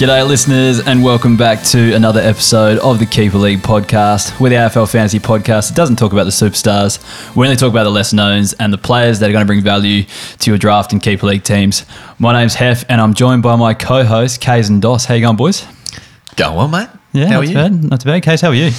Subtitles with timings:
[0.00, 4.40] G'day, listeners, and welcome back to another episode of the Keeper League podcast.
[4.40, 5.70] We're the AFL Fantasy podcast.
[5.70, 7.36] It doesn't talk about the superstars.
[7.36, 9.60] We only talk about the lesser knowns and the players that are going to bring
[9.60, 10.04] value
[10.38, 11.84] to your draft and Keeper League teams.
[12.18, 15.04] My name's Hef, and I'm joined by my co-host Kays and Doss.
[15.04, 15.66] How you going, boys?
[16.34, 16.88] Go on, mate.
[17.12, 17.54] Yeah, How not are too you?
[17.56, 17.84] bad.
[17.84, 18.22] Not too bad.
[18.22, 18.70] Kays, how are you?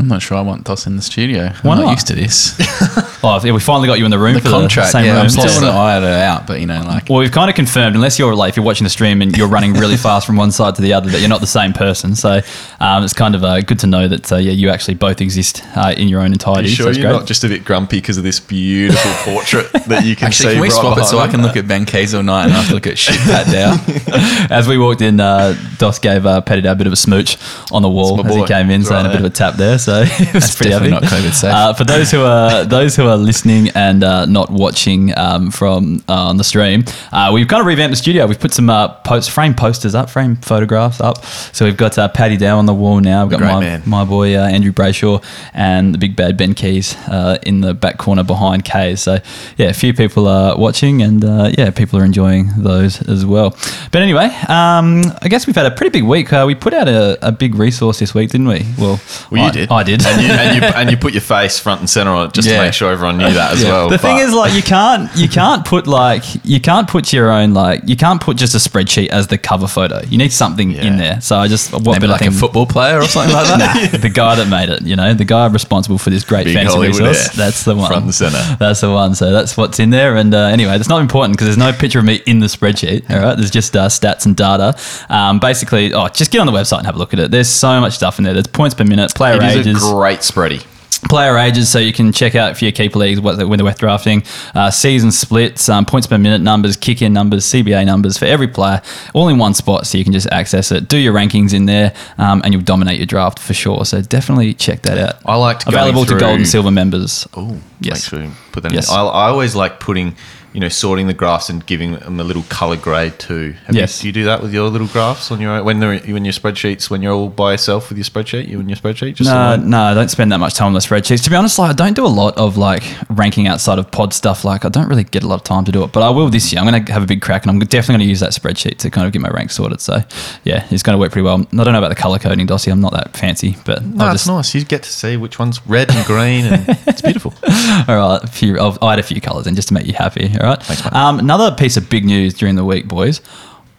[0.00, 1.50] I'm not sure I want Doss in the studio.
[1.62, 1.90] Why I'm not not?
[1.92, 2.58] used to this.
[3.22, 5.12] Oh, yeah, we finally got you in the room The for contract, the same yeah,
[5.12, 5.24] room.
[5.24, 5.62] I'm still slot.
[5.62, 8.18] want to iron it out, but you know, like Well, we've kind of confirmed, unless
[8.18, 10.74] you're like, if you're watching the stream and you're running really fast from one side
[10.76, 12.14] to the other, that you're not the same person.
[12.14, 12.40] So
[12.80, 15.62] um, it's kind of uh, good to know that uh, yeah, you actually both exist
[15.76, 16.70] uh, in your own Are entirety.
[16.70, 17.18] you so sure it's you're great.
[17.18, 20.52] not just a bit grumpy because of this beautiful portrait that you can actually, see?
[20.54, 22.54] can we right swap it so I can look at Ben Keays all night and
[22.54, 24.46] I have to look at shit Pat Dow?
[24.56, 27.36] As we walked in, uh, Dos gave uh, Petty Dad a bit of a smooch
[27.70, 29.56] on the wall as he came in, It's saying right a bit of a tap
[29.56, 29.78] there.
[29.78, 31.52] So it was That's pretty definitely not COVID safe.
[31.52, 36.02] Uh, for those who are those who are listening and uh, not watching um, from
[36.08, 38.26] uh, on the stream, uh, we've kind of revamped the studio.
[38.26, 41.24] We've put some uh, post frame posters up, frame photographs up.
[41.24, 43.24] So we've got uh, Paddy Dow on the wall now.
[43.24, 43.82] We've got Great my, man.
[43.86, 45.24] my boy uh, Andrew Brayshaw
[45.54, 49.00] and the big bad Ben Keays uh, in the back corner behind Kays.
[49.00, 49.18] So
[49.56, 53.50] yeah, a few people are watching and uh, yeah, people are enjoying those as well.
[53.92, 56.32] But anyway, um, I guess we've had a pretty big week.
[56.32, 58.66] Uh, we put out a, a big resource this week, didn't we?
[58.78, 59.69] Well, Well, you did.
[59.70, 60.04] I did.
[60.04, 62.48] And you, and, you, and you put your face front and center on it just
[62.48, 62.56] Yeah.
[62.56, 63.88] to make sure everyone knew that as well.
[63.88, 67.54] The thing is, like, you can't you can't put like you can't put your own
[67.54, 70.00] like you can't put just a spreadsheet as the cover photo.
[70.08, 71.20] You need something in there.
[71.20, 73.60] So I just what Maybe better like a football player or something like that.
[73.92, 76.54] Nah, the guy that made it, you know, the guy responsible for this great Big
[76.54, 77.26] fancy Hollywood resource.
[77.28, 77.88] F, That's the one.
[77.88, 78.56] front and center.
[78.58, 79.14] That's the one.
[79.14, 80.16] So that's what's in there.
[80.16, 83.10] And uh, anyway, that's not important because there's no picture of me in the spreadsheet.
[83.10, 84.76] All right, there's just uh, stats and data.
[85.08, 87.30] Um, basically, oh, just get on the website and have a look at it.
[87.30, 88.32] There's so much stuff in there.
[88.34, 90.64] There's points per minute, player it is ages great spready.
[91.08, 93.78] player ages, so you can check out for your keeper leagues what, when they're worth
[93.78, 94.22] drafting,
[94.54, 98.48] uh, season splits, um, points per minute numbers, kick in numbers, CBA numbers for every
[98.48, 98.82] player,
[99.14, 101.94] all in one spot, so you can just access it, do your rankings in there,
[102.18, 103.84] um, and you'll dominate your draft for sure.
[103.86, 105.14] So definitely check that out.
[105.24, 107.26] I like available to through- gold and silver members.
[107.34, 108.12] Oh, Yes.
[108.12, 108.90] Make sure put that Yes.
[108.90, 108.94] in.
[108.94, 110.14] I, I always like putting,
[110.52, 113.52] you know, sorting the graphs and giving them a little color grade too.
[113.66, 114.02] Have Yes.
[114.02, 116.24] You, do you do that with your little graphs on your own, when they're when
[116.24, 119.14] your spreadsheets when you're all by yourself with your spreadsheet, you and your spreadsheet?
[119.14, 121.22] Just No, no, I don't spend that much time on the spreadsheets.
[121.24, 124.12] To be honest, like I don't do a lot of like ranking outside of pod
[124.12, 124.44] stuff.
[124.44, 126.28] Like I don't really get a lot of time to do it, but I will
[126.28, 126.60] this year.
[126.60, 128.78] I'm going to have a big crack, and I'm definitely going to use that spreadsheet
[128.78, 129.80] to kind of get my rank sorted.
[129.80, 130.02] So
[130.44, 131.40] yeah, it's going to work pretty well.
[131.40, 132.72] I don't know about the color coding, Dossie.
[132.72, 134.54] I'm not that fancy, but No, I'll it's just nice.
[134.54, 137.32] You get to see which one's red and green, and it's beautiful.
[137.88, 138.20] all right.
[138.22, 140.32] A few, I'll, I'll add a few colors in just to make you happy.
[140.40, 140.62] All right.
[140.62, 140.92] Thanks, mate.
[140.94, 143.20] um, another piece of big news during the week, boys.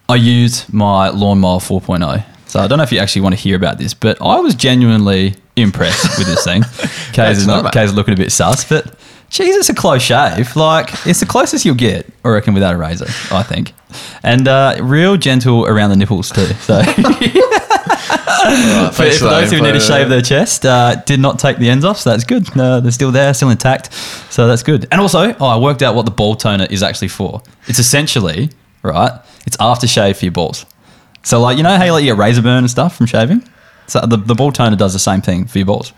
[0.07, 2.25] I used my lawnmower 4.0.
[2.47, 4.55] So I don't know if you actually want to hear about this, but I was
[4.55, 6.63] genuinely impressed with this thing.
[7.13, 7.73] Kay's is not not.
[7.73, 8.97] Kay's looking a bit sus, but
[9.29, 10.53] geez, it's a close shave.
[10.57, 13.05] Like it's the closest you'll get, I reckon, without a razor.
[13.33, 13.73] I think,
[14.21, 16.45] and uh, real gentle around the nipples too.
[16.45, 16.81] So.
[17.91, 21.69] for, for for those who need to shave their chest, uh, did not take the
[21.69, 22.49] ends off, so that's good.
[22.57, 23.93] Uh, they're still there, still intact,
[24.29, 24.87] so that's good.
[24.91, 27.41] And also, oh, I worked out what the ball toner is actually for.
[27.67, 28.49] It's essentially
[28.83, 29.11] right.
[29.45, 30.65] It's aftershave for your balls.
[31.23, 33.47] So, like you know how you let your razor burn and stuff from shaving.
[33.87, 35.91] So the, the ball toner does the same thing for your balls.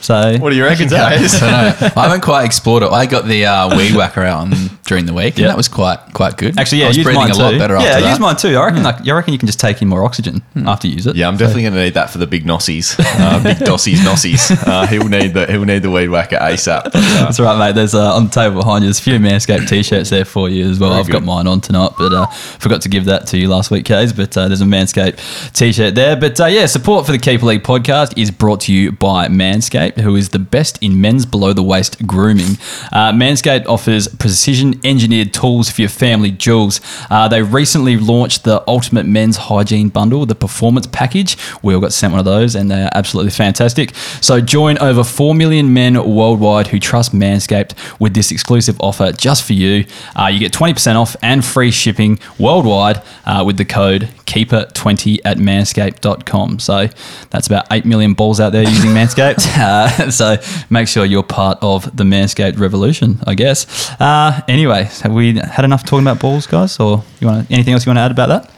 [0.00, 1.40] So What do you reckon, Kays?
[1.40, 1.88] I don't know.
[1.96, 2.90] I haven't quite explored it.
[2.90, 4.52] I got the uh, weed whacker out on,
[4.84, 6.58] during the week, and that was quite quite good.
[6.58, 7.42] Actually, yeah, I was use breathing mine a too.
[7.42, 8.20] lot better yeah, after use that.
[8.20, 8.56] mine too.
[8.58, 11.06] I reckon, like, you reckon you can just take in more oxygen after you use
[11.06, 11.16] it.
[11.16, 14.50] Yeah, I'm definitely going to need that for the big nossies, uh, big dossies, nossies.
[14.50, 16.92] Uh, he'll need the he'll need the weed whacker ASAP.
[16.92, 17.74] That's right, mate.
[17.74, 18.88] There's uh, on the table behind you.
[18.88, 20.90] There's a few Manscaped t-shirts there for you as well.
[20.90, 23.70] Very I've got mine on tonight, but uh, forgot to give that to you last
[23.70, 24.12] week, Kays.
[24.12, 26.16] But uh, there's a Manscaped t-shirt there.
[26.16, 30.00] But uh, yeah, support for the Keeper League podcast is brought to you by Manscaped,
[30.00, 32.58] who is the best in men's below the waist grooming.
[32.90, 36.80] Uh, Manscaped offers precision engineered tools for your family jewels.
[37.08, 41.36] Uh, they recently launched the Ultimate Men's Hygiene Bundle, the Performance Package.
[41.62, 43.94] We all got sent one of those, and they are absolutely fantastic.
[44.20, 49.44] So join over 4 million men worldwide who trust Manscaped with this exclusive offer just
[49.44, 49.84] for you.
[50.16, 55.38] Uh, you get 20% off and free shipping worldwide uh, with the code KEEPER20 at
[55.38, 56.60] manscaped.com.
[56.60, 56.86] So
[57.30, 59.48] that's about 8 million balls out there using Manscaped.
[59.60, 60.36] Uh, so
[60.70, 63.90] make sure you're part of the Manscaped revolution, I guess.
[64.00, 66.78] Uh, anyway, have we had enough talking about balls, guys?
[66.80, 68.50] Or you want anything else you want to add about that?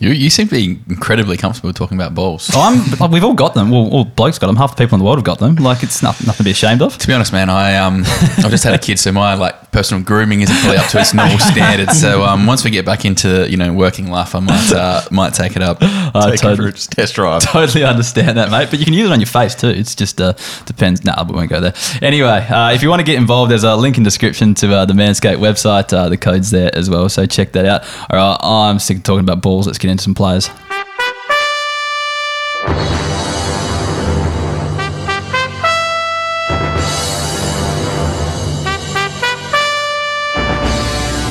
[0.00, 2.50] You, you seem to be incredibly comfortable talking about balls.
[2.52, 3.70] Oh, I'm, like, we've all got them.
[3.70, 4.56] Well, all blokes got them.
[4.56, 5.54] Half the people in the world have got them.
[5.54, 6.98] Like it's nothing, nothing to be ashamed of.
[6.98, 8.02] To be honest, man, I um
[8.38, 11.14] I've just had a kid, so my like personal grooming isn't probably up to its
[11.14, 12.00] normal standards.
[12.00, 15.32] So um once we get back into you know working life, I might uh, might
[15.32, 15.78] take it up.
[15.82, 17.42] I take it totally, for a test drive.
[17.42, 18.70] totally understand that, mate.
[18.70, 19.68] But you can use it on your face too.
[19.68, 20.34] It's just uh,
[20.66, 21.04] depends.
[21.04, 21.74] Nah, we won't go there.
[22.02, 24.84] Anyway, uh, if you want to get involved, there's a link in description to uh,
[24.84, 25.92] the Manscaped website.
[25.92, 27.84] Uh, the code's there as well, so check that out.
[28.10, 29.66] All right, I'm sick of talking about balls.
[29.66, 30.48] Let's get into some players.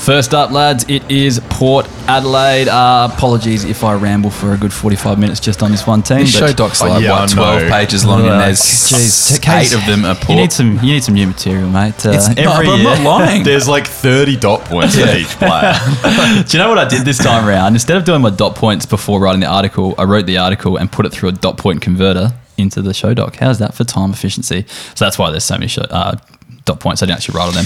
[0.04, 2.68] First up, lads, it is Port Adelaide.
[2.68, 6.18] Uh, apologies if I ramble for a good 45 minutes just on this one team.
[6.20, 7.70] This show doc's Oh, like yeah, what, twelve know.
[7.70, 10.74] pages long, and there's jeez, eight of them are You need some.
[10.84, 12.06] You need some new material, mate.
[12.06, 13.44] Uh, It's- no, every but I'm not lying.
[13.46, 15.74] There's like 30 dot points for each player.
[16.44, 17.74] Do you know what I did this time around?
[17.74, 20.92] Instead of doing my dot points before writing the article, I wrote the article and
[20.92, 23.38] put it through a dot point converter into the show doc.
[23.38, 24.66] How's that for time efficiency?
[24.96, 26.18] So that's why there's so many show, uh,
[26.66, 27.02] dot points.
[27.02, 27.66] I didn't actually write on them.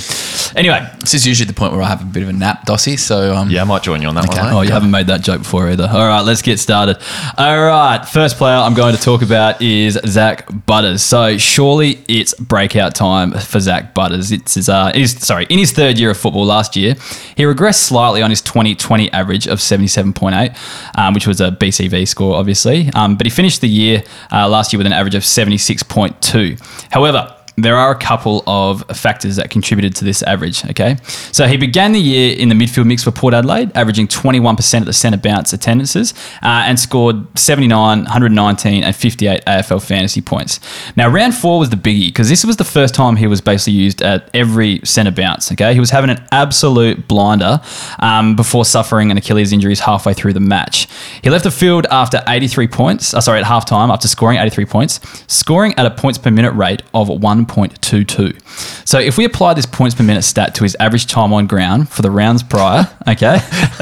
[0.56, 2.98] Anyway, This is usually the point where I have a bit of a nap, Dossie.
[2.98, 4.42] So um, Yeah, I might join you on that Okay.
[4.42, 4.54] one.
[4.54, 5.88] Oh, you haven't made that joke before either.
[5.92, 6.98] All right, let's get started.
[7.38, 11.02] All right, first player I'm going to talk about is Zak Butters.
[11.04, 14.32] So surely it's breakout time for Zak Butters.
[14.32, 16.96] It's his, uh, his, sorry, in his third year of football last year,
[17.36, 20.58] he regressed slightly on his 2020 average of 77.8,
[20.98, 22.90] um, which was a BCV score, obviously.
[22.96, 26.60] Um, but he finished the year uh, last year with an average of 76.2.
[26.92, 30.64] However, there are a couple of factors that contributed to this average.
[30.66, 30.98] Okay,
[31.32, 34.86] so he began the year in the midfield mix for Port Adelaide, averaging 21% of
[34.86, 36.14] the centre bounce attendances,
[36.44, 40.60] uh, and scored 79, 119, and 58 AFL fantasy points.
[40.96, 43.74] Now, round four was the biggie because this was the first time he was basically
[43.74, 45.52] used at every centre bounce.
[45.52, 47.60] Okay, he was having an absolute blinder
[48.00, 50.88] um, before suffering an Achilles injuries halfway through the match.
[51.24, 53.16] He left the field after 83 points.
[53.16, 56.84] Uh, sorry, at halftime after scoring 83 points, scoring at a points per minute rate
[56.94, 57.10] of
[57.48, 58.88] 1.22.
[58.88, 61.90] So if we apply this points per minute stat to his average time on ground
[61.90, 63.40] for the rounds prior, okay,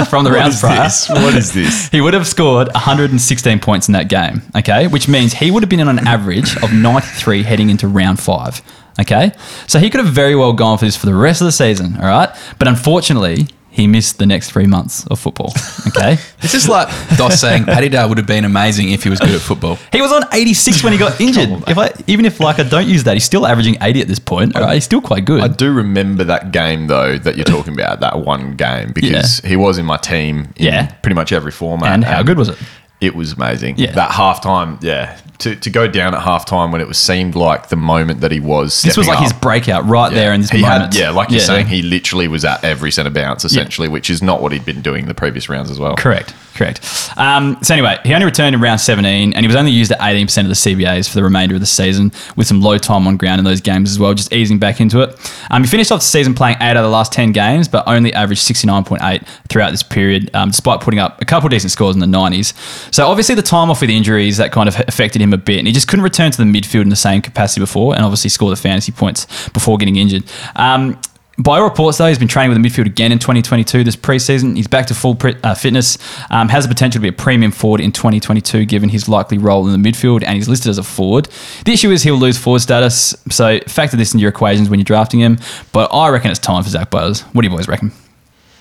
[0.09, 1.09] from the rounds prior, this?
[1.09, 1.87] What is this?
[1.91, 5.69] he would have scored 116 points in that game, okay, which means he would have
[5.69, 8.61] been on an average of 93 heading into round five,
[8.99, 9.31] okay.
[9.67, 11.97] So he could have very well gone for this for the rest of the season,
[11.97, 12.29] all right,
[12.59, 13.47] but unfortunately.
[13.75, 15.51] He missed the next three months of football.
[15.95, 19.19] Okay, this is like Dos saying Paddy Dow would have been amazing if he was
[19.19, 19.77] good at football.
[19.93, 21.49] he was on 86 when he got injured.
[21.49, 24.07] on, if I, even if like I don't use that, he's still averaging 80 at
[24.07, 24.55] this point.
[24.55, 25.41] All right, he's still quite good.
[25.41, 29.55] I do remember that game though that you're talking about, that one game, because he
[29.55, 30.87] was in my team in Yeah.
[31.03, 31.93] pretty much every format.
[31.93, 32.57] and how good was it?
[33.05, 33.77] It was amazing.
[33.77, 33.91] Yeah.
[33.91, 35.19] That halftime, yeah.
[35.39, 38.39] To, to go down at halftime when it was seemed like the moment that he
[38.39, 38.81] was.
[38.81, 40.17] This was like his breakout right Yeah.
[40.17, 40.93] there in this he moment.
[40.93, 44.21] Had, yeah, like you're saying, he literally was at every centre bounce essentially, which is
[44.23, 45.95] not what he'd been doing the previous rounds as well.
[45.97, 47.11] Correct, correct.
[47.17, 49.99] Um, so anyway, he only returned in round 17, and he was only used at
[49.99, 53.17] 18% of the CBAs for the remainder of the season, with some low time on
[53.17, 55.15] ground in those games as well, just easing back into it.
[55.51, 57.87] Um, he finished off the season playing eight out of the last 10 games, but
[57.87, 61.99] only averaged 69.8 throughout this period, um, despite putting up a couple decent scores in
[61.99, 62.53] the 90s.
[62.93, 65.67] So obviously the time off with injuries that kind of affected him a bit, and
[65.67, 68.49] he just couldn't return to the midfield in the same capacity before, and obviously score
[68.49, 70.23] the fantasy points before getting injured.
[70.55, 70.99] Um,
[71.37, 74.55] by reports, though, he's been training with the midfield again in 2022 this preseason.
[74.55, 75.97] He's back to full pre- uh, fitness,
[76.29, 79.67] um, has the potential to be a premium forward in 2022 given his likely role
[79.67, 81.27] in the midfield, and he's listed as a forward.
[81.65, 84.85] The issue is he'll lose forward status, so factor this into your equations when you're
[84.85, 85.37] drafting him.
[85.73, 87.21] But I reckon it's time for Zak Butters.
[87.21, 87.91] What do you boys reckon?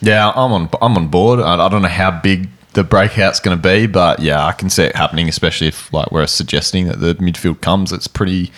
[0.00, 0.68] Yeah, I'm on.
[0.82, 1.40] I'm on board.
[1.40, 4.84] I don't know how big the breakout's going to be, but yeah, I can see
[4.84, 5.28] it happening.
[5.28, 8.52] Especially if like we're suggesting that the midfield comes, it's pretty,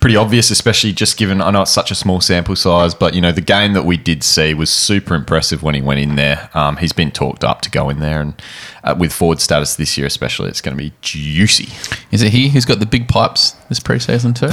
[0.00, 0.50] pretty obvious.
[0.50, 3.40] Especially just given I know it's such a small sample size, but you know the
[3.40, 6.50] game that we did see was super impressive when he went in there.
[6.54, 8.40] Um, he's been talked up to go in there, and
[8.88, 11.68] uh, with forward status this year, especially, it's going to be juicy.
[12.10, 14.48] Is it he who's got the big pipes this preseason too?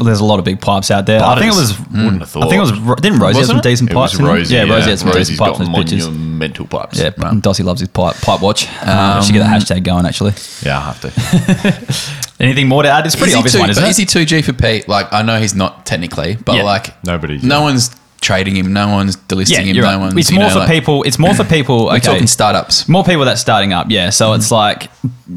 [0.04, 1.22] There's a lot of big pipes out there.
[1.22, 1.72] I think it was.
[1.72, 1.92] Butters.
[2.04, 2.44] Wouldn't have thought.
[2.44, 2.78] I think it was.
[2.80, 3.62] Ro- Didn't Rozee have Wasn't some it?
[3.62, 4.12] decent It pipes?
[4.12, 4.26] was in?
[4.26, 4.50] Rozee.
[4.50, 6.08] Yeah, Rozee had some Rozee's decent pipes got in those pitches.
[6.08, 6.98] monumental pipes.
[7.00, 8.66] Yeah, Dossie loves his pipe, pipe watch.
[8.82, 10.32] Um, should get the hashtag going actually.
[10.62, 12.16] yeah, I have to.
[12.42, 13.06] Anything more to add?
[13.06, 13.90] It's pretty is obvious too, one, isn't but it?
[13.90, 14.88] Is he two G for Pete?
[14.88, 16.64] Like I know he's not technically, but Yeah.
[16.64, 17.90] like Nobody's- no one's
[18.20, 19.96] trading him, no one's delisting yeah, him, you're no right.
[19.96, 20.16] one's.
[20.16, 21.02] It's more know, for like- people.
[21.04, 21.86] It's more for people.
[21.86, 22.88] We're okay, talking startups.
[22.88, 23.86] more people that's starting up.
[23.90, 24.54] Yeah, so it's mm-hmm.
[24.54, 24.90] like,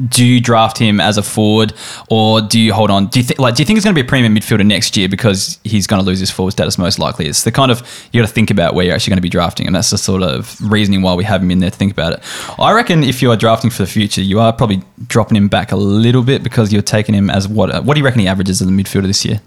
[0.10, 1.74] do you draft him as a forward,
[2.10, 3.08] or do you hold on?
[3.08, 4.96] Do you think like do you think he's going to be a premium midfielder next
[4.98, 7.28] year because he's going to lose his forward status most likely?
[7.28, 7.82] It's the kind of
[8.12, 9.98] you got to think about where you're actually going to be drafting, and that's the
[9.98, 12.20] sort of reasoning why we have him in there to think about it.
[12.60, 15.72] I reckon if you are drafting for the future, you are probably dropping him back
[15.72, 17.84] a little bit because you're taking him as what?
[17.84, 19.42] What do you reckon he averages as a midfielder this year?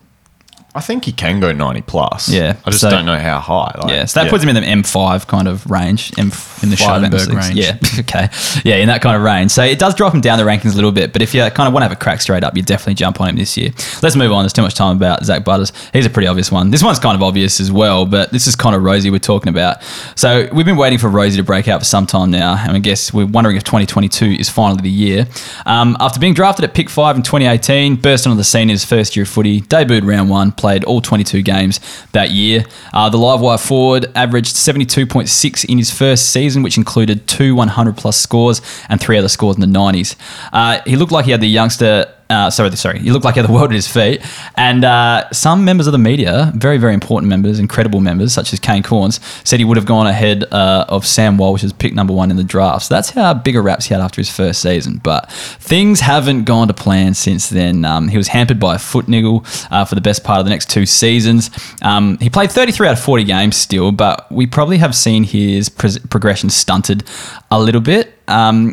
[0.75, 2.29] I think he can go 90 plus.
[2.31, 3.75] Yeah, I just so- don't know how high.
[3.79, 6.13] Like, Yeah, so that puts him in the M5 kind of range.
[6.19, 7.55] M In the Schoenberg range.
[7.57, 8.29] Yeah, okay.
[8.65, 9.51] Yeah, in that kind of range.
[9.51, 11.67] So it does drop him down the rankings a little bit, but if you kind
[11.67, 13.71] of want to have a crack straight up, you definitely jump on him this year.
[14.03, 14.45] Let's move on.
[14.45, 15.73] There's too much time about Zak Butters.
[15.93, 16.71] He's a pretty obvious one.
[16.71, 19.51] This one's kind of obvious as well, but this is kind of Rozee we're talking
[19.51, 19.83] about.
[20.17, 22.79] So we've been waiting for Rozee to break out for some time now, and I
[22.79, 25.27] guess we're wondering if 2022 is finally the year.
[25.67, 28.85] Um, after being drafted at pick five in 2018, burst onto the scene in his
[28.87, 31.81] first year of footy, debuted round one, played all 22 games
[32.13, 32.65] that year.
[32.95, 37.97] Uh, the live wire forward averaged 72.6 in his first season, which included two 100
[37.97, 40.15] plus scores and three other scores in the 90s.
[40.53, 42.99] Uh, he looked like he had the youngster Uh, sorry, sorry.
[42.99, 44.23] He looked like he had the world at his feet.
[44.57, 48.59] And uh, some members of the media, very, very important members, incredible members, such as
[48.59, 52.15] Kane Cornes, said he would have gone ahead uh, of Sam Walsh as pick number
[52.15, 52.87] one in the draft.
[52.87, 54.97] So that's how big a raps he had after his first season.
[54.97, 57.85] But things haven't gone to plan since then.
[57.85, 60.51] Um, he was hampered by a foot niggle uh, for the best part of the
[60.51, 61.51] next two seasons.
[61.83, 65.69] Um, he played 33 out of 40 games still, but we probably have seen his
[65.69, 67.05] progression stunted
[67.51, 68.15] a little bit.
[68.27, 68.73] Um,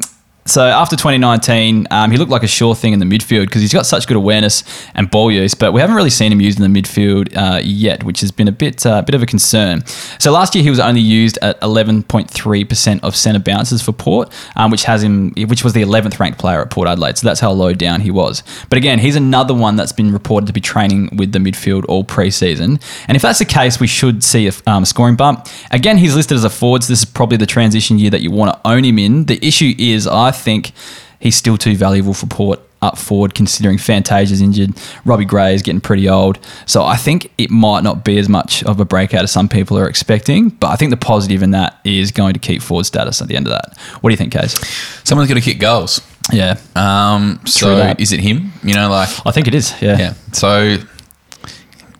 [0.50, 3.74] so after 2019, um, he looked like a sure thing in the midfield because he's
[3.74, 4.64] got such good awareness
[4.96, 8.04] and ball use, but we haven't really seen him used in the midfield uh, yet,
[8.04, 9.86] which has been a bit uh, bit of a concern.
[10.20, 14.72] So last year he was only used at 11.3% of centre bounces for Port, um,
[14.72, 17.18] which has him, which was the 11th ranked player at Port Adelaide.
[17.18, 18.44] So that's how low down he was.
[18.70, 22.04] But again, he's another one that's been reported to be training with the midfield all
[22.04, 22.80] pre-season.
[23.08, 25.48] And if that's the case, we should see a um, scoring bump.
[25.72, 28.32] Again, he's listed as a forward, so this is probably the transition year that you
[28.32, 29.26] want to own him in.
[29.26, 30.72] The issue is, I think
[31.20, 34.72] he's still too valuable for Port up forward, considering Fantasia's injured.
[35.06, 36.40] Robbie Gray is getting pretty old.
[36.66, 39.78] So I think it might not be as much of a breakout as some people
[39.78, 40.50] are expecting.
[40.50, 43.36] But I think the positive in that is going to keep forward status at the
[43.36, 43.78] end of that.
[44.02, 44.56] What do you think, Case?
[45.04, 46.02] Someone's got to kick goals.
[46.32, 46.60] Yeah.
[46.76, 48.54] Um, so is it him?
[48.64, 49.74] You know, like I think it is.
[49.82, 49.98] Yeah.
[49.98, 50.14] yeah.
[50.32, 50.78] So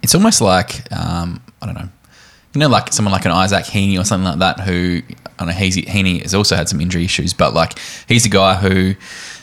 [0.02, 1.90] it's almost like um, I don't know.
[2.54, 5.02] You know, like someone like an Isaac Heaney or something like that, who
[5.38, 7.78] I know Heaney, Heaney has also had some injury issues, but like
[8.08, 8.96] he's a guy who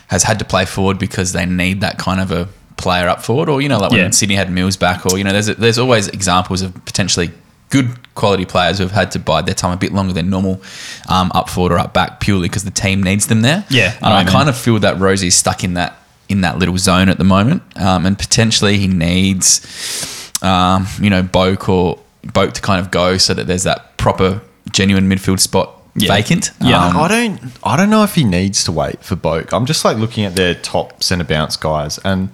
[0.09, 3.49] has had to play forward because they need that kind of a player up forward,
[3.49, 4.11] or you know, like when Yeah.
[4.11, 7.31] Sydney had Mills back, or you know, there's there's always examples of potentially
[7.71, 10.63] good quality players who have had to bide their time a bit longer than normal
[11.09, 13.65] um, up forward or up back purely because the team needs them there.
[13.71, 14.33] Yeah, and I mean.
[14.33, 15.97] kind of feel that Rozee's stuck in that
[16.29, 21.23] in that little zone at the moment, um, and potentially he needs, um, you know,
[21.23, 24.41] Boak or Boak to kind of go so that there's that proper,
[24.73, 26.15] genuine midfield spot Yeah.
[26.15, 26.51] vacant.
[26.61, 26.85] Yeah.
[26.87, 27.41] Um, I don't.
[27.65, 29.53] I don't know if he needs to wait for Boak.
[29.53, 32.31] I'm just like looking at their top centre bounce guys, and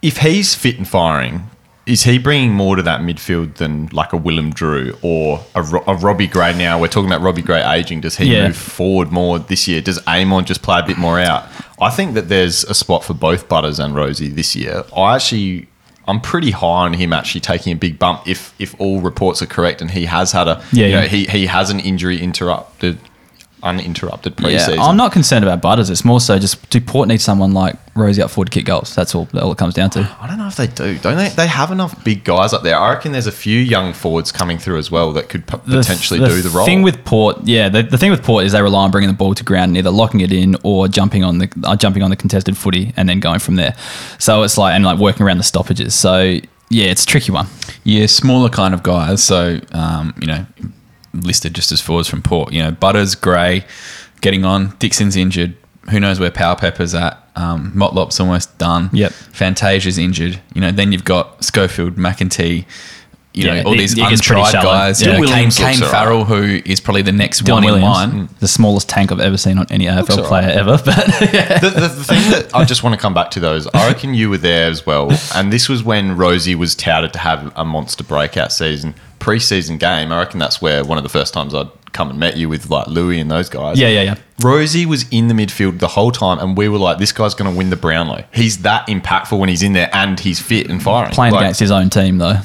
[0.00, 1.48] if he's fit and firing,
[1.84, 5.94] is he bringing more to that midfield than like a Willem Drew or a, a
[5.96, 6.56] Robbie Gray?
[6.56, 8.00] Now we're talking about Robbie Gray aging.
[8.00, 8.46] Does he Yeah.
[8.48, 9.80] move forward more this year?
[9.80, 11.46] Does Amon just play a bit more out?
[11.80, 14.84] I think that there's a spot for both Butters and Rozee this year.
[14.96, 15.68] I actually.
[16.08, 19.46] I'm pretty high on him actually taking a big bump if if all reports are
[19.46, 21.06] correct and he has had a Yeah, you know, yeah.
[21.08, 22.98] he he has an injury interrupted
[23.62, 24.76] uninterrupted preseason.
[24.76, 25.90] Yeah, I'm not concerned about Butters.
[25.90, 28.94] It's more so just do Port need someone like Rozee up forward to kick goals.
[28.94, 29.28] That's all.
[29.34, 30.16] All it comes down to.
[30.20, 30.98] I don't know if they do.
[30.98, 31.28] Don't they?
[31.28, 32.76] They have enough big guys up there.
[32.76, 36.18] I reckon there's a few young forwards coming through as well that could p- potentially
[36.20, 36.64] do the role.
[36.66, 39.16] thing with Port, yeah, the, the thing with Port is they rely on bringing the
[39.16, 42.10] ball to ground and either locking it in or jumping on the uh, jumping on
[42.10, 43.74] the contested footy and then going from there.
[44.18, 45.94] So it's like and like working around the stoppages.
[45.94, 46.38] So
[46.70, 47.46] yeah, it's a tricky one.
[47.84, 49.22] Yeah, smaller kind of guys.
[49.22, 50.46] So, um, you know,
[51.14, 52.52] listed just as forwards from Port.
[52.52, 53.64] You know, Butters, Gray,
[54.20, 54.76] getting on.
[54.78, 55.56] Dixon's injured.
[55.90, 57.18] Who knows where Powell-Pepper's at?
[57.34, 58.88] Um, Motlop's almost done.
[58.92, 59.12] Yep.
[59.12, 60.40] Fantasia's injured.
[60.54, 62.66] You know, then you've got Schofield, McEntee.
[63.34, 65.00] You Yeah, know, all it- these it untried guys.
[65.00, 65.06] Yeah.
[65.06, 65.92] You know, Kane, Williams Kane looks all right.
[65.92, 68.28] Farrell, who is probably the next Dylan one Williams, in line.
[68.40, 70.56] the smallest tank I've ever seen on any AFL all player right.
[70.56, 70.76] ever.
[70.84, 73.88] But the, the, the thing that I just want to come back to those, I
[73.88, 77.50] reckon you were there as well, and this was when Rozee was touted to have
[77.56, 80.12] a monster breakout season, preseason game.
[80.12, 82.70] I reckon that's where one of the first times I'd come and met you with
[82.70, 83.78] like Louis and those guys.
[83.78, 84.14] yeah, yeah, yeah.
[84.40, 87.50] Rozee was in the midfield the whole time, and we were like, "This guy's going
[87.50, 88.24] to win the Brownlow.
[88.32, 91.60] He's that impactful when he's in there, and he's fit and firing." Playing Like, against
[91.60, 92.38] his own team though.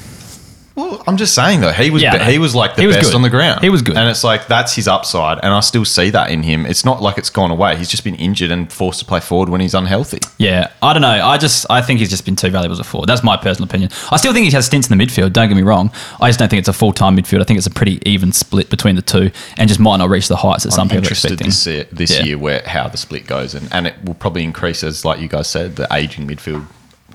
[0.78, 3.08] Well, I'm just saying though, he was Yeah, he was like the he was best
[3.08, 3.16] good.
[3.16, 3.62] on the ground.
[3.62, 3.96] He was good.
[3.96, 6.64] and it's like that's his upside, and I still see that in him.
[6.66, 7.76] It's not like it's gone away.
[7.76, 10.20] He's just been injured and forced to play forward when he's unhealthy.
[10.38, 11.08] Yeah, I don't know.
[11.08, 13.08] I just I think he's just been too valuable as a forward.
[13.08, 13.90] That's my personal opinion.
[14.12, 15.32] I still think he has stints in the midfield.
[15.32, 15.90] Don't get me wrong.
[16.20, 17.40] I just don't think it's a full time midfield.
[17.40, 20.28] I think it's a pretty even split between the two, and just might not reach
[20.28, 21.50] the heights that some I'm people are interested expecting.
[21.50, 22.24] see it this Yeah.
[22.24, 25.26] year where how the split goes, and, and it will probably increase as, like you
[25.26, 26.66] guys said, the aging midfield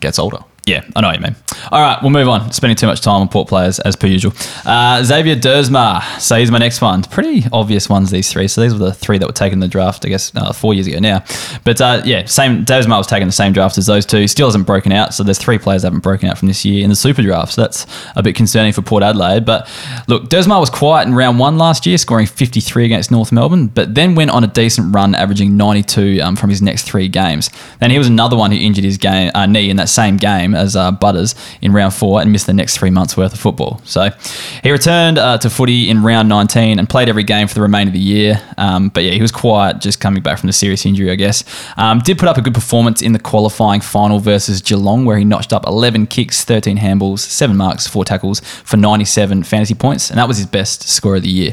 [0.01, 0.39] gets older.
[0.65, 1.35] Yeah, I know what you mean.
[1.71, 2.51] All right, we'll move on.
[2.51, 4.33] Spending too much time on port players as per usual.
[4.65, 6.03] Uh, Xavier Duursma.
[6.19, 7.03] So he's my next one.
[7.03, 8.47] Pretty obvious ones, these three.
[8.47, 10.73] So these were the three that were taken in the draft, I guess, uh, four
[10.73, 11.23] years ago now.
[11.63, 12.65] But uh, yeah, same.
[12.65, 14.27] Duursma was taken the same draft as those two.
[14.27, 15.13] Still hasn't broken out.
[15.13, 17.53] So there's three players that haven't broken out from this year in the super draft.
[17.53, 19.45] So that's a bit concerning for Port Adelaide.
[19.45, 19.69] But
[20.07, 23.95] look, Duursma was quiet in round one last year, scoring 53 against North Melbourne, but
[23.95, 27.49] then went on a decent run, averaging 92 um, from his next three games.
[27.79, 30.55] Then he was another one who injured his game, uh, knee in that same game
[30.55, 33.81] as uh, Butters in round four and missed the next three months worth of football.
[33.83, 34.09] So
[34.63, 37.89] he returned uh, to footy in round 19 and played every game for the remainder
[37.89, 38.41] of the year.
[38.57, 41.43] Um, but yeah, he was quiet, just coming back from the serious injury, I guess.
[41.77, 45.25] Um, did put up a good performance in the qualifying final versus Geelong, where he
[45.25, 50.17] notched up 11 kicks, 13 handballs, seven marks, four tackles for 97 fantasy points, and
[50.17, 51.51] that was his best score of the year.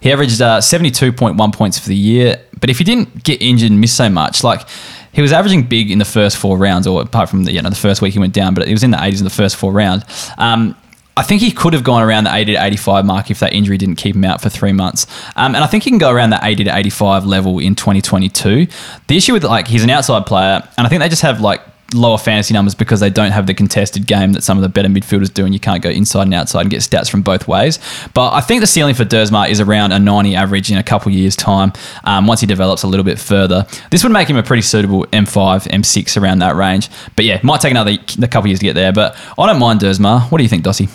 [0.00, 3.80] He averaged uh, 72.1 points for the year, but if he didn't get injured and
[3.80, 4.66] miss so much, like
[5.12, 7.70] he was averaging big in the first four rounds, or apart from the you know
[7.70, 9.56] the first week he went down, but he was in the 80s in the first
[9.56, 10.04] four rounds.
[10.38, 10.76] Um,
[11.14, 13.76] I think he could have gone around the 80 to 85 mark if that injury
[13.76, 15.06] didn't keep him out for three months.
[15.36, 18.66] Um, and I think he can go around the 80 to 85 level in 2022.
[19.08, 21.60] The issue with like he's an outside player, and I think they just have like
[21.94, 24.88] lower fantasy numbers because they don't have the contested game that some of the better
[24.88, 27.78] midfielders do, and you can't go inside and outside and get stats from both ways.
[28.14, 31.12] But I think the ceiling for Duursma is around a 90 average in a couple
[31.12, 31.72] years' time
[32.04, 33.66] um, once he develops a little bit further.
[33.90, 36.88] This would make him a pretty suitable M5, M6 around that range.
[37.16, 38.92] But yeah, might take another a couple years to get there.
[38.92, 40.30] But I don't mind Duursma.
[40.30, 40.90] What do you think, Dossie?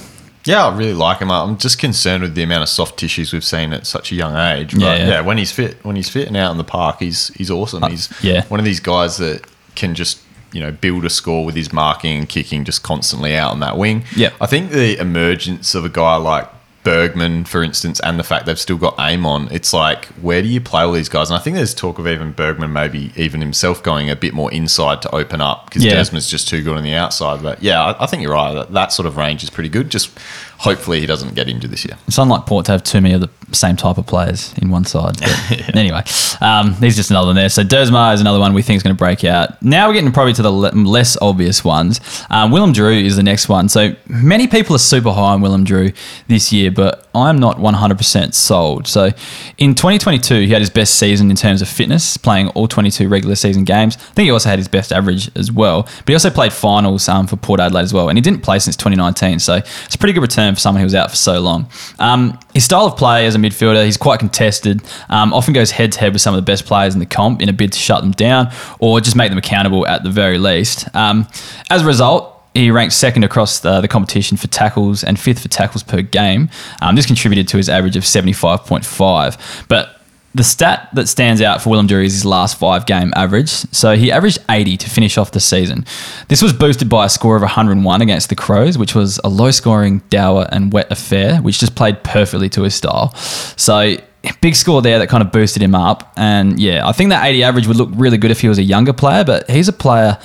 [0.48, 1.30] Yeah, I really like him.
[1.30, 4.36] I'm just concerned with the amount of soft tissues we've seen at such a young
[4.36, 4.72] age.
[4.72, 5.22] But Yeah, yeah, yeah.
[5.22, 7.84] when he's fit, when he's fit and out in the park, he's he's awesome.
[7.90, 8.46] he's yeah.
[8.46, 12.18] one of these guys that can just you know build a score with his marking
[12.20, 14.04] and kicking just constantly out on that wing.
[14.16, 16.50] Yeah, I think the emergence of a guy like
[16.84, 20.62] Bergman, for instance, and the fact they've still got Amon, it's like where do you
[20.62, 21.30] play all these guys?
[21.30, 24.50] And I think there's talk of even Bergman, maybe even himself, going a bit more
[24.54, 25.96] inside to open up because Yeah.
[25.96, 27.44] Duursma's just too good on the outside.
[27.44, 28.54] But yeah, I, I think you're right.
[28.54, 29.90] That, that sort of range is pretty good.
[29.90, 30.18] Just
[30.58, 31.98] hopefully he doesn't get injured this year.
[32.08, 34.84] It's unlike Port to have too many of the same type of players in one
[34.86, 35.18] side.
[35.20, 36.04] But Anyway,
[36.42, 37.50] um, he's just another one there.
[37.50, 39.62] So Duursma is another one we think is going to break out.
[39.62, 42.02] Now we're getting probably to the le- less obvious ones.
[42.30, 43.70] Um, Willem Drew is the next one.
[43.70, 45.92] So many people are super high on Willem Drew
[46.28, 48.88] this year, but I'm not 100% sold.
[48.88, 49.12] So
[49.58, 53.36] in 2022, he had his best season in terms of fitness, playing all 22 regular
[53.36, 53.96] season games.
[53.98, 55.84] I think he also had his best average as well.
[55.84, 58.60] But he also played finals um, for Port Adelaide as well, and he didn't play
[58.60, 59.40] since 2019.
[59.40, 61.70] So it's a pretty good return for someone who was out for so long.
[62.00, 64.82] Um, his style of play as a midfielder, he's quite contested.
[65.10, 67.42] Um, often goes head to head with some of the best players in the comp
[67.42, 70.38] in a bid to shut them down or just make them accountable at the very
[70.38, 70.88] least.
[70.96, 71.28] Um,
[71.70, 72.34] as a result.
[72.54, 76.50] He ranked second across the, the competition for tackles and fifth for tackles per game.
[76.82, 79.68] Um, this contributed to his average of 75.5.
[79.68, 79.97] But
[80.38, 83.50] the stat that stands out for Willem Drew is his last five game average.
[83.50, 85.86] So he averaged 80 to finish off the season.
[86.28, 89.52] This was boosted by a score of 101 against the Crows, which was a low
[89.52, 93.14] scoring, dour, and wet affair, which just played perfectly to his style.
[93.16, 93.98] So
[94.42, 96.14] big score there that kind of boosted him up.
[96.16, 98.64] And yeah, I think that 80 average would look really good if he was a
[98.64, 100.18] younger player, but he's a player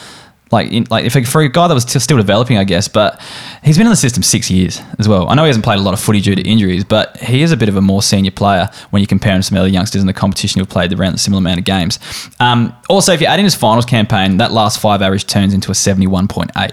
[0.52, 2.88] like in, like if for a guy that was t- still developing, I guess.
[2.88, 3.20] But
[3.64, 5.28] he's been in the system six years as well.
[5.28, 7.52] I know he hasn't played a lot of footy due to injuries, but he is
[7.52, 10.00] a bit of a more senior player when you compare him to some other youngsters
[10.00, 11.98] in the competition who've played around a similar amount of games.
[12.38, 15.70] Um, also, if you add in his finals campaign, that last five average turns into
[15.70, 16.72] a seventy-one point eight.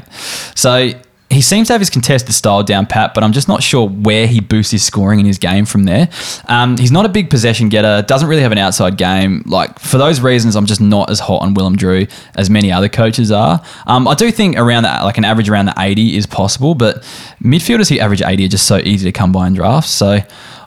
[0.55, 0.91] So.
[1.31, 4.25] He seems to have his contested style down pat, but I'm just not sure where
[4.25, 6.09] he boosts his scoring in his game from there.
[6.47, 9.43] Um, he's not a big possession getter, doesn't really have an outside game.
[9.45, 12.89] Like for those reasons, I'm just not as hot on Willem Drew as many other
[12.89, 13.61] coaches are.
[13.85, 17.03] Um, I do think around that, like an average around the 80 is possible, but
[17.43, 19.91] midfielders who average 80 are just so easy to come by in drafts.
[19.91, 20.21] So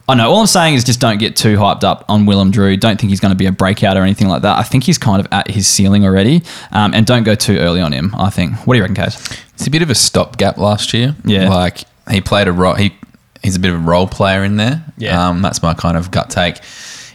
[0.09, 2.77] I know all I'm saying is just don't get too hyped up on Willem Drew.
[2.77, 4.59] Don't think he's going to be a breakout or anything like that.
[4.59, 7.81] I think he's kind of at his ceiling already, um, and don't go too early
[7.81, 8.13] on him.
[8.17, 8.55] I think.
[8.67, 9.17] What do you reckon, Case?
[9.55, 11.15] It's a bit of a stopgap last year.
[11.25, 11.49] Yeah.
[11.49, 12.75] like he played a role.
[12.75, 12.95] He
[13.43, 14.85] he's a bit of a role player in there.
[14.99, 15.29] Yeah.
[15.29, 16.59] um, that's my kind of gut take.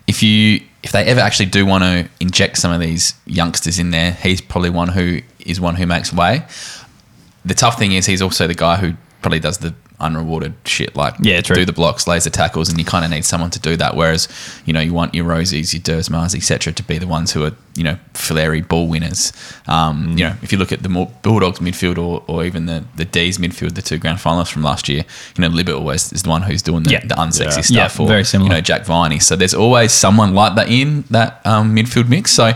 [0.08, 3.92] If you if they ever actually do want to inject some of these youngsters in
[3.92, 6.46] there, he's probably one who is one who makes way.
[7.44, 11.16] The tough thing is he's also the guy who probably does the unrewarded shit like
[11.22, 11.56] Yeah, true.
[11.56, 13.96] do the blocks, laser tackles, and you kind of need someone to do that.
[13.96, 14.28] Whereas
[14.66, 17.54] you know you want your Rozees, your Duursmas, etc., to be the ones who are
[17.76, 19.34] you know flary ball winners.
[19.68, 22.84] Um, You know if you look at the more Bulldogs midfield or, or even the
[22.96, 25.04] the D's midfield, the two grand finalists from last year,
[25.36, 27.06] you know Libba always is the one who's doing the, Yeah.
[27.06, 27.88] the unsexy Yeah.
[27.88, 28.00] stuff.
[28.00, 28.50] Yeah, or very similar.
[28.50, 29.20] You know Jack Viney.
[29.20, 32.32] So there's always someone like that in that um, midfield mix.
[32.32, 32.54] So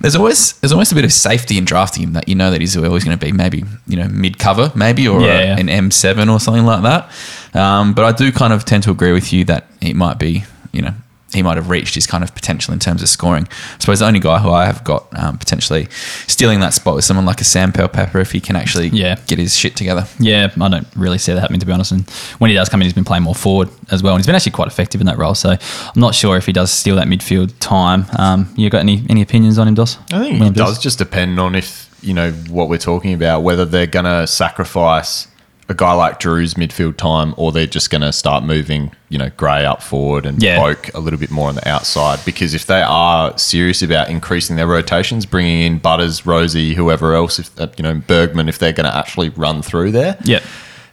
[0.00, 2.60] there's always there's almost a bit of safety in drafting him that you know that
[2.60, 5.58] he's always going to be maybe you know mid cover maybe or Yeah, a- yeah.
[5.58, 7.10] an M7 or something like that.
[7.54, 10.44] Um, but I do kind of tend to agree with you that it might be
[10.72, 10.94] you know
[11.32, 13.46] he might have reached his kind of potential in terms of scoring.
[13.50, 15.88] I suppose the only guy who I have got um, potentially
[16.26, 19.16] stealing that spot is someone like a Sam Pepper if he can actually Yeah.
[19.26, 20.06] get his shit together.
[20.18, 21.92] Yeah, I don't really see that happening to be honest.
[21.92, 24.26] And when he does come in, he's been playing more forward as well, and he's
[24.26, 25.34] been actually quite effective in that role.
[25.34, 28.06] So I'm not sure if he does steal that midfield time.
[28.18, 29.98] Um, you got any any opinions on him, Dos?
[30.12, 33.64] I think it does just depend on if you know what we're talking about, whether
[33.66, 35.26] they're going to sacrifice
[35.70, 39.30] a guy like Drew's midfield time, or they're just going to start moving, you know,
[39.36, 40.58] Gray up forward and Yeah.
[40.58, 42.18] Boak a little bit more on the outside.
[42.24, 47.38] Because if they are serious about increasing their rotations, bringing in Butters, Rozee, whoever else,
[47.38, 50.42] if uh, you know Bergman, if they're going to actually run through there, Yep.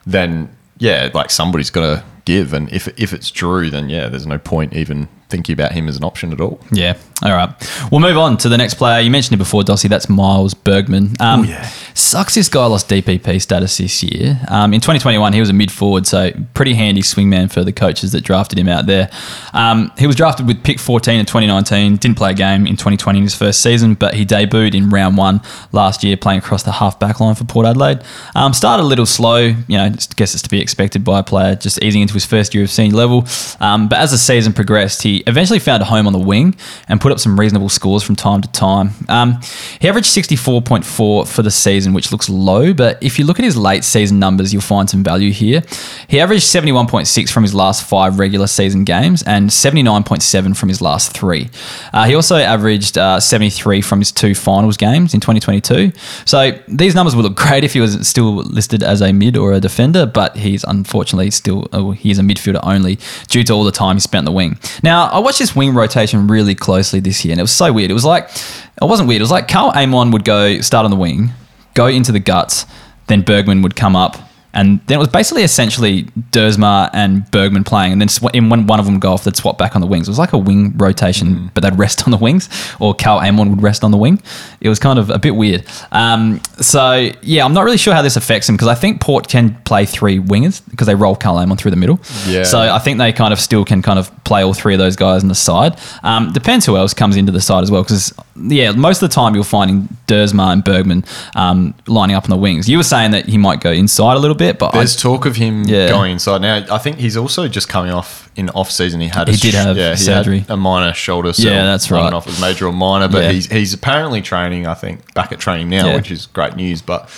[0.05, 2.51] then yeah, like somebody's got to give.
[2.53, 5.97] And if if it's Drew, then yeah, there's no point even thinking about him as
[5.97, 6.59] an option at all.
[6.71, 6.97] Yeah.
[7.23, 7.49] All right.
[7.91, 8.99] We'll move on to the next player.
[9.01, 9.87] You mentioned it before, Dossie.
[9.89, 11.13] That's Miles Bergman.
[11.19, 11.63] Um, Oh, yeah.
[11.93, 14.39] Sucks this guy lost DPP status this year.
[14.49, 18.11] Um, in 2021, he was a mid forward, so pretty handy swingman for the coaches
[18.11, 19.09] that drafted him out there.
[19.53, 21.95] Um, he was drafted with pick 14 in 2019.
[21.97, 25.15] Didn't play a game in 2020 in his first season, but he debuted in round
[25.17, 28.01] one last year, playing across the half back line for Port Adelaide.
[28.35, 31.23] Um, started a little slow, you know, just guess it's to be expected by a
[31.23, 33.25] player just easing into his first year of senior level.
[33.61, 36.55] Um, but as the season progressed, he eventually found a home on the wing
[36.87, 38.91] and put up some reasonable scores from time to time.
[39.09, 39.39] Um,
[39.79, 43.57] he averaged 64.4 for the season, which looks low, but if you look at his
[43.57, 45.63] late season numbers, you'll find some value here.
[46.07, 51.15] He averaged 71.6 from his last five regular season games and 79.7 from his last
[51.15, 51.49] three.
[51.93, 55.91] Uh, he also averaged uh, 73 from his two finals games in 2022.
[56.25, 59.53] So these numbers would look great if he was still listed as a mid or
[59.53, 62.97] a defender, but he's unfortunately still oh, a midfielder only
[63.27, 64.57] due to all the time he spent on the wing.
[64.83, 67.91] Now I watched this wing rotation really closely this year, and it was so weird.
[67.91, 69.21] It was like it wasn't weird.
[69.21, 71.31] It was like Karl Amon would go start on the wing,
[71.73, 72.65] go into the guts,
[73.07, 74.17] then Bergman would come up.
[74.57, 78.67] And then it was basically essentially Duursma and Bergman playing, and then sw- in when
[78.67, 80.07] one of them go off, they'd swap back on the wings.
[80.07, 82.47] It was like a wing rotation, but they'd rest on the wings,
[82.79, 84.21] or Cal Amon would rest on the wing.
[84.61, 85.65] It was kind of a bit weird.
[85.91, 89.27] Um, so yeah, I'm not really sure how this affects him because I think Port
[89.27, 91.99] can play three wingers because they roll Cal Amon through the middle.
[92.25, 92.43] Yeah.
[92.43, 94.95] So I think they kind of still can kind of play all three of those
[94.97, 95.79] guys on the side.
[96.03, 99.13] Um, depends who else comes into the side as well because yeah, most of the
[99.13, 102.67] time you're finding Duursma and Bergman um, lining up on the wings.
[102.67, 105.25] You were saying that he might go inside a little bit, but I, There's talk
[105.25, 105.87] of him Yeah.
[105.89, 106.65] going inside now.
[106.69, 108.99] I think he's also just coming off in off season.
[108.99, 110.43] He had a He did have yeah, surgery.
[110.49, 111.31] a minor shoulder.
[111.31, 112.13] So Yeah, that's I right.
[112.13, 113.31] if it major or minor, but Yeah.
[113.31, 114.67] he's he's apparently training.
[114.67, 115.95] I think back at training now, Yeah.
[115.95, 116.81] which is great news.
[116.81, 117.09] But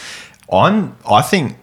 [0.51, 1.55] I'm I think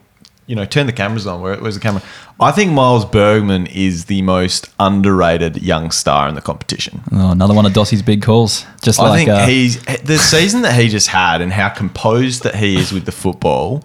[0.47, 1.41] you know turn the cameras on.
[1.41, 2.03] Where, where's the camera?
[2.41, 7.03] I think Miles Bergman is the most underrated young star in the competition.
[7.13, 8.65] oh, another one of Dossie's big calls.
[8.83, 11.69] Just like I like think uh, he's the season that he just had and how
[11.69, 13.83] composed that he is with the football.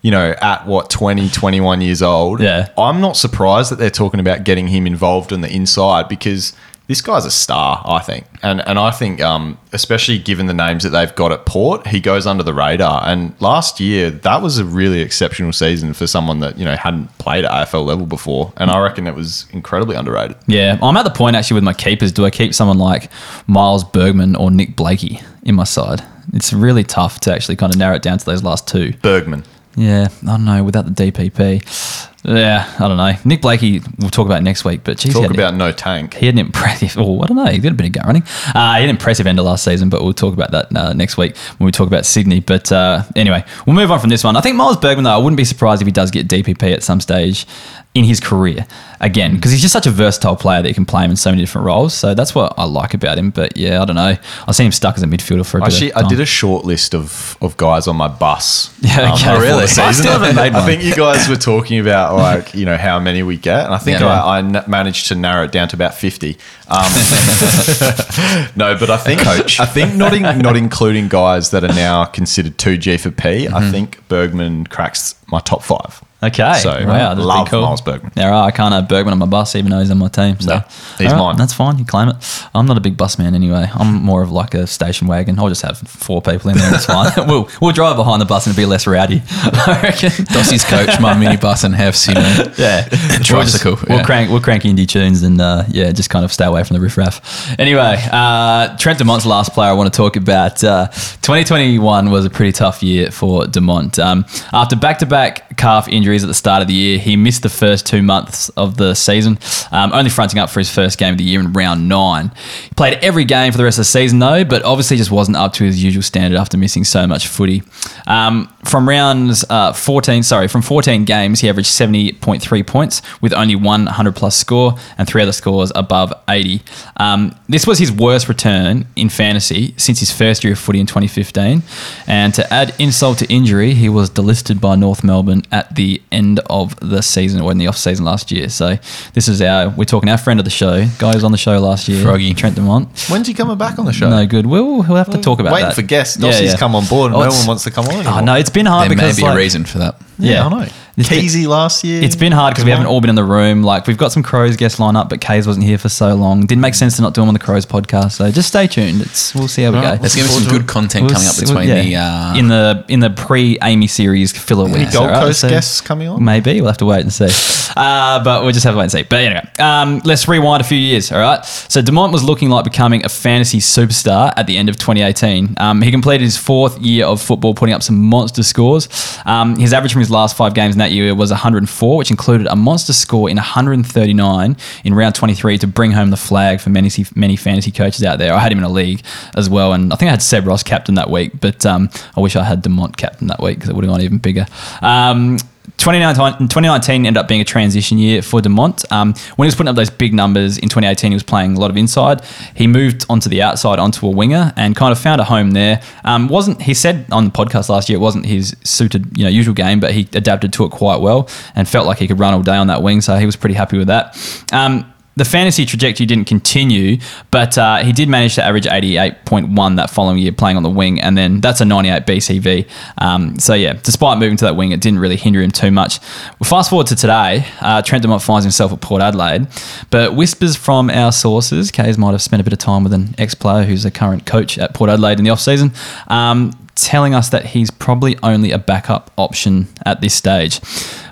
[0.00, 2.40] You know, at what 20, 21 years old.
[2.40, 2.68] Yeah.
[2.78, 6.52] I'm not surprised that they're talking about getting him involved on the inside because
[6.88, 8.26] this guy's a star, I think.
[8.42, 12.00] And and I think um, especially given the names that they've got at Port, he
[12.00, 13.06] goes under the radar.
[13.06, 17.16] And last year, that was a really exceptional season for someone that, you know, hadn't
[17.18, 18.54] played at AFL level before.
[18.56, 20.38] And I reckon it was incredibly underrated.
[20.46, 22.10] Yeah, I'm at the point actually with my keepers.
[22.10, 23.10] Do I keep someone like
[23.46, 26.02] Miles Bergman or Nick Blakey in my side?
[26.32, 28.94] It's really tough to actually kind of narrow it down to those last two.
[29.02, 29.44] Bergman.
[29.76, 30.64] Yeah, I don't know.
[30.64, 33.12] Without the DPP, yeah, I don't know.
[33.24, 34.80] Nick Blakey, we'll talk about next week.
[34.82, 36.14] But geez, Talk about no tank.
[36.14, 36.98] he had an impressive.
[36.98, 37.46] Oh, I don't know.
[37.46, 38.22] He did a bit of gut running.
[38.54, 40.92] Uh, he had an impressive end of last season, but we'll talk about that uh,
[40.92, 42.40] next week when we talk about Sydney.
[42.40, 44.36] But uh, anyway, we'll move on from this one.
[44.36, 46.82] I think Miles Bergman, though, I wouldn't be surprised if he does get DPP at
[46.82, 47.46] some stage
[47.94, 48.66] in his career
[49.00, 51.30] again because he's just such a versatile player that you can play him in so
[51.30, 51.94] many different roles.
[51.94, 53.30] So that's what I like about him.
[53.30, 54.16] But yeah, I don't know.
[54.46, 55.72] I've seen him stuck as a midfielder for a bit.
[55.72, 55.92] Actually.
[55.94, 58.74] I did a short list of, of guys on my bus.
[58.88, 59.24] Yeah, okay.
[59.24, 59.62] before Really?
[59.78, 62.98] I still haven't made I think you guys were talking about like you know how
[63.00, 64.06] many we get, and I think Yeah.
[64.06, 66.36] I, I n- managed to narrow it down to about fifty.
[66.68, 66.90] Um,
[68.56, 72.58] no, but I think I think not in, not including guys that are now considered
[72.58, 73.46] two G for P.
[73.46, 73.54] Mm-hmm.
[73.54, 76.02] I think Bergman cracks my top five.
[76.20, 76.54] Okay.
[76.62, 77.62] So, wow, that's love cool.
[77.62, 78.10] Miles Bergman.
[78.16, 78.46] Yeah, right.
[78.46, 80.38] I can't have Bergman on my bus, even though he's on my team.
[80.40, 80.58] So No,
[80.98, 81.36] he's right, mine.
[81.36, 81.78] That's fine.
[81.78, 82.16] You claim it.
[82.54, 83.70] I'm not a big bus man anyway.
[83.72, 85.38] I'm more of like a station wagon.
[85.38, 86.74] I'll just have four people in there.
[86.74, 87.12] It's fine.
[87.28, 89.22] we'll we'll drive behind the bus and be less rowdy.
[89.30, 90.10] I reckon.
[90.26, 92.52] Dossie's coach, my minibus and Hefs, you know.
[92.58, 92.88] Yeah,
[93.22, 96.32] Tricycle, We'll, just, we'll crank we'll crank indie tunes and uh, yeah, just kind of
[96.32, 97.56] stay away from the riffraff.
[97.60, 100.64] Anyway, uh, Trent Dumont's last player I want to talk about.
[100.64, 103.98] Uh, 2021 was a pretty tough year for Dumont.
[104.00, 107.84] Um, after back-to-back calf injuries at the start of the year, he missed the first
[107.84, 109.38] two months of the season,
[109.72, 112.32] um, only fronting up for his first game of the year in round nine.
[112.62, 115.36] He played every game for the rest of the season though, but obviously just wasn't
[115.36, 117.62] up to his usual standard after missing so much footy.
[118.06, 123.54] Um, from rounds uh, 14, sorry, from 14 games, he averaged 70.3 points with only
[123.54, 126.62] one 100 plus score and three other scores above 80.
[126.96, 130.86] Um, this was his worst return in fantasy since his first year of footy in
[130.86, 131.62] 2015.
[132.06, 136.40] And to add insult to injury, he was delisted by North Melbourne at the end
[136.50, 138.48] of the season or in the off season last year.
[138.48, 138.76] So
[139.14, 141.38] this is our, we're talking our friend of the show, guy who was on the
[141.38, 142.34] show last year, Froggy.
[142.34, 142.88] Trent Dumont.
[143.10, 144.08] When's he coming back on the show?
[144.10, 144.46] No good.
[144.46, 145.74] We'll, we'll have to talk about Waiting that.
[145.74, 146.16] for guests.
[146.18, 146.56] Yeah, Dossie's yeah.
[146.58, 147.94] come on board, and Oh, no one wants to come on.
[147.94, 148.22] Oh, Anymore.
[148.22, 149.96] no, it's been hard There may because be like, a reason for that.
[150.18, 150.72] Yeah, Yeah, I know.
[150.98, 152.02] It's been- Keezy last year.
[152.02, 153.62] It's been hard because we haven't all been in the room.
[153.62, 156.46] Like we've got some Crows guest line up, but Kays wasn't here for so long.
[156.46, 158.12] Didn't make sense to not do him on the Crows podcast.
[158.12, 159.00] So just stay tuned.
[159.02, 160.02] It's we'll see how we Alright, go.
[160.02, 161.82] There's going to be some good content We'll coming up see- between yeah.
[161.82, 161.96] the.
[161.96, 164.92] Uh, in the in the pre AAMI series filler Any weeks.
[164.94, 165.10] Gold?
[165.10, 166.24] Coast So guests coming on?
[166.24, 167.28] Maybe we'll have to wait and see.
[167.76, 169.02] Uh, but we'll just have to wait and see.
[169.04, 171.12] But anyway, um, let's rewind a few years.
[171.12, 171.44] All right.
[171.44, 175.54] So Dumont was looking like becoming a fantasy superstar at the end of 2018.
[175.58, 178.88] Um, he completed his fourth year of football, putting up some monster scores.
[179.26, 182.46] Um, his average from his last five games in that year was 104, which included
[182.46, 186.90] a monster score in 139 in round 23 to bring home the flag for many
[187.14, 188.32] many fantasy coaches out there.
[188.32, 189.02] I had him in a league
[189.36, 192.20] as well, and I think I had Seb Ross captain that week, but um, I
[192.20, 194.46] wish I had Dumont captain that week because it would have gone even bigger.
[194.82, 195.38] Um,
[195.76, 198.90] 2019, 2019 ended up being a transition year for Dumont.
[198.90, 201.60] Um, when he was putting up those big numbers in 2018, he was playing a
[201.60, 202.22] lot of inside.
[202.54, 205.80] He moved onto the outside, onto a winger, and kind of found a home there.
[206.04, 209.30] Um, wasn't he said on the podcast last year it wasn't his suited, you know,
[209.30, 212.34] usual game, but he adapted to it quite well and felt like he could run
[212.34, 213.00] all day on that wing.
[213.00, 214.16] So he was pretty happy with that.
[214.52, 216.98] Um, the fantasy trajectory didn't continue,
[217.30, 221.00] but uh, he did manage to average 88.1 that following year playing on the wing,
[221.00, 222.68] and then that's a 98 BCV.
[222.98, 225.98] Um, so, yeah, despite moving to that wing, it didn't really hinder him too much.
[226.38, 229.48] Well, fast forward to today, uh, Trent Dumont finds himself at Port Adelaide,
[229.90, 233.14] but whispers from our sources, Kays might have spent a bit of time with an
[233.18, 235.72] ex player who's a current coach at Port Adelaide in the off-season.
[236.06, 240.60] Um, telling us that he's probably only a backup option at this stage.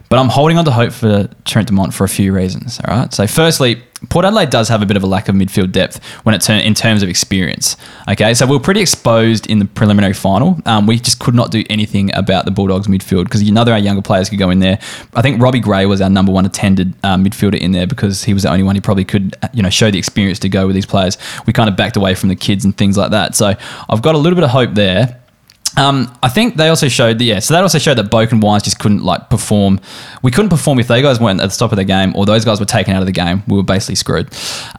[0.09, 2.81] But I'm holding on to hope for Trent Dumont for a few reasons.
[2.87, 3.12] All right.
[3.12, 6.35] So, firstly, Port Adelaide does have a bit of a lack of midfield depth when
[6.35, 7.77] it turn in terms of experience.
[8.09, 10.59] Okay, so we are pretty exposed in the preliminary final.
[10.66, 14.03] Um, we just could not do anything about the Bulldogs midfield because there our younger
[14.03, 14.79] players could go in there.
[15.14, 18.35] I think Robbie Gray was our number one attended uh, midfielder in there because he
[18.35, 20.75] was the only one who probably could you know show the experience to go with
[20.75, 21.16] these players.
[21.47, 23.35] We kind of backed away from the kids and things like that.
[23.35, 23.55] So
[23.88, 25.21] I've got a little bit of hope there.
[25.77, 28.43] Um, I think they also showed that yeah, so that also showed that Boak and
[28.43, 29.81] Wines just couldn't like perform.
[30.23, 32.45] We couldn't perform if they guys weren't at the top of the game or those
[32.45, 33.43] guys were taken out of the game.
[33.47, 34.33] We were basically screwed.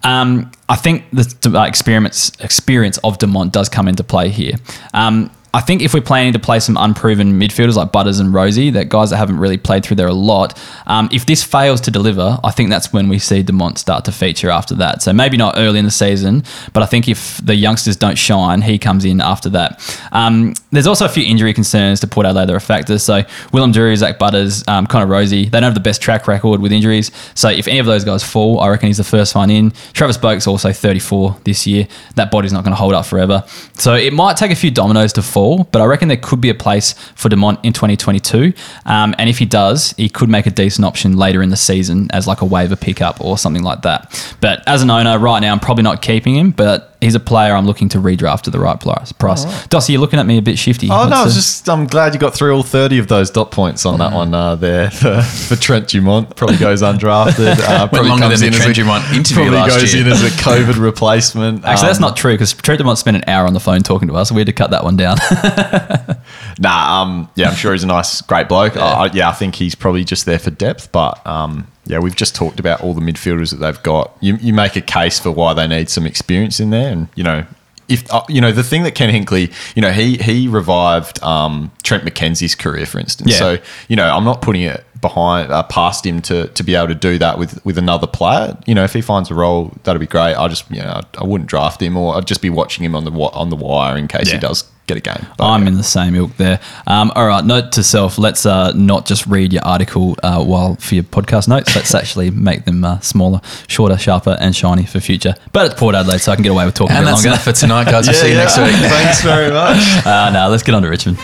[0.04, 4.54] Um, I think the uh, experiments experience of Dumont does come into play here.
[4.94, 8.70] Um, I think if we're planning to play some unproven midfielders like Butters and Rosie,
[8.72, 11.92] that guys that haven't really played through there a lot, um, if this fails to
[11.92, 15.02] deliver, I think that's when we see Dumont start to feature after that.
[15.02, 18.62] So maybe not early in the season, but I think if the youngsters don't shine,
[18.62, 20.00] he comes in after that.
[20.12, 23.00] Um, there's also a few injury concerns to Port Adelaide that are a factor.
[23.00, 26.62] So Willem Drury, Zak Butters, um, Connor Rozee, they don't have the best track record
[26.62, 27.12] with injuries.
[27.36, 29.72] So if any of those guys fall, I reckon he's the first one in.
[29.94, 31.88] Travis Boak's also 34 this year.
[32.16, 33.44] That body's not going to hold up forever.
[33.74, 35.37] So it might take a few dominoes to fall,
[35.72, 38.54] but I reckon there could be a place for Dumont in 2022.
[38.86, 42.08] Um, and if he does, he could make a decent option later in the season
[42.12, 44.36] as like a waiver pickup or something like that.
[44.42, 47.54] But as an owner, right now, I'm probably not keeping him, but he's a player
[47.54, 49.12] I'm looking to redraft to the right price.
[49.12, 49.46] price.
[49.68, 50.88] Dossie, you're looking at me a bit shifty.
[50.90, 53.30] Oh no, I was the- just I'm glad you got through all thirty of those
[53.30, 56.36] dot points on that one uh, there for, for Trent Dumont.
[56.36, 57.58] Probably goes undrafted.
[57.68, 59.94] Uh, probably longer comes than in the as Trent a- Dumont interview Probably last goes
[59.94, 60.06] year.
[60.06, 61.66] in as a COVID replacement.
[61.66, 64.08] Actually, that's Um, not true because Trent Dumont spent an hour on the phone talking
[64.08, 64.32] to us.
[64.32, 65.18] We had to cut that one down.
[66.60, 68.76] Nah, um, yeah, I'm sure he's a nice, great bloke.
[68.76, 70.92] Yeah, I, yeah, I think he's probably just there for depth.
[70.92, 74.16] But um, yeah, we've just talked about all the midfielders that they've got.
[74.20, 77.24] You, you make a case for why they need some experience in there, and you
[77.24, 77.46] know.
[77.90, 81.72] If uh, you know the thing that Ken Hinkley, you know he he revived um,
[81.84, 83.32] Trent McKenzie's career, for instance.
[83.32, 83.38] Yeah.
[83.38, 86.90] So you know I'm not putting it behind uh, past him to to be able
[86.90, 88.58] to do that with with another player.
[88.66, 90.36] You know if he finds a role, that'd be great.
[90.36, 92.94] I just you know I, I wouldn't draft him, or I'd just be watching him
[92.94, 94.34] on the on the wire in case Yeah.
[94.34, 95.26] he does get a game.
[95.38, 95.68] But, I'm yeah.
[95.70, 96.60] in the same ilk there.
[96.88, 100.76] Um, all right, note to self: let's uh, not just read your article uh, while
[100.76, 101.76] for your podcast notes.
[101.76, 105.36] Let's actually make them uh, smaller, shorter, sharper, and shiny for future.
[105.54, 107.26] But it's Port Adelaide, so I can get away with talking And a bit that's
[107.26, 107.30] longer.
[107.30, 108.08] enough for tonight, guys.
[108.08, 108.72] We'll see you next week.
[108.72, 110.06] Thanks very much.
[110.06, 111.18] Uh, no, let's get on to Richmond.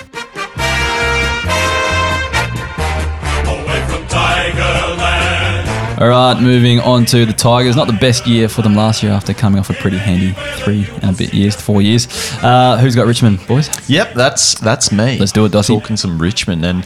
[6.03, 7.77] All right, moving on to the Tigers.
[7.77, 10.85] Not the best year for them last year after coming off a pretty handy three
[11.01, 12.09] and a bit years, four years.
[12.43, 13.69] Uh, who's got Richmond, boys?
[13.89, 15.17] Yep, that's that's me.
[15.17, 15.79] Let's do it, Dossie.
[15.79, 16.85] Talking some Richmond and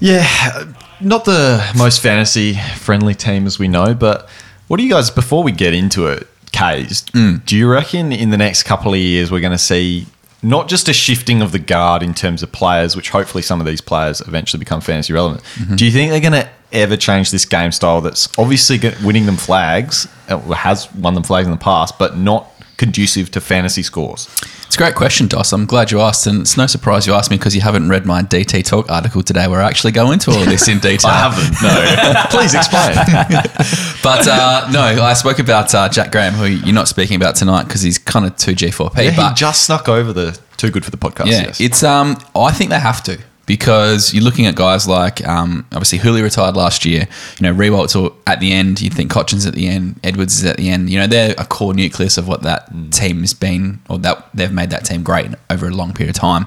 [0.00, 4.28] yeah, not the most fantasy friendly team as we know, but
[4.68, 7.06] what do you guys before we get into it, K's?
[7.46, 10.04] Do you reckon in the next couple of years we're going to see
[10.42, 13.66] not just a shifting of the guard in terms of players, which hopefully some of
[13.66, 15.42] these players eventually become fantasy relevant?
[15.78, 19.36] Do you think they're going to ever change this game style that's obviously winning them
[19.36, 24.28] flags, uh, has won them flags in the past, but not conducive to fantasy scores?
[24.66, 25.52] It's a great question, Dos.
[25.52, 28.06] I'm glad you asked, and it's no surprise you asked me because you haven't read
[28.06, 31.10] my DT Talk article today, where I actually go into all of this in detail.
[31.10, 31.60] I haven't.
[31.60, 32.22] No.
[32.30, 32.94] Please explain.
[34.02, 37.64] But uh, no, I spoke about uh, Jack Graham, who you're not speaking about tonight
[37.64, 38.96] because he's kind of too G4P.
[38.96, 41.26] Yeah, he but just snuck over the too good for the podcast.
[41.26, 41.60] yeah, yes.
[41.60, 43.18] it's um, I think they have to
[43.50, 47.08] because you're looking at guys like um, obviously Houli retired last year.
[47.40, 48.80] You know, Riewoldt's at the end.
[48.80, 50.88] You think Cotchin's at the end, Edwards is at the end.
[50.88, 54.52] You know, they're a core nucleus of what that team has been, or that they've
[54.52, 56.44] made that team great over a long period of time.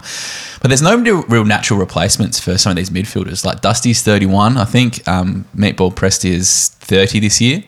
[0.62, 3.44] But there's no real real natural replacements for some of these midfielders.
[3.44, 5.06] Like Dusty's 31, I think.
[5.06, 7.66] Um, Meatball Prestia is 30 this year.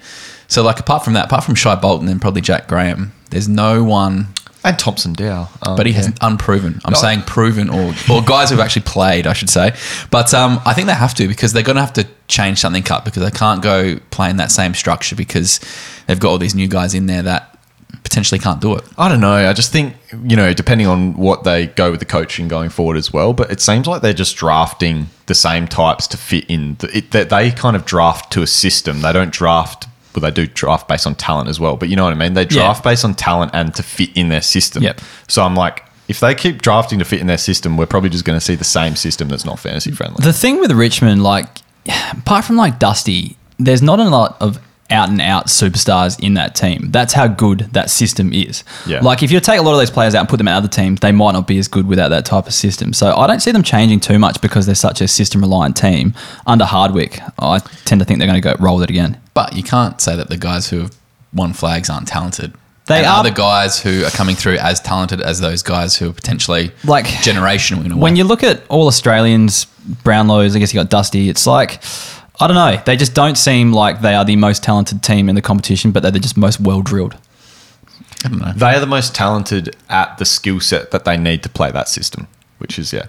[0.47, 3.83] So, like, apart from that, apart from Shai Bolton and probably Jack Graham, there's no
[3.83, 4.27] one
[4.65, 5.47] And Thomson Dow.
[5.61, 6.81] Um, but he has unproven.
[6.83, 9.75] I'm saying proven or or guys who've actually played, I should say.
[10.09, 12.83] But um, I think they have to because they're going to have to change something
[12.91, 15.59] up because they can't go playing that same structure because
[16.07, 17.55] they've got all these new guys in there that
[18.03, 18.83] potentially can't do it.
[18.97, 19.33] I don't know.
[19.33, 22.97] I just think, you know, depending on what they go with the coaching going forward
[22.97, 26.75] as well, but it seems like they're just drafting the same types to fit in.
[26.75, 29.01] The, it, that they kind of draft to a system.
[29.01, 32.03] They don't draft, well, they do draft based on talent as well, but you know
[32.03, 32.33] what I mean?
[32.33, 34.83] They draft based on talent and to fit in their system.
[34.83, 35.01] Yep.
[35.27, 38.25] So I'm like, if they keep drafting to fit in their system, we're probably just
[38.25, 40.23] going to see the same system that's not fantasy friendly.
[40.23, 41.47] The thing with Richmond, like,
[42.11, 44.59] apart from like Dusty, there's not a lot of
[44.91, 46.91] out and out superstars in that team.
[46.91, 48.63] That's how good that system is.
[48.85, 48.99] Yeah.
[49.01, 50.67] Like, if you take a lot of those players out and put them in other
[50.67, 52.93] teams, they might not be as good without that type of system.
[52.93, 56.13] So I don't see them changing too much because they're such a system reliant team.
[56.45, 59.19] Under Hardwick, I tend to think they're going to go roll it again.
[59.33, 60.95] But you can't say that the guys who have
[61.33, 62.53] won flags aren't talented.
[62.87, 66.11] They and are- the guys who are coming through as talented as those guys who
[66.11, 68.01] are potentially Like, generational in a way.
[68.01, 69.65] When you look at all Australians,
[70.03, 71.81] Brownlows, I guess you got Dusty, it's like,
[72.39, 72.81] I don't know.
[72.85, 76.01] They just don't seem like they are the most talented team in the competition, but
[76.03, 77.15] they're just most well drilled.
[78.23, 78.53] I don't know.
[78.53, 81.87] they are the most talented at the skill set that they need to play that
[81.87, 83.05] system, which is, yeah.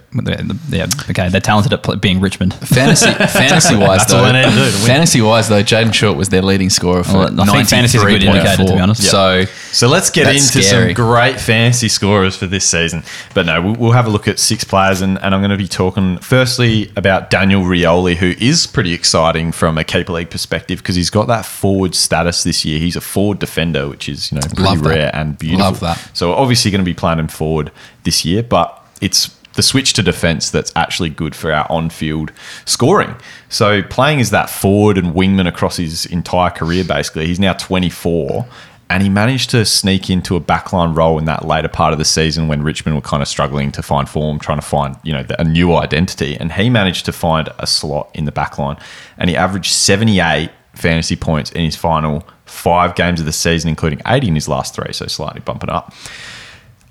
[0.69, 2.53] Yeah, okay, they're talented at pl- being Richmond.
[2.67, 5.93] Fantasy, fantasy wise, That's though, all they need to do to fantasy wise though, Jayden
[5.93, 8.69] Short was their leading scorer for Well, I think fantasy's a good indicator, to be
[8.71, 8.81] 93.4.
[8.83, 9.03] honest.
[9.09, 10.93] So So let's get into scary.
[10.95, 13.03] some great fantasy scorers for this season.
[13.33, 15.57] But no, we'll, we'll have a look at six players, and, and I'm going to
[15.57, 20.79] be talking firstly about Daniel Rioli, who is pretty exciting from a Keeper League perspective
[20.79, 22.79] because he's got that forward status this year.
[22.79, 24.89] He's a forward defender, which is you know pretty Love that.
[24.89, 25.65] rare and beautiful.
[25.65, 26.11] Love that.
[26.13, 27.71] So we're obviously going to be playing him forward
[28.03, 32.31] this year, but it's the switch to defense that's actually good for our on-field
[32.63, 33.15] scoring.
[33.49, 38.47] So playing as that forward and wingman across his entire career, basically, he's now 24,
[38.89, 42.05] and he managed to sneak into a backline role in that later part of the
[42.05, 45.25] season when Richmond were kind of struggling to find form, trying to find you know
[45.37, 48.79] a new identity, and he managed to find a slot in the backline,
[49.17, 54.01] and he averaged 78 fantasy points in his final five games of the season, including
[54.05, 55.93] 80 in his last three, so slightly bumping up.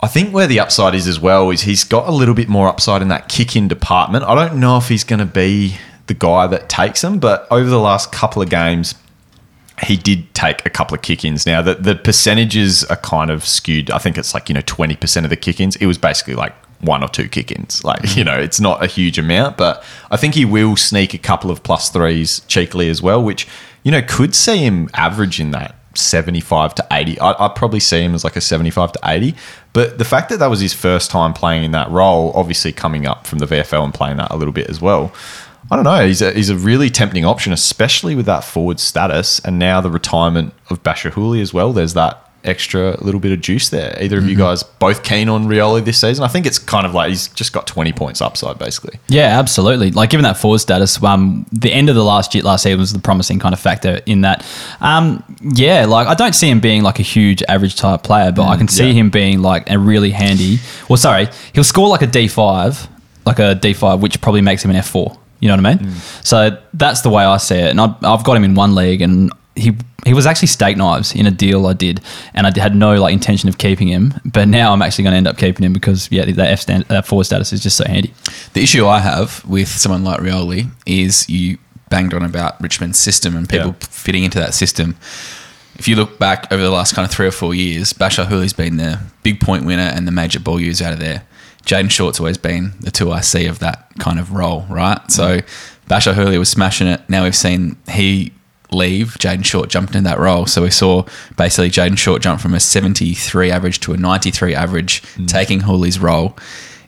[0.01, 2.69] I think where the upside is as well is he's got a little bit more
[2.69, 4.25] upside in that kick in department.
[4.25, 7.69] I don't know if he's going to be the guy that takes them, but over
[7.69, 8.95] the last couple of games,
[9.85, 11.47] he did take a couple of kick ins.
[11.47, 13.91] Now, the, the percentages are kind of skewed.
[13.91, 15.77] I think it's like, you know, 20% of the kick ins.
[15.77, 17.85] It was basically like one or two kick ins.
[17.85, 18.17] Like, mm.
[18.17, 21.51] you know, it's not a huge amount, but I think he will sneak a couple
[21.51, 23.47] of plus threes cheekily as well, which,
[23.83, 27.19] you know, could see him average in that 75 to 80.
[27.21, 29.35] I, I'd probably see him as like a 75 to 80.
[29.73, 33.07] But the fact that that was his first time playing in that role, obviously coming
[33.07, 35.13] up from the VFL and playing that a little bit as well.
[35.71, 36.07] I don't know.
[36.07, 39.91] He's a, he's a really tempting option, especially with that forward status and now the
[39.91, 41.73] retirement of Bachar Houli as well.
[41.73, 43.97] There's that extra little bit of juice there.
[44.01, 46.25] Either of you guys both keen on Rioli this season?
[46.25, 48.99] I think it's kind of like he's just got 20 points upside, basically.
[49.09, 49.91] Yeah, absolutely.
[49.91, 52.93] Like given that forward status, um, the end of the last year, last season was
[52.93, 54.47] the promising kind of factor in that.
[54.81, 58.47] Um, yeah, like I don't see him being like a huge average type player, but
[58.47, 58.93] I can see yeah.
[58.93, 60.59] him being like a really handy.
[60.89, 62.89] Well, sorry, he'll score like a D five,
[63.25, 65.17] like a D five, which probably makes him an F four.
[65.41, 65.93] You know what I mean?
[66.23, 69.03] So that's the way I see it, and I've, I've got him in one league,
[69.03, 72.01] and he he was actually steak knives in a deal I did,
[72.35, 75.16] and I had no like intention of keeping him, but now I'm actually going to
[75.16, 77.85] end up keeping him because yeah, that F stand, that forward status is just so
[77.85, 78.12] handy.
[78.53, 83.37] The issue I have with someone like Rioli is you banged on about Richmond's system
[83.37, 83.87] and people Yeah.
[83.88, 84.97] fitting into that system.
[85.79, 88.53] If you look back over the last kind of three or four years, Bachar Houli's
[88.55, 91.25] been the big point winner and the major ball user out of there.
[91.64, 94.99] Jayden Short's always been the two I see of that kind of role, right?
[94.99, 95.11] Mm-hmm.
[95.11, 95.40] So
[95.88, 97.01] Bachar Houli was smashing it.
[97.11, 98.33] Now we've seen he
[98.73, 100.47] leave, Jayden Short jumped into that role.
[100.47, 101.05] So we saw
[101.37, 105.29] basically Jayden Short jump from a 73 average to a 93 average, mm.
[105.29, 106.37] taking Houli's role.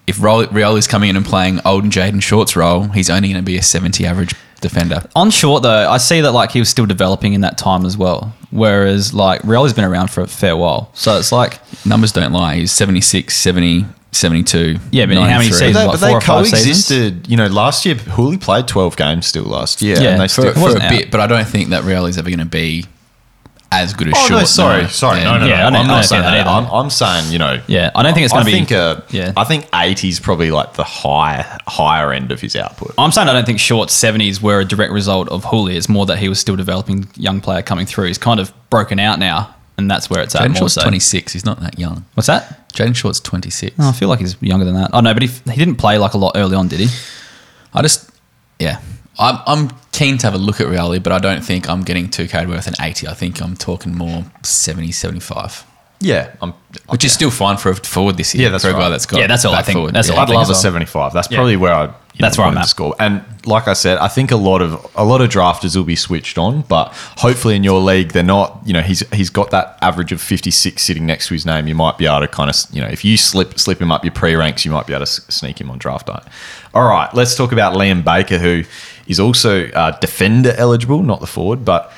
[0.07, 3.59] If Rioli's coming in and playing old Jayden Short's role, he's only going to be
[3.59, 5.03] a 70 average defender.
[5.17, 7.97] On short though, I see that like he was still developing in that time as
[7.97, 8.33] well.
[8.51, 12.57] Whereas like Rioli's been around for a fair while, so it's like Numbers don't lie.
[12.57, 14.79] He's 76, 70, 72.
[14.91, 15.75] Yeah, but how many seasons?
[15.75, 17.29] But they, what, but they four or five coexisted.
[17.29, 20.01] You know, last year Houli played 12 games still last year.
[20.01, 20.91] Yeah, and they for- still, for wasn't a out.
[20.91, 22.87] bit, but I don't think that Rioli's ever going to be
[23.71, 24.41] as good as Oh short.
[24.41, 25.77] no, sorry, sorry, no, no, Yeah, no.
[25.79, 26.45] I'm, I not don't saying think that.
[26.45, 26.65] that I'm.
[26.73, 27.61] I'm saying you know.
[27.67, 29.33] Yeah, I don't think it's gonna be- think, uh, yeah.
[29.37, 32.95] I think 80 is probably like the high higher end of his output.
[32.97, 35.75] I'm saying I don't think short 70s were a direct result of Houli.
[35.75, 38.07] It's more that he was still developing young player coming through.
[38.07, 40.81] He's kind of broken out now, and that's where it's at Jayden Short's so.
[40.83, 41.35] 26.
[41.35, 42.07] He's not that young.
[42.15, 42.69] What's that?
[42.73, 43.77] Jayden Short's 26.
[43.79, 44.91] Oh, I feel like he's younger than that.
[44.95, 46.89] Oh no, but he, he didn't play like a lot early on, did he?
[47.75, 48.11] I just,
[48.59, 48.81] yeah.
[49.19, 52.09] I'm, I'm keen to have a look at Rioli, but I don't think I'm getting
[52.09, 53.09] too carried away with an 80.
[53.09, 55.65] I think I'm talking more 70, 75,
[56.01, 56.53] Yeah, I'm,
[56.89, 58.45] which is still fine for a forward this year.
[58.45, 58.89] Yeah, that's for a guy right.
[58.91, 59.95] that's got Yeah, that's all I think- Forward.
[59.95, 60.15] that's yeah.
[60.15, 60.61] all I I'd think love as a well.
[60.61, 61.13] 75.
[61.13, 61.37] That's Yeah.
[61.39, 61.91] probably where I.
[62.21, 62.67] That's know, where I'm at.
[62.69, 62.97] Score.
[62.99, 65.95] And like I said, I think a lot of a lot of drafters will be
[65.95, 68.61] switched on, but hopefully in your league they're not.
[68.65, 71.69] You know, he's he's got that average of 56 sitting next to his name.
[71.69, 74.05] You might be able to kind of you know if you slip slip him up
[74.05, 76.25] your pre ranks, you might be able to sneak him on draft night.
[76.75, 78.65] All right, let's talk about Liam Baker, who
[79.09, 81.91] is also uh, defender eligible, not the forward, but.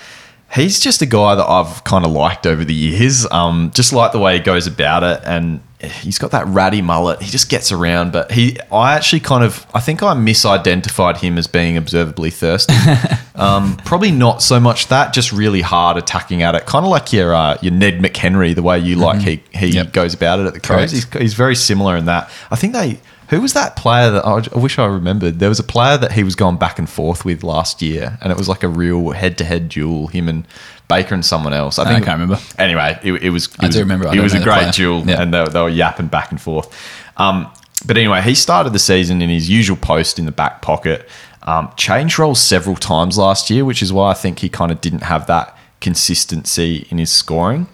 [0.53, 3.25] He's just a guy that I've kind of liked over the years.
[3.31, 7.23] Um, just like the way he goes about it, and he's got that ratty mullet.
[7.23, 8.11] He just gets around.
[8.11, 12.75] But he, I actually kind of, I think I misidentified him as being observably thirsty.
[13.37, 17.13] um, probably not so much that, just really hard attacking at it, kind of like
[17.13, 19.93] your uh, your Ned McHenry, the way you like he he Yep.
[19.93, 20.59] goes about it at the.
[20.59, 20.91] Crows.
[20.91, 22.29] He's, he's very similar in that.
[22.51, 22.99] I think they.
[23.31, 25.39] Who was that player that I wish I remembered?
[25.39, 28.33] There was a player that he was going back and forth with last year, and
[28.33, 30.09] it was like a real head-to-head duel.
[30.09, 30.47] Him and
[30.89, 31.79] Baker and someone else.
[31.79, 32.43] I I think I can't remember.
[32.59, 33.47] Anyway, it, it was.
[33.47, 34.09] It I was, do remember.
[34.09, 34.73] I It was a great player.
[34.73, 35.23] duel, Yeah.
[35.23, 36.69] and they, they were yapping back and forth.
[37.17, 37.47] Um,
[37.87, 41.09] but anyway, he started the season in his usual post in the back pocket.
[41.45, 44.81] Um, changed roles several times last year, which is why I think he kind of
[44.81, 47.69] didn't have that consistency in his scoring.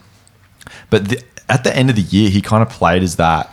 [0.91, 3.51] But the, at the end of the year, he kind of played as that.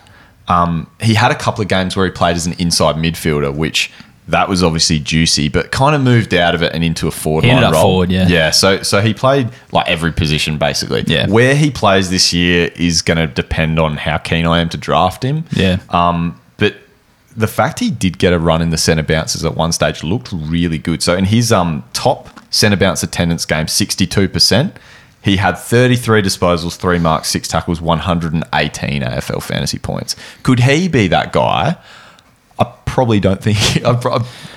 [0.48, 3.90] Um, he had a couple of games where he played as an inside midfielder, which
[4.28, 7.44] that was obviously juicy, but kind of moved out of it and into a forward
[7.44, 7.82] He line role.
[7.82, 8.26] forward, yeah.
[8.26, 8.50] yeah.
[8.50, 11.04] So so he played like every position basically.
[11.06, 11.28] Yeah.
[11.28, 14.76] Where he plays this year is going to depend on how keen I am to
[14.78, 15.44] draft him.
[15.52, 15.78] Yeah.
[15.90, 16.76] Um, but
[17.36, 20.30] the fact he did get a run in the centre bounces at one stage looked
[20.32, 21.02] really good.
[21.02, 24.72] So in his um, top centre bounce attendance game, 62%,
[25.24, 30.14] he had 33 disposals, three marks, six tackles, 118 AFL fantasy points.
[30.42, 31.76] Could he be that guy?
[32.58, 33.58] I probably don't think.
[33.86, 33.96] I'm,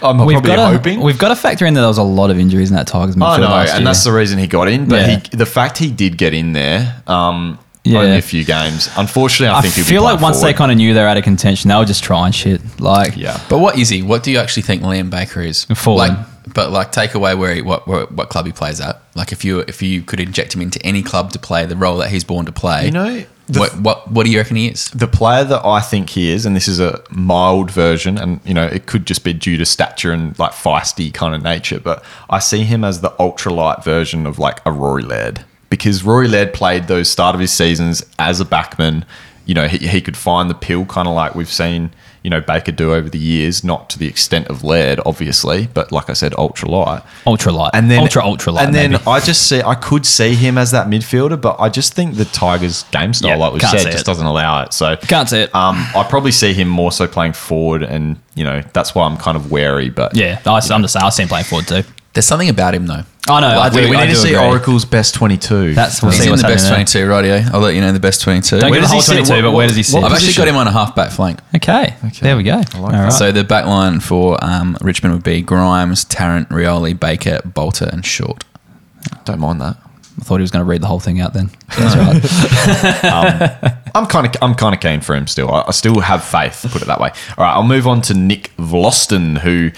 [0.03, 0.99] I'm We've probably got hoping.
[1.01, 3.15] we've got to factor in that there was a lot of injuries in that Tigers
[3.15, 3.85] midfield I know, last and year.
[3.85, 4.87] that's the reason he got in.
[4.87, 5.19] But Yeah.
[5.31, 7.99] he, the fact he did get in there, um, Yeah.
[7.99, 8.89] only a few games.
[8.97, 11.07] Unfortunately, I I think he'll be feel like playing once they kind of knew they're
[11.07, 12.61] out of contention, they were just trying shit.
[12.79, 13.39] Like, yeah.
[13.49, 14.03] But what is he?
[14.03, 15.63] What do you actually think Liam Baker is?
[15.73, 16.09] Forward.
[16.09, 16.17] Like,
[16.53, 19.01] but like, take away where he, what, what what club he plays at.
[19.15, 21.97] Like, if you if you could inject him into any club to play the role
[21.97, 24.67] that he's born to play, You know, the- what what what do you reckon he
[24.67, 24.89] is?
[24.91, 28.53] the player that I think he is, and this is a mild version, and you
[28.53, 32.03] know, it could just be due to stature and like feisty kind of nature, but
[32.29, 36.53] I see him as the ultralight version of like a Rory Laird because Rory Laird
[36.53, 39.03] played those start of his seasons as a backman.
[39.45, 41.91] You know, he, he could find the pill, kind of like we've seen,
[42.27, 45.93] you know, Baker do over the years, not to the extent of Laird, obviously, but
[45.93, 47.01] like I said, ultralight.
[47.25, 47.71] ultra light.
[47.73, 48.65] And then ultra, ultra light.
[48.65, 49.03] And then maybe.
[49.07, 52.25] I just see I could see him as that midfielder, but I just think the
[52.25, 54.05] Tigers' game style, Yeah, like we said, just it.
[54.05, 54.73] doesn't allow it.
[54.73, 55.55] So Can't see it.
[55.55, 59.15] Um, I probably see him more so playing forward, and you know that's why I'm
[59.15, 59.89] kind of wary.
[59.89, 61.83] But yeah, I, I'm just saying, I see him playing forward too.
[62.17, 63.03] There's something about him though.
[63.27, 63.79] I know, I do.
[63.81, 64.47] we, we I need to do see agree.
[64.47, 65.75] Oracle's best 22.
[65.75, 67.23] That's we'll He's see in what's the best 22, right?
[67.23, 68.57] Yeah, I'll let you know the best 22.
[68.57, 69.27] Don't Where give the does whole he sit?
[69.27, 70.03] 22, but where does he sit?
[70.03, 71.39] I've actually got him on a half back flank.
[71.55, 71.93] Okay.
[72.05, 72.19] okay.
[72.21, 72.59] there we go.
[72.73, 73.13] All like right.
[73.13, 78.03] So the back line for um, Richmond would be Grimes, Tarrant, Rioli, Baker, Balta, and
[78.03, 78.43] Short.
[79.25, 79.77] Don't mind that.
[80.19, 81.51] I thought he was going to read the whole thing out then.
[81.77, 81.95] That's
[83.03, 83.73] right.
[83.93, 85.51] I'm kind of I'm kind of keen for him still.
[85.51, 86.65] I, I still have faith.
[86.71, 87.09] Put it that way.
[87.37, 89.71] All right, I'll move on to Nick Vlastuin, who,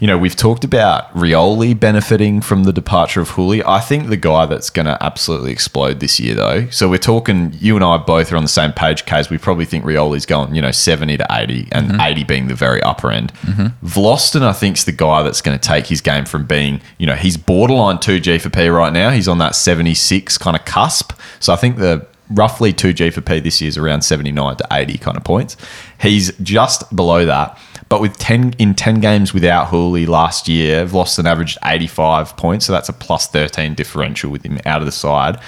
[0.00, 3.62] you know, we've talked about Rioli benefiting from the departure of Houli.
[3.66, 6.68] I think the guy that's going to absolutely explode this year, though.
[6.70, 7.54] So we're talking.
[7.58, 9.30] You and I both are on the same page, Kaz.
[9.30, 12.00] We probably think Rioli's going, you know, seventy to eighty, and mm-hmm.
[12.00, 13.32] eighty being the very upper end.
[13.42, 13.86] Mm-hmm.
[13.86, 17.06] Vlastuin, I think, is the guy that's going to take his game from being, you
[17.06, 19.10] know, he's borderline two G for P right now.
[19.10, 21.12] He's on that seventy six kind of cusp.
[21.40, 24.98] So I think the roughly 2G for P this year is around 79 to 80
[24.98, 25.56] kind of points.
[26.00, 27.58] He's just below that.
[27.88, 32.66] But with 10 in 10 games without Houli last year, Vlastuin averaged 85 points.
[32.66, 35.38] So that's a plus 13 differential with him out of the side.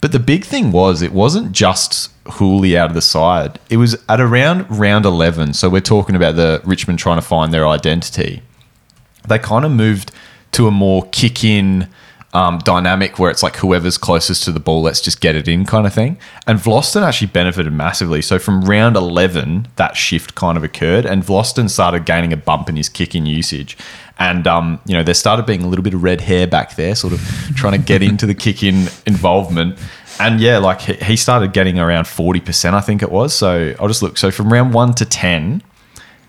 [0.00, 3.58] But the big thing was it wasn't just Houli out of the side.
[3.68, 5.54] It was at around round 11.
[5.54, 8.42] So we're talking about the Richmond trying to find their identity
[9.28, 10.12] they kind of moved
[10.52, 11.88] to a more kick in
[12.34, 15.64] um, dynamic where it's like whoever's closest to the ball, let's just get it in
[15.64, 16.18] kind of thing.
[16.46, 18.20] And Vlastuin actually benefited massively.
[18.20, 22.68] So from round 11, that shift kind of occurred, and Vlastuin started gaining a bump
[22.68, 23.76] in his kick in usage.
[24.18, 26.94] And um, you know, there started being a little bit of red hair back there,
[26.94, 27.20] sort of
[27.54, 29.78] trying to get into the kick in involvement.
[30.20, 33.32] And yeah, like he, he started getting around 40%, I think it was.
[33.32, 34.18] So I'll just look.
[34.18, 35.62] So from round one to 10,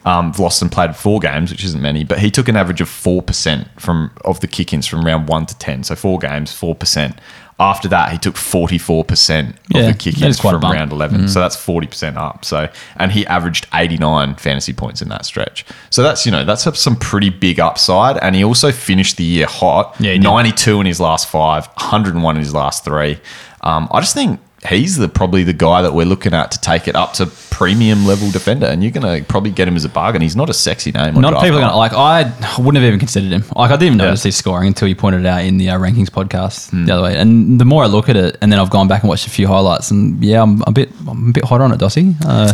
[0.06, 3.22] um, Vlastuin played four games, which isn't many, but he took an average of four
[3.22, 5.84] percent from of the kick-ins from round one to ten.
[5.84, 7.20] So four games, four percent.
[7.62, 10.76] After that, he took forty-four percent of Yeah, the that kick-ins quite a from bump.
[10.76, 11.28] round eleven.
[11.28, 12.46] So that's forty percent up.
[12.46, 15.66] So and he averaged eighty-nine fantasy points in that stretch.
[15.90, 18.16] So that's you know that's some pretty big upside.
[18.20, 19.94] And he also finished the year hot.
[20.00, 20.24] Yeah, he did.
[20.24, 23.20] ninety-two in his last five, one hundred and one in his last three.
[23.62, 24.40] Um, I just think.
[24.68, 28.06] He's the probably the guy that we're looking at to take it up to premium
[28.06, 30.22] level defender, and you're going to probably get him as a bargain.
[30.22, 31.16] He's not a sexy name.
[31.16, 31.94] on Not draft people are gonna like.
[31.94, 32.24] I
[32.58, 33.44] wouldn't have even considered him.
[33.56, 34.06] Like I didn't even Yeah.
[34.06, 37.04] notice his scoring until you pointed it out in the uh, rankings podcast the other
[37.04, 37.18] way.
[37.18, 39.30] And the more I look at it, and then I've gone back and watched a
[39.30, 42.16] few highlights, and yeah, I'm a bit, I'm a bit hot on it, Dossie.
[42.26, 42.54] Uh,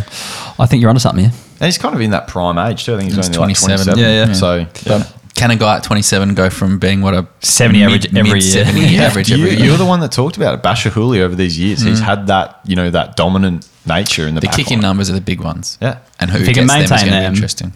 [0.62, 1.32] I think you're onto something here.
[1.58, 2.94] And he's kind of in that prime age too.
[2.94, 3.78] I think he's, He's only 27.
[3.86, 3.98] like 27.
[3.98, 4.32] Yeah, yeah.
[4.32, 5.04] So yeah.
[5.36, 8.64] But can a guy at 27 go from being what a 70 average every year.
[8.64, 9.66] 70 Yeah, average you, every year?
[9.66, 10.62] you're the one that talked about it.
[10.62, 12.04] Bachar Houli over these years, he's hmm.
[12.04, 14.82] had that you know that dominant nature in the, The back kicking line.
[14.82, 15.78] numbers are the big ones.
[15.80, 15.98] Yeah.
[16.18, 17.72] And who If gets can them is maintain going to be them, interesting.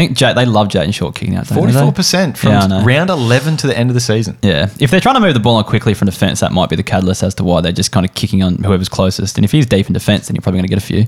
[0.00, 1.46] I think Jay, they love Jayden Short kicking out.
[1.46, 4.38] Forty-four percent from Yeah, round eleven to the end of the season.
[4.42, 6.76] Yeah, if they're trying to move the ball on quickly from defense, that might be
[6.76, 9.36] the catalyst as to why they're just kind of kicking on whoever's closest.
[9.36, 11.06] And if he's deep in defense, then you're probably going to get a few.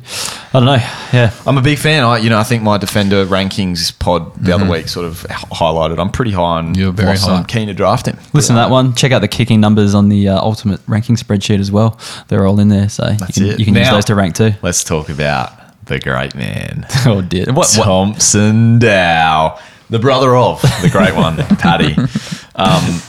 [0.53, 0.75] I don't know.
[1.13, 2.05] Yeah, I'm a big fan.
[2.05, 5.99] I, you know, I think my defender rankings pod the other week sort of highlighted.
[5.99, 6.75] I'm pretty high on.
[6.75, 7.37] You're very high.
[7.37, 8.19] I'm keen to draft him.
[8.35, 8.95] listen to that one.
[8.95, 11.99] Check out the kicking numbers on the uh, ultimate ranking spreadsheet as well.
[12.29, 13.59] They're all in there, so That's you can, it.
[13.59, 14.53] you can use those to rank too.
[14.61, 16.87] Let's talk about the great man.
[17.07, 17.75] oh dear, what?
[17.77, 19.59] what Thomson Dow,
[19.91, 21.97] the brother of the great one, Paddy.
[22.55, 23.01] Um,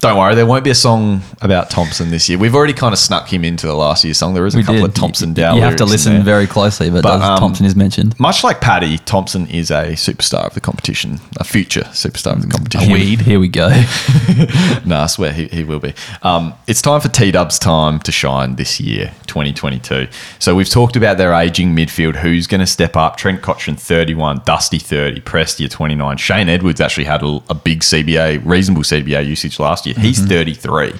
[0.00, 2.38] don't worry, there won't be a song about Thomson this year.
[2.38, 4.32] We've already kind of snuck him into the last year's song.
[4.32, 4.90] There is a we couple did.
[4.90, 5.56] of Thomson You- Dow.
[5.56, 8.18] You have to listen very closely, but, But, um, Thomson is mentioned.
[8.20, 12.48] Much like Paddy, Thomson is a superstar of the competition, a future superstar of the
[12.48, 12.88] competition.
[12.88, 13.68] Here we- Here we go.
[14.84, 15.94] no, I swear he, he will be.
[16.22, 20.06] Um, it's time for T Dub's time to shine this year, 2022.
[20.38, 22.16] So we've talked about their aging midfield.
[22.16, 23.16] Who's going to step up?
[23.16, 26.16] Trent Cotchin, 31, Dusty, 30, Prestia, 29.
[26.18, 29.87] Shane Edwards actually had a, a big CBA, reasonable CBA usage last year.
[29.94, 30.94] He's 33.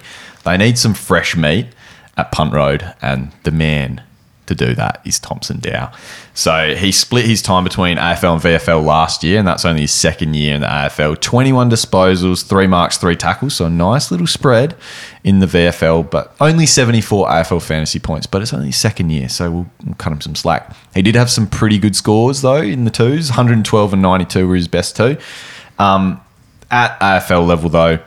[0.45, 1.67] They need some fresh meat
[2.17, 4.03] at Punt Road, and the man
[4.49, 5.93] to do that is Thomson Dow.
[6.35, 9.93] So he split his time between AFL and VFL last year, and that's only his
[9.93, 11.21] second year in the AFL.
[11.21, 13.55] 21 disposals, three marks, three tackles.
[13.55, 14.75] So a nice little spread
[15.23, 18.27] in the VFL, but only 74 AFL fantasy points.
[18.27, 20.75] But it's only his second year, so we'll, we'll cut him some slack.
[20.95, 23.31] He did have some pretty good scores, though, in the twos.
[23.31, 25.17] 112 and 92 were his best two.
[25.79, 26.21] Um,
[26.71, 27.99] at AFL level, though,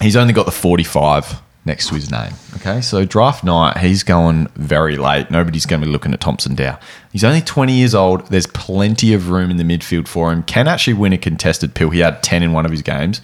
[0.00, 2.32] he's only got the 45 next to his name.
[2.56, 5.30] Okay, so draft night, he's going very late.
[5.30, 6.78] Nobody's going to be looking at Thomson Dow.
[7.12, 8.26] He's only 20 years old.
[8.28, 10.42] There's plenty of room in the midfield for him.
[10.44, 11.90] Can actually win a contested pill.
[11.90, 13.20] He had 10 in one of his games.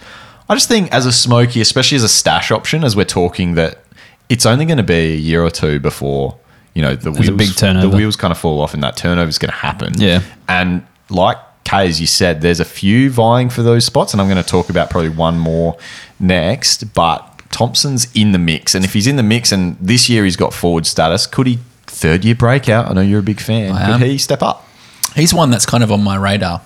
[0.49, 3.85] I just think as a smoky, especially as a stash option, as we're talking that
[4.29, 6.37] it's only going to be a year or two before
[6.75, 7.89] you know the There's a wheels, big turnover.
[7.89, 9.93] the wheels kind of fall off, and that turnover is going to happen.
[9.99, 10.23] Yeah.
[10.49, 11.37] and like
[11.71, 14.69] as you said, there's a few vying for those spots, and I'm going to talk
[14.71, 15.77] about probably one more
[16.21, 16.93] next.
[16.95, 20.37] But Thomson's in the mix, and if he's in the mix, and this year he's
[20.37, 22.91] got forward status, could he third year breakout?
[22.91, 23.73] I know you're a big fan.
[23.73, 24.09] I could am.
[24.09, 24.67] he step up?
[25.15, 26.63] He's one that's kind of on my radar.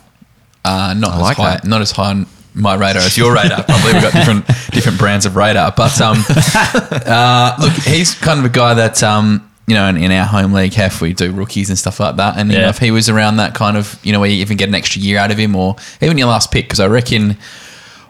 [0.65, 1.65] Uh, not as like high, that.
[1.65, 3.63] not as high on my radar as your radar.
[3.63, 5.73] Probably we've got different different brands of radar.
[5.77, 10.13] But um, uh, look, he's kind of a guy that um, you know, in, in
[10.13, 12.37] our home league, Hef, we do rookies and stuff like that.
[12.39, 14.57] And you know, if he was around that kind of, you know, where you even
[14.57, 17.37] get an extra year out of him, or even your last pick, because I reckon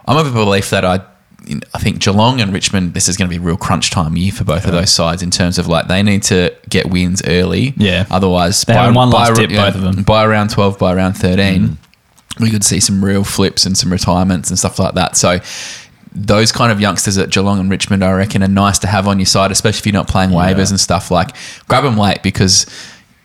[0.05, 1.01] I'm of a belief that I.
[1.73, 4.33] I think Geelong and Richmond, this is going to be a real crunch time year
[4.33, 7.73] for both of those sides in terms of like they need to get wins early.
[7.77, 8.05] Yeah.
[8.11, 10.03] Otherwise, They have one last by, dip, both of them.
[10.03, 11.77] by around 12, by around 13, Mm.
[12.41, 15.15] we could see some real flips and some retirements and stuff like that.
[15.15, 15.39] So,
[16.19, 19.19] those kind of youngsters at Geelong and Richmond, I reckon, are nice to have on
[19.19, 21.11] your side, especially if you're not playing waivers and stuff.
[21.11, 21.35] Like,
[21.67, 22.65] grab them late because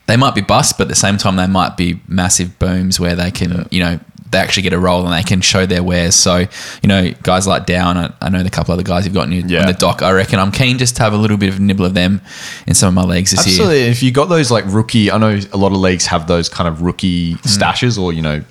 [0.07, 3.15] they might be bust, but at the same time, they might be massive booms where
[3.17, 3.99] they can, you know,
[4.31, 6.15] they actually get a role and they can show their wares.
[6.15, 9.31] So, you know, guys like Dow, I, I know the couple other guys you've got
[9.31, 9.61] in, Yeah.
[9.61, 10.01] in the dock.
[10.03, 12.21] I reckon I'm keen just to have a little bit of a nibble of them
[12.67, 13.55] in some of my leagues this year.
[13.57, 13.83] Absolutely.
[13.91, 16.67] If you got those like rookie, I know a lot of leagues have those kind
[16.67, 17.59] of rookie Mm.
[17.59, 18.43] stashes or you know,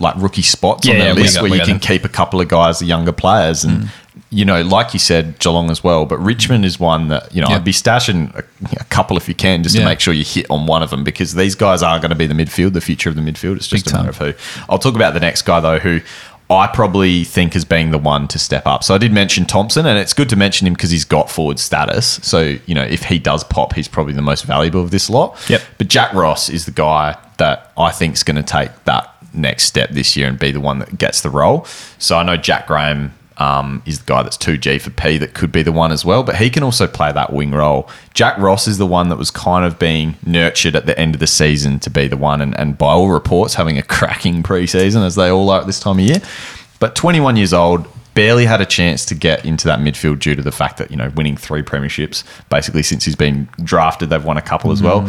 [0.00, 1.78] like rookie spots on Yeah, their yeah, list got- where you can them.
[1.80, 3.88] keep a couple of guys, the younger players, and Mm.
[4.30, 6.04] you know, like you said, Geelong as well.
[6.06, 7.56] But Richmond is one that you know Yeah.
[7.56, 8.44] I'd be stashing a,
[8.80, 11.04] a couple if you can, just to make sure you hit on one of them
[11.04, 13.56] because these guys are going to be the midfield, the future of the midfield.
[13.56, 14.32] It's just Big a matter of who.
[14.68, 16.00] I'll talk about the next guy though, who.
[16.48, 18.84] I probably think as being the one to step up.
[18.84, 21.58] So I did mention Thomson, and it's good to mention him because he's got forward
[21.58, 22.20] status.
[22.22, 25.36] So you know, if he does pop, he's probably the most valuable of this lot.
[25.48, 25.60] Yep.
[25.78, 29.64] But Jack Ross is the guy that I think is going to take that next
[29.64, 31.64] step this year and be the one that gets the role.
[31.98, 35.52] So I know Jack Graham um, is the guy that's 2G for P that could
[35.52, 37.88] be the one as well, but he can also play that wing role.
[38.14, 41.20] Jack Ross is the one that was kind of being nurtured at the end of
[41.20, 45.04] the season to be the one, and, and by all reports, having a cracking preseason
[45.04, 46.20] as they all are at this time of year.
[46.78, 50.42] But 21 years old, barely had a chance to get into that midfield due to
[50.42, 54.38] the fact that, you know, winning three premierships basically since he's been drafted, they've won
[54.38, 55.06] a couple as well.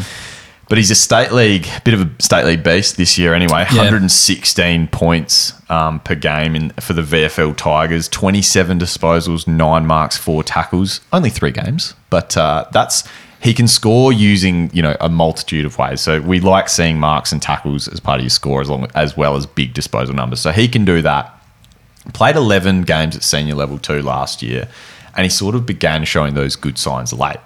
[0.69, 3.63] But he's a state league, bit of a state league beast this year anyway.
[3.63, 10.43] 116 points um, per game in, for the VFL Tigers, 27 disposals, nine marks, four
[10.43, 11.93] tackles, only three games.
[12.09, 13.07] But uh, that's
[13.41, 16.01] he can score using you know a multitude of ways.
[16.01, 19.15] So we like seeing marks and tackles as part of your score as long as
[19.15, 20.41] well as big disposal numbers.
[20.41, 21.33] So he can do that.
[22.13, 24.69] Played 11 games at senior level two last year,
[25.15, 27.37] and he sort of began showing those good signs late.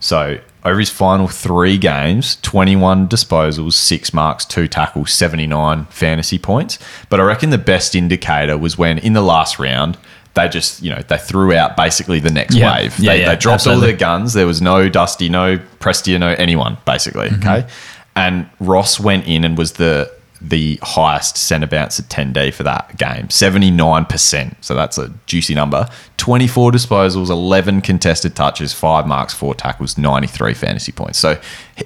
[0.00, 6.78] So over his final three games, 21 disposals, six marks, two tackles, 79 fantasy points.
[7.08, 9.96] But I reckon the best indicator was when in the last round,
[10.34, 12.72] they just, you know, they threw out basically the next Yeah.
[12.74, 12.98] wave.
[12.98, 14.34] Yeah, they, yeah, they dropped all their guns.
[14.34, 17.28] There was no Dusty, no Prestia, no anyone, basically.
[17.28, 17.48] Mm-hmm.
[17.48, 17.66] Okay.
[18.14, 20.10] And Ross went in and was the
[20.40, 24.54] the highest centre bounce at 10D for that game, 79%.
[24.60, 25.88] So that's a juicy number.
[26.16, 31.18] 24 disposals, 11 contested touches, five marks, four tackles, 93 fantasy points.
[31.18, 31.40] So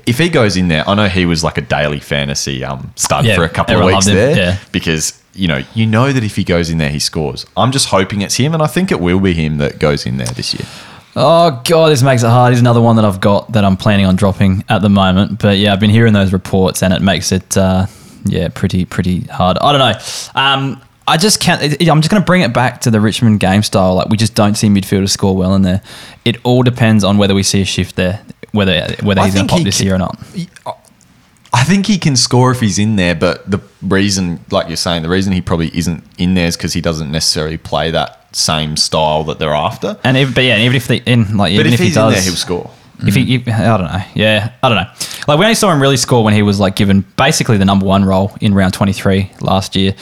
[0.07, 3.25] if he goes in there, I know he was like a daily fantasy um, stud
[3.25, 4.59] Yeah, for a couple of weeks there yeah.
[4.73, 7.47] because you know you know that if he goes in there he scores.
[7.57, 10.19] I'm just hoping it's him, and I think it will be him that goes in
[10.19, 10.67] there this year.
[11.15, 12.53] Oh god, this makes it hard.
[12.53, 15.39] He's another one that I've got that I'm planning on dropping at the moment.
[15.39, 17.87] But yeah, I've been hearing those reports, and it makes it uh,
[18.25, 19.59] yeah pretty pretty hard.
[19.59, 20.41] I don't know.
[20.41, 21.61] Um, I just can't.
[21.63, 23.97] I'm just going to bring it back to the Richmond game style.
[23.97, 25.83] Like we just don't see midfielders score well in there.
[26.25, 29.51] It all depends on whether we see a shift there, whether whether he's going to
[29.51, 30.19] pop he this can- year or not.
[31.55, 35.03] I think he can score if he's in there, but the reason, like you're saying,
[35.03, 38.79] the reason he probably isn't in there is because he doesn't necessarily play that same
[38.79, 39.99] style that they're after.
[40.03, 41.95] And even, but yeah, even if they in like But even if, if, he's he
[41.95, 42.71] does, in there, he'll score.
[43.05, 44.03] If he, if- I don't know.
[44.15, 44.91] Yeah, I don't know.
[45.29, 47.87] Like we only saw him really score when he was like given basically the number
[47.87, 49.95] one role in round twenty three last year.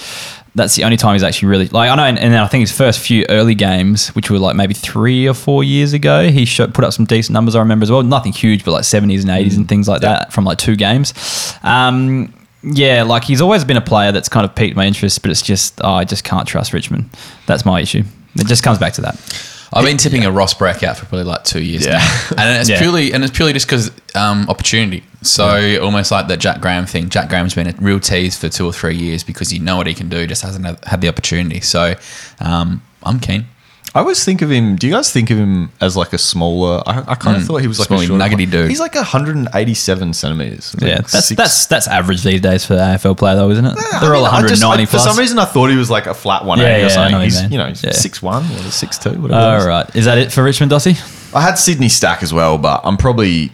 [0.57, 2.63] That's the only time he's actually really like I know, and, and then I think
[2.63, 6.45] his first few early games, which were like maybe three or four years ago, he
[6.45, 7.55] showed, put up some decent numbers.
[7.55, 8.03] I remember as well.
[8.03, 11.15] Nothing huge, but like seventies and eighties and things like that from like two games.
[11.63, 12.35] Um,
[12.65, 15.41] yeah, like he's always been a player that's kind of piqued my interest, but it's
[15.43, 17.11] just oh, I just can't trust Richmond.
[17.47, 18.03] That's my issue.
[18.35, 19.60] It just comes back to that.
[19.73, 21.99] I've been tipping a Ross breakout for probably like two years Yeah.
[21.99, 22.79] now, and it's Yeah.
[22.79, 25.05] purely and it's purely just because um, opportunity.
[25.23, 27.09] So almost like that Jack Graham thing.
[27.09, 29.87] Jack Graham's been a real tease for two or three years because you know what
[29.87, 31.61] he can do, just hasn't had- had the opportunity.
[31.61, 31.95] So
[32.41, 33.47] um, I'm keen.
[33.93, 34.77] I always think of him.
[34.77, 36.81] Do you guys think of him as like a smaller?
[36.87, 38.69] I, I kind of Mm, thought he was like smally, a shorter, nuggety dude.
[38.71, 40.77] He's like 187 centimeters.
[40.81, 43.75] Yeah, that's six- that's that's average these days for the AFL player, though, isn't it?
[43.77, 45.03] I They're all mean, I just- 190 I- plus.
[45.05, 46.95] For some reason, I thought he was like a flat 180 Yeah, or yeah, I
[46.95, 47.13] something.
[47.15, 47.53] what you he's, mean.
[47.53, 47.91] you know, he's Yeah.
[47.91, 49.29] 6'1 or 6'2, whatever.
[49.29, 49.67] it All is.
[49.67, 51.35] right, is that it for Richmond, Dossie?
[51.35, 53.51] I had Sydney Stack as well, but I'm probably.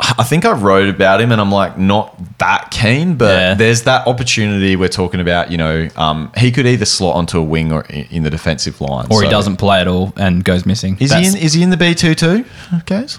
[0.00, 3.14] I think I wrote about him, and I'm like not that keen.
[3.14, 3.54] But Yeah.
[3.54, 5.50] there's that opportunity we're talking about.
[5.50, 9.06] You know, um, he could either slot onto a wing or in the defensive line,
[9.10, 10.96] Or he doesn't play at all and goes missing.
[11.00, 11.36] Is he in?
[11.36, 12.44] Is he in the B two too?
[12.86, 13.18] Guys,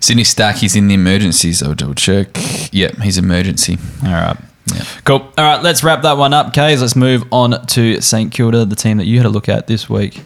[0.00, 1.62] Sydney Stack, he's in the emergencies.
[1.62, 2.28] I'll double check.
[2.72, 3.78] Yep, he's emergency.
[4.04, 4.36] All right.
[4.74, 4.84] Yeah.
[5.04, 5.18] Cool.
[5.36, 6.80] All right, let's wrap that one up, Kays.
[6.80, 9.90] Let's move on to St Kilda, the team that you had a look at this
[9.90, 10.22] week.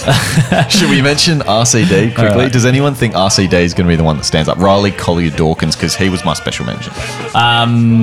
[0.70, 2.44] should we mention RCD quickly?
[2.44, 2.52] right.
[2.52, 4.58] Does anyone think RCD is going to be the one that stands up?
[4.58, 6.92] Riley Collier-Dixon, because he was my special mention.
[7.34, 8.02] Um,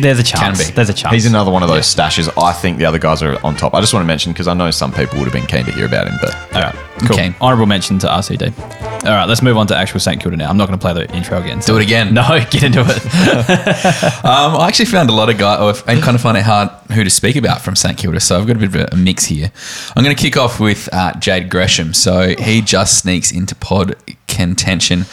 [0.00, 0.70] there's a chance.
[0.70, 1.14] There's a chance.
[1.14, 2.30] He's another one of those stashes.
[2.40, 3.74] I think the other guys are on top.
[3.74, 5.72] I just want to mention because I know some people would have been keen to
[5.72, 6.74] hear about him, but All right.
[7.06, 7.12] Cool.
[7.16, 7.34] Okay.
[7.40, 8.91] Honorable mention to RCD.
[9.04, 10.48] All right, let's move on to actual St Kilda now.
[10.48, 11.58] I'm not going to play the intro again.
[11.58, 12.14] Do it again.
[12.14, 13.02] No, get into it.
[14.22, 17.02] Um, I actually found a lot of guys, and kind of find it hard who
[17.02, 18.20] to speak about from St Kilda.
[18.20, 19.50] So I've got a bit of a mix here.
[19.96, 21.92] I'm going to kick off with uh, Jade Gresham.
[21.92, 23.96] So he just sneaks into pod
[24.28, 25.06] contention.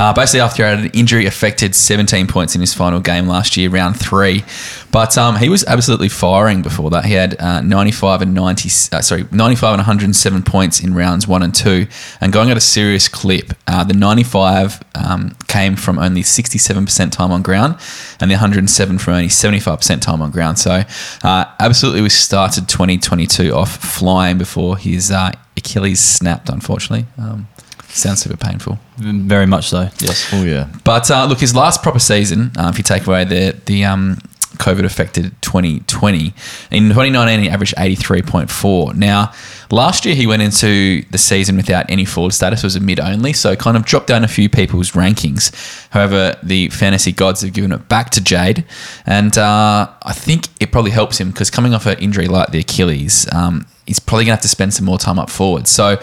[0.00, 4.00] Uh, basically, after an injury affected 17 points in his final game last year, round
[4.00, 4.42] three.
[4.90, 7.04] But um, he was absolutely firing before that.
[7.04, 11.42] He had uh, 95 and 90, uh, sorry, 95 and 107 points in rounds one
[11.42, 11.86] and two.
[12.18, 17.30] And going at a serious clip, uh, the 95 um, came from only 67% time
[17.30, 17.74] on ground,
[18.20, 20.58] and the 107 from only 75% time on ground.
[20.58, 20.82] So,
[21.22, 27.04] uh, absolutely, we started 2022 off flying before his uh, Achilles snapped, unfortunately.
[27.18, 27.48] Um,
[27.90, 28.78] sounds super painful.
[28.96, 29.88] Very much so.
[30.00, 30.28] Yes.
[30.32, 33.56] oh yeah, But uh, look, his last proper season, uh, if you take away the
[33.66, 34.18] the um,
[34.60, 36.34] COVID affected 2020.
[36.70, 38.94] In 2019, he averaged 83.4.
[38.94, 39.32] Now,
[39.70, 43.32] last year he went into the season without any forward status, was a mid only,
[43.32, 45.50] so kind of dropped down a few people's rankings.
[45.90, 48.64] However, the fantasy gods have given it back to Jade,
[49.06, 52.58] and uh, I think it probably helps him because coming off an injury like the
[52.58, 55.68] Achilles, um, he's probably going to have to spend some more time up forward.
[55.68, 55.98] So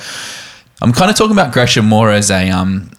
[0.82, 2.92] I'm kind of talking about Gresham more as a um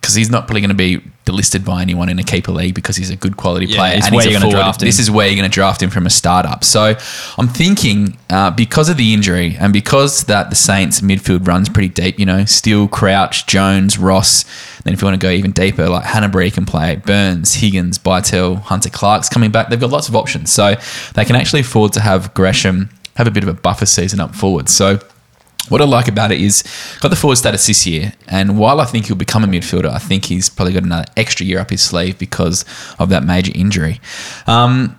[0.00, 2.94] because he's not probably going to be delisted by anyone in a keeper league because
[2.96, 4.00] he's a good quality Yeah, player.
[4.02, 4.54] and where he's a forward.
[4.54, 4.86] draft him.
[4.86, 6.62] This is where you're going to draft him from a startup.
[6.62, 6.94] So
[7.36, 11.88] I'm thinking uh, because of the injury and because that the Saints midfield runs pretty
[11.88, 14.44] deep, you know, Steele, Crouch, Jones, Ross.
[14.84, 18.60] Then if you want to go even deeper, like Hannebery can play, Burns, Higgins, Bytel,
[18.62, 19.68] Hunter Clark's coming back.
[19.68, 20.50] They've got lots of options.
[20.52, 20.76] So
[21.14, 24.34] they can actually afford to have Gresham have a bit of a buffer season up
[24.36, 24.68] forward.
[24.68, 25.00] So
[25.70, 26.62] what I like about it is
[27.00, 29.98] got the forward status this year, and while I think he'll become a midfielder, I
[29.98, 32.64] think he's probably got another extra year up his sleeve because
[32.98, 34.00] of that major injury.
[34.46, 34.98] Um,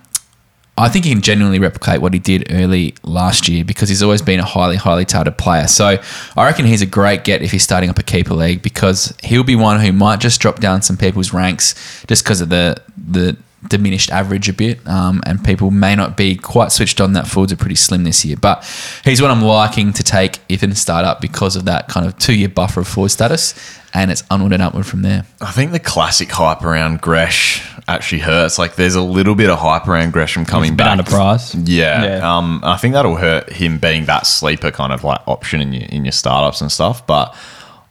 [0.80, 4.22] I think he can genuinely replicate what he did early last year because he's always
[4.22, 5.66] been a highly, highly touted player.
[5.66, 5.98] So
[6.36, 9.44] I reckon he's a great get if he's starting up a keeper league because he'll
[9.44, 11.74] be one who might just drop down some people's ranks
[12.06, 13.36] just because of the the
[13.68, 17.52] diminished average a bit, um, and people may not be quite switched on that forwards
[17.52, 18.36] are pretty slim this year.
[18.36, 18.64] But
[19.04, 22.18] he's what I'm liking to take if in a startup because of that kind of
[22.18, 23.54] two year buffer of forward status,
[23.92, 25.26] and it's onward and upward from there.
[25.40, 28.58] I think the classic hype around Gresh actually hurts.
[28.58, 30.98] Like there's a little bit of hype around Gresham coming a bit back.
[30.98, 31.64] underpriced.
[31.66, 32.04] Yeah.
[32.04, 32.36] Yeah.
[32.36, 35.84] Um, I think that'll hurt him being that sleeper kind of like option in your
[35.84, 37.06] in your startups and stuff.
[37.06, 37.34] But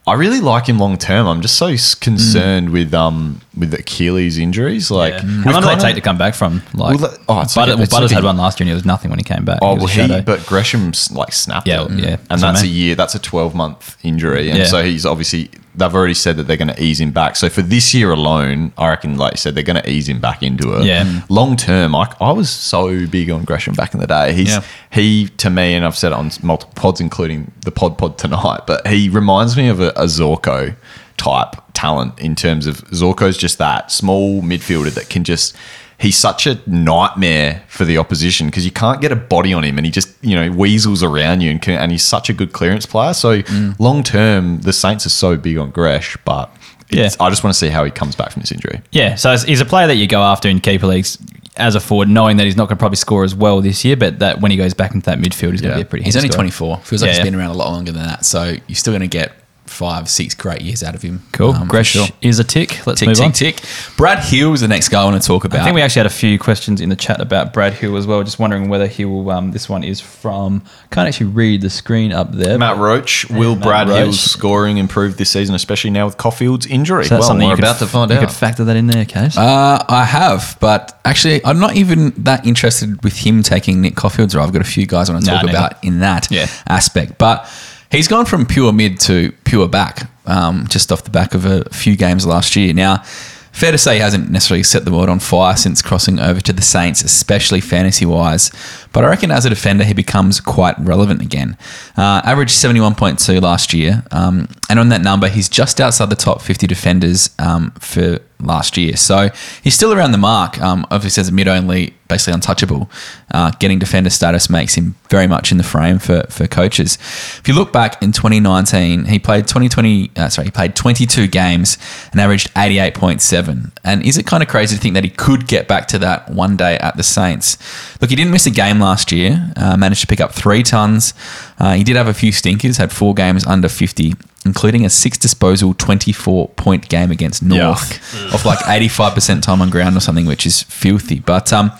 [0.09, 1.27] I really like him long term.
[1.27, 1.67] I'm just so
[2.01, 4.89] concerned with um with Achilles injuries.
[4.91, 5.21] Like Yeah.
[5.43, 6.61] How long did it take to come back from?
[6.73, 8.69] Like, Well, oh, it's Butter- like well, it's Butters like had one last year and
[8.69, 9.59] he was nothing when he came back.
[9.61, 11.91] Oh well, he but Gresham's like snapped Yeah, it.
[11.91, 12.95] yeah, and that's that's a year.
[12.95, 14.65] That's a twelve month injury, and Yeah.
[14.65, 17.35] so he's obviously they've already said that they're going to ease him back.
[17.35, 20.19] So for this year alone, I reckon, like you said, they're going to ease him
[20.19, 20.85] back into it.
[20.85, 21.03] Yeah.
[21.05, 21.29] Mm.
[21.29, 24.33] Long term, I, I was so big on Gresham back in the day.
[24.33, 24.63] He's Yeah.
[24.91, 28.61] he to me, and I've said it on multiple pods, including the pod pod tonight.
[28.67, 30.75] But he reminds me of a, a Zorko
[31.17, 35.55] type talent in terms of Zorko's just that small midfielder that can just.
[35.99, 39.77] He's such a nightmare for the opposition because you can't get a body on him,
[39.77, 42.53] and he just you know weasels around you, and can, and he's such a good
[42.53, 43.13] clearance player.
[43.13, 43.75] So Mm.
[43.79, 46.49] long term, the Saints are so big on Gresh, but
[46.89, 47.25] it's, Yeah.
[47.25, 48.81] I just want to see how he comes back from this injury.
[48.91, 51.17] Yeah, so he's a player that you go after in keeper leagues
[51.57, 53.97] as a forward, knowing that he's not going to probably score as well this year,
[53.97, 56.05] but that when he goes back into that midfield, he's going to be a pretty.
[56.05, 56.43] He's only scorer.
[56.43, 56.77] 24.
[56.83, 57.23] Feels like Yeah, he's yeah.
[57.25, 58.23] been around a lot longer than that.
[58.23, 59.33] So you're still going to get
[59.79, 61.21] five, six great years out of him.
[61.31, 61.51] Cool.
[61.53, 62.07] um, Gresh sure.
[62.21, 62.85] is a tick.
[62.85, 63.31] Let's Tick, move tick, on.
[63.31, 63.61] tick.
[63.95, 65.61] Brad Hill is the next guy I want to talk about.
[65.61, 68.05] I think we actually had a few questions in the chat about Brad Hill as
[68.05, 68.21] well.
[68.23, 69.29] Just wondering whether he will.
[69.31, 70.63] Um, this one is from.
[70.91, 72.57] Can't actually read the screen up there.
[72.59, 73.97] Matt Roach, will Matt Brad Roach.
[73.99, 77.05] Hill's scoring improve this season, especially now with Coffield's injury?
[77.05, 78.19] So that's well, something we're you could about to f- find you out.
[78.19, 79.37] could factor that in there, Case.
[79.37, 84.35] Uh, I have, but actually, I'm not even that interested with him taking Nick Coffield's
[84.35, 84.45] role.
[84.45, 85.57] I've got a few guys I want to Nah, talk neither.
[85.57, 86.47] about in that Yeah.
[86.67, 87.17] aspect.
[87.17, 87.47] But
[87.91, 91.63] he's gone from pure mid to pure back, um, just off the back of a
[91.69, 92.73] few games last year.
[92.73, 93.03] Now,
[93.51, 96.53] fair to say he hasn't necessarily set the world on fire since crossing over to
[96.53, 98.51] the Saints, especially fantasy wise.
[98.93, 101.57] But I reckon as a defender, he becomes quite relevant again.
[101.97, 104.03] Uh, averaged 71.2 last year.
[104.11, 108.77] Um, and on that number, he's just outside the top 50 defenders um, for last
[108.77, 108.95] year.
[108.95, 109.29] So
[109.61, 110.59] he's still around the mark.
[110.59, 112.89] Um, obviously, as a mid only, basically untouchable.
[113.31, 116.97] Uh, getting defender status makes him very much in the frame for, for coaches.
[117.39, 121.77] If you look back in 2019, he played 2020, uh, sorry, he played 22 games
[122.11, 123.71] and averaged 88.7.
[123.85, 126.29] And is it kind of crazy to think that he could get back to that
[126.29, 127.57] one day at the Saints?
[128.01, 131.13] Look, he didn't miss a game last year, uh, managed to pick up three tons.
[131.59, 134.15] Uh, he did have a few stinkers, had four games under 50
[134.45, 139.97] including a six disposal 24 point game against North of like 85% time on ground
[139.97, 141.19] or something, which is filthy.
[141.19, 141.71] But um,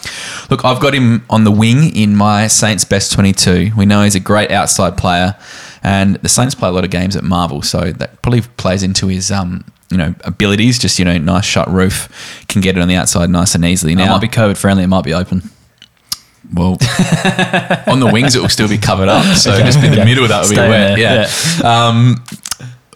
[0.50, 3.72] look, I've got him on the wing in my Saints best 22.
[3.78, 5.36] We know he's a great outside player,
[5.84, 9.08] and the Saints play a lot of games at Marvel, so that probably plays into
[9.08, 9.32] his.
[9.32, 12.94] Um, you know, abilities, just, you know, nice shot roof, can get it on the
[12.94, 13.96] outside nice and easily.
[13.96, 14.84] Now, it might be COVID friendly.
[14.84, 15.50] It might be open.
[16.54, 16.78] well,
[17.88, 19.26] on the wings, it will still be covered up.
[19.38, 20.98] So just in the middle, that would be wet.
[20.98, 21.28] there,
[21.62, 21.88] Yeah.
[21.88, 22.24] Um,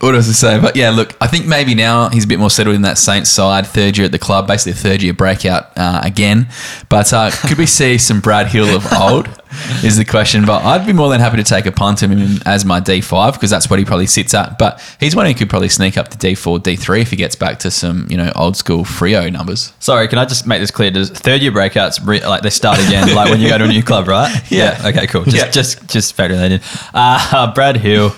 [0.04, 0.60] what was I say?
[0.60, 3.30] But yeah, look, I think maybe now he's a bit more settled in that Saints
[3.30, 3.66] side.
[3.66, 6.48] Third year at the club, basically a third year breakout uh, again.
[6.90, 9.30] But uh, could we see some Brad Hill of old?
[9.84, 10.46] Is the question.
[10.46, 13.34] But I'd be more than happy to take a punt on him as my D5
[13.34, 14.58] because that's what he probably sits at.
[14.58, 17.60] But he's one who could probably sneak up to D4, D3 if he gets back
[17.60, 19.72] to some you know old school Freo numbers.
[19.78, 20.90] Sorry, can I just make this clear?
[20.90, 23.68] Does third year breakouts re- like they start again, like when you go to a
[23.68, 24.36] new club, right?
[24.52, 24.82] Yeah.
[24.86, 25.24] Okay, cool.
[25.24, 25.52] Just Yeah.
[25.52, 26.62] just just factor that in.
[26.92, 28.12] Uh, Brad Hill.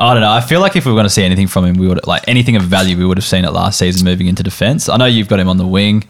[0.00, 0.30] I don't know.
[0.30, 2.24] I feel like if we were going to see anything from him, we would like
[2.26, 2.96] anything of value.
[2.96, 4.88] We would have seen it last season, moving into defence.
[4.88, 6.04] I know you've got him on the wing,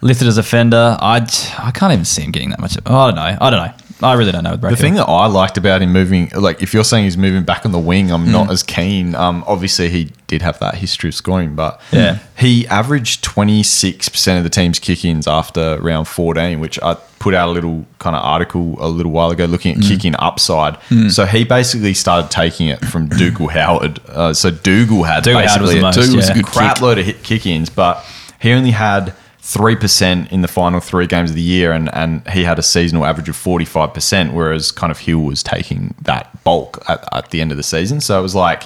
[0.00, 0.96] lifted as a fender.
[0.98, 1.16] I
[1.58, 2.78] I can't even see him getting that much.
[2.86, 3.38] Oh, I don't know.
[3.38, 3.74] I don't know.
[4.04, 4.56] I really don't know.
[4.56, 7.64] The thing that I liked about him moving, like if you're saying he's moving back
[7.64, 9.14] on the wing, I'm not as keen.
[9.14, 12.18] Um, obviously he did have that history of scoring, but Yeah.
[12.36, 17.52] he averaged 26% of the team's kick-ins after round 14, which I put out a
[17.52, 20.76] little kind of article a little while ago looking at kicking upside.
[21.10, 24.00] So he basically started taking it from Dougal Howard.
[24.08, 26.38] Uh, so Dougal had Dougal Howard was basically most, Dougal was yeah.
[26.38, 28.04] a crap load of hit kick-ins, but
[28.40, 29.14] he only had.
[29.44, 33.04] 3% in the final three games of the year, and, and he had a seasonal
[33.04, 37.50] average of 45%, whereas kind of Hill was taking that bulk at, at the end
[37.50, 38.00] of the season.
[38.00, 38.62] So it was like,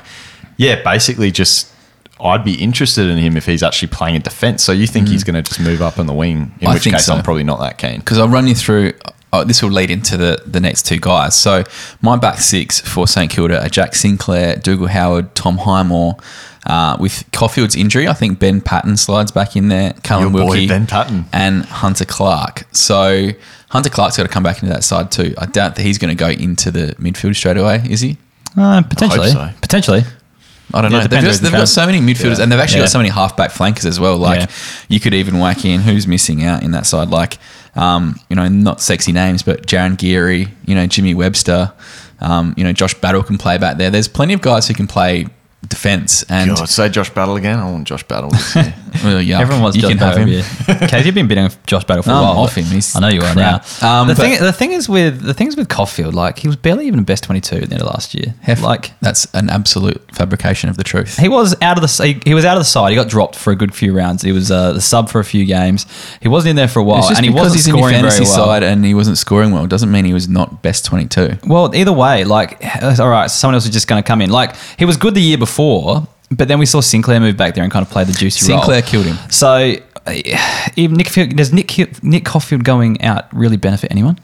[0.56, 1.72] yeah, basically just
[2.20, 4.62] I'd be interested in him if he's actually playing in defence.
[4.62, 5.32] So you think he's mm.
[5.32, 7.14] going to just move up on the wing, in I which think case so.
[7.14, 7.98] I'm probably not that keen.
[7.98, 8.92] because I'll run you through.
[9.32, 11.38] Oh, this will lead into the, the next two guys.
[11.38, 11.64] So
[12.00, 16.16] my back six for St Kilda are Jack Sinclair, Dougal Howard, Tom Highmore.
[16.68, 19.94] Uh, with Coffield's injury, I think Ben Paton slides back in there.
[20.02, 21.24] Callum Your boy, Wilkie Ben Paton.
[21.32, 22.66] and Hunter Clark.
[22.72, 23.30] So
[23.70, 25.34] Hunter Clark's got to come back into that side too.
[25.38, 27.82] I doubt that he's going to go into the midfield straight away.
[27.88, 28.18] Is he?
[28.56, 29.50] Uh, potentially, so.
[29.62, 30.02] potentially.
[30.74, 31.02] I don't Yeah, know.
[31.04, 32.42] They've, depends got, they've got so many midfielders, Yeah.
[32.42, 32.84] and they've actually Yeah.
[32.84, 34.18] got so many halfback flankers as well.
[34.18, 34.46] Like Yeah.
[34.90, 37.08] you could even whack in who's missing out in that side.
[37.08, 37.38] Like
[37.76, 41.72] um, you know, not sexy names, but Jarryn Geary, you know, Jimmy Webster,
[42.20, 43.88] um, you know, Josh Battle can play back there.
[43.88, 45.28] There's plenty of guys who can play
[45.66, 47.58] defense, and God, say Josh Battle again.
[47.58, 48.30] I want Josh Battle.
[49.04, 50.28] well, yeah, Everyone wants you Josh can have Battle.
[50.32, 50.38] him.
[50.38, 50.88] Yeah.
[50.88, 52.44] Kaz, you've been bidding on Josh Battle for No, a I'm while.
[52.44, 52.70] off but him.
[52.72, 53.64] He's I know you are crap.
[53.82, 54.00] now.
[54.02, 56.56] Um, the thing, the thing is with the thing is with Coffield, like he was
[56.56, 58.34] barely even best twenty two at the end of last year.
[58.42, 61.18] Hef- Like that's an absolute fabrication of the truth.
[61.18, 62.90] he was out of the he, he was out of the side.
[62.90, 64.22] He got dropped for a good few rounds.
[64.22, 65.86] He was uh, the sub for a few games.
[66.22, 67.88] He wasn't in there for a while, It's just and he wasn't he's in your
[67.88, 68.46] scoring very well.
[68.46, 71.38] side and he wasn't scoring well doesn't mean he was not best 22.
[71.46, 72.62] Well, either way, like,
[73.00, 74.30] all right, someone else is just going to come in.
[74.30, 75.48] Like, he was good the year before,
[76.30, 78.56] but then we saw Sinclair move back there and kind of play the juicy Sinclair
[78.58, 78.82] role.
[78.82, 79.30] Sinclair killed him.
[79.30, 79.74] So,
[80.06, 84.18] uh, even Nick, does Nick Nick Coffield going out really benefit anyone?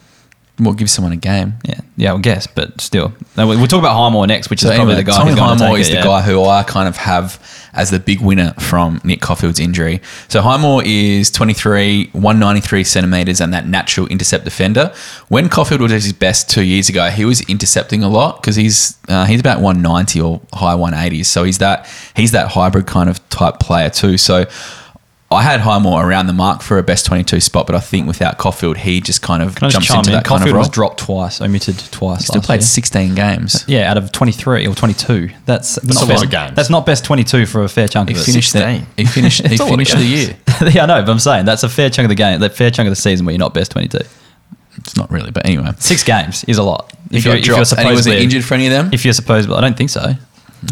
[0.61, 1.55] Well, give someone a game.
[1.65, 4.71] Yeah, yeah, I guess, but still, No, we- we'll talk about Highmore next, which So
[4.71, 6.05] is probably the guy Tommy who's Highmore is it, the yeah.
[6.05, 7.41] guy who I kind of have
[7.75, 10.01] as the big winner from Nick Coffield's injury.
[10.29, 14.93] So Highmore is 23, 193 centimeters, and that natural intercept defender.
[15.29, 18.57] When Coffield was at his best two years ago, he was intercepting a lot because
[18.57, 21.27] he's uh, he's about 190 or high 180s.
[21.27, 24.19] So he's that he's that hybrid kind of type player too.
[24.19, 24.47] So.
[25.35, 28.39] I had Highmore around the mark for a best 22 spot, but I think without
[28.39, 30.15] Coffield, he just kind of Can jumps into in?
[30.17, 30.61] that kind of Coffield role.
[30.61, 32.27] was dropped twice, omitted twice.
[32.27, 32.67] Still last played year.
[32.67, 33.55] 16 games.
[33.57, 35.31] Uh, yeah, out of 23 or 22.
[35.47, 36.57] That's, a not lot best, of games.
[36.57, 38.25] That's not best 22 for a fair chunk He of it.
[38.25, 38.87] finished, the, 16.
[38.97, 40.37] he finished, he It's a finished the year.
[40.73, 42.71] yeah, I know, but I'm saying that's a fair chunk of the game, that fair
[42.71, 43.99] chunk of the season where you're not best 22.
[44.77, 45.71] It's not really, but anyway.
[45.79, 46.93] Six games is a lot.
[47.11, 48.91] He got dropped and he wasn't injured for any of them.
[48.93, 50.15] If you're supposed, to, I don't think so.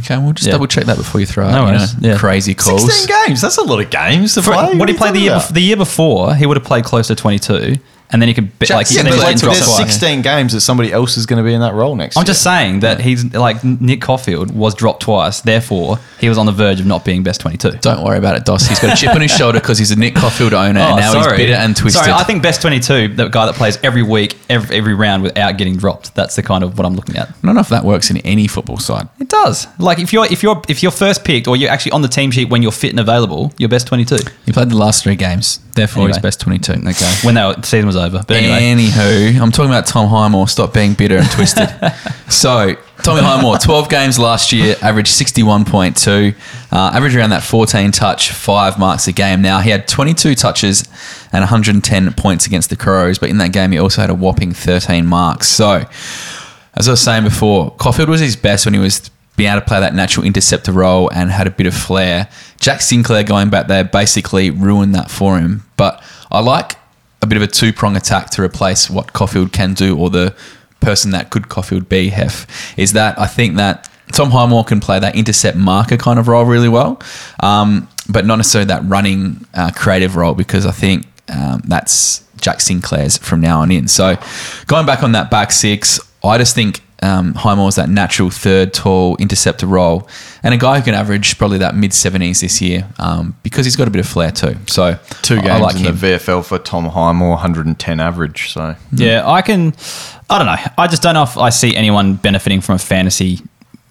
[0.00, 0.52] Okay, we'll just Yeah.
[0.52, 2.18] double check that before you throw No out you know, Yeah.
[2.18, 2.84] crazy calls.
[2.84, 3.40] 16 games.
[3.40, 4.74] That's a lot of games to For, play.
[4.74, 6.84] what he are played the year talking bef- the year before, he would have played
[6.84, 7.76] close to 22,
[8.12, 8.76] and then he could be, about?
[8.76, 9.90] like he yeah, could but like, dropped there's twice.
[9.92, 12.26] 16 games that somebody else is going to be in that role next I'm year.
[12.26, 16.52] just saying that he's like Nick Coffield was dropped twice, therefore he was on the
[16.52, 17.78] verge of not being best 22.
[17.78, 18.66] Don't worry about it, Doss.
[18.66, 20.96] He's got a chip on his shoulder because he's a Nick Coffield owner oh, and
[20.96, 22.02] now he's bitter and twisted.
[22.02, 25.22] Oh, Sorry, I think best 22, the guy that plays every week, every, every round
[25.22, 26.14] without getting dropped.
[26.14, 27.28] That's the kind of what I'm looking at.
[27.28, 29.08] I don't know if that works in any football side.
[29.20, 29.66] It does.
[29.78, 32.30] Like if you're if you're if you're first picked or you're actually on the team
[32.30, 34.18] sheet when you're fit and available, you're best 22.
[34.46, 36.16] You played the last three games, therefore Anyway.
[36.16, 36.72] he's best 22.
[36.72, 37.12] Okay.
[37.24, 38.22] When the season was over.
[38.26, 38.60] But anyway.
[38.86, 40.48] Anywho, I'm talking about Tom Highmore.
[40.48, 41.68] Stop being bitter and twisted.
[42.28, 46.34] so, Tommy Highmore, 12 games last year, averaged 61.2,
[46.70, 49.42] uh, average around that 14 touch, five marks a game.
[49.42, 50.82] Now, he had 22 touches
[51.32, 54.52] and 110 points against the Crows, but in that game, he also had a whopping
[54.52, 55.48] 13 marks.
[55.48, 55.84] So,
[56.74, 59.66] as I was saying before, Coffield was his best when he was being able to
[59.66, 62.28] play that natural interceptor role and had a bit of flair.
[62.60, 65.64] Jack Sinclair going back there basically ruined that for him.
[65.76, 66.76] But I like
[67.22, 70.34] a bit of a two prong attack to replace what Coffield can do or the
[70.80, 72.46] person that could Coffield be, Hef,
[72.78, 76.44] is that I think that Tom Highmore can play that intercept marker kind of role
[76.44, 77.00] really well,
[77.40, 82.60] um, but not necessarily that running uh, creative role because I think um, that's Jack
[82.60, 83.88] Sinclair's from now on in.
[83.88, 84.18] So
[84.66, 89.16] going back on that back six, I just think um, Highmore's that natural third tall
[89.16, 90.08] interceptor role
[90.42, 93.76] and a guy who can average probably that mid 70s this year um, because he's
[93.76, 94.56] got a bit of flair too.
[94.66, 95.96] So Two I- games I like in him.
[95.96, 98.52] the VFL for Tom Highmore, 110 average.
[98.52, 99.74] So Yeah, I can.
[100.30, 100.72] I don't know.
[100.78, 103.40] I just don't know if I see anyone benefiting from a fantasy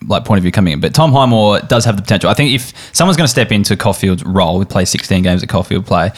[0.07, 0.80] like point of view coming in.
[0.80, 2.30] But Tom Highmore does have the potential.
[2.30, 5.49] I think if someone's going to step into Coffield's role, we play 16 games at
[5.49, 6.12] Coffield play.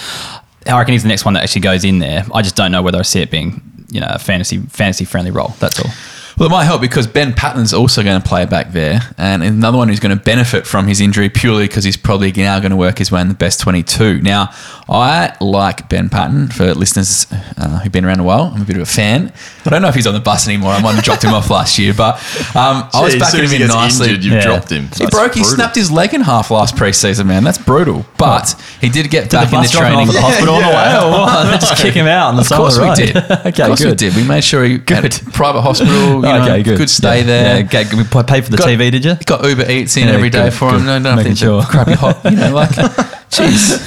[0.65, 2.23] I reckon he's the next one that actually goes in there.
[2.33, 5.31] I just don't know whether I see it being you know a fantasy fantasy friendly
[5.31, 5.49] role.
[5.59, 5.91] That's all.
[6.37, 9.77] Well, it might help because Ben Paton's also going to play back there, and another
[9.77, 12.75] one who's going to benefit from his injury purely because he's probably now going to
[12.75, 14.21] work his way in the best 22.
[14.21, 14.49] Now,
[14.93, 17.25] I like Ben Paton for listeners
[17.57, 18.51] uh, who've been around a while.
[18.53, 19.33] I'm a bit of a fan.
[19.65, 20.69] I don't know if he's on the bus anymore.
[20.71, 22.15] I might have dropped him off last year, but
[22.55, 24.09] um, I was backing him in nicely.
[24.09, 24.41] injured, you've Yeah.
[24.41, 24.89] dropped him.
[24.95, 25.33] He broke.
[25.33, 27.43] He snapped his leg in half last preseason, man.
[27.43, 28.05] That's brutal.
[28.19, 30.07] But he did get the back in the drop him training.
[30.13, 31.59] the hospital on the way or what?
[31.59, 33.17] Just kick him out on the Of side course the we did.
[33.47, 33.97] okay, of course we good.
[33.97, 34.15] did.
[34.15, 35.11] We made sure he Good.
[35.33, 35.95] private hospital.
[35.95, 36.77] You know, okay, good.
[36.77, 37.25] Good stay Yeah.
[37.25, 37.59] there.
[37.61, 39.15] Yeah, okay, we pay for the Got- TV, did you?
[39.25, 40.85] Got Uber Eats in Yeah, every day for him.
[40.85, 41.63] No, no, nothing sure.
[41.63, 42.23] crappy hot.
[42.25, 42.69] You know, like,
[43.31, 43.81] jeez.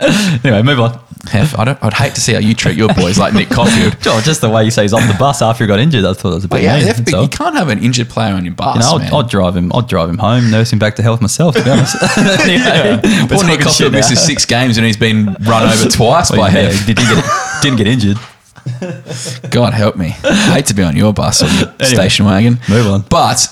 [0.44, 0.98] Anyway, move on.
[1.30, 3.96] Hef, I don't, I'd hate to see how you treat your boys like Nick Coffield.
[4.24, 6.30] Just the way you say he's off the bus after he got injured, I thought
[6.30, 6.86] it was a bit But yeah, mean.
[6.86, 9.04] Hef, that's you can't have an injured player on your bus, You know.
[9.06, 9.72] I'll, I'll drive him.
[9.74, 11.56] I'll drive him home, nurse him back to health myself.
[11.56, 11.96] To be honest.
[12.18, 16.40] anyway, we're Poor Nick Coffield misses six games and he's been run over twice Well,
[16.40, 16.86] by yeah, Hef.
[16.86, 17.24] Did he get
[17.62, 18.16] didn't get injured?
[19.50, 20.14] God help me.
[20.24, 22.58] I hate to be on your bus or your Anyway, station wagon.
[22.68, 23.00] move on.
[23.08, 23.46] But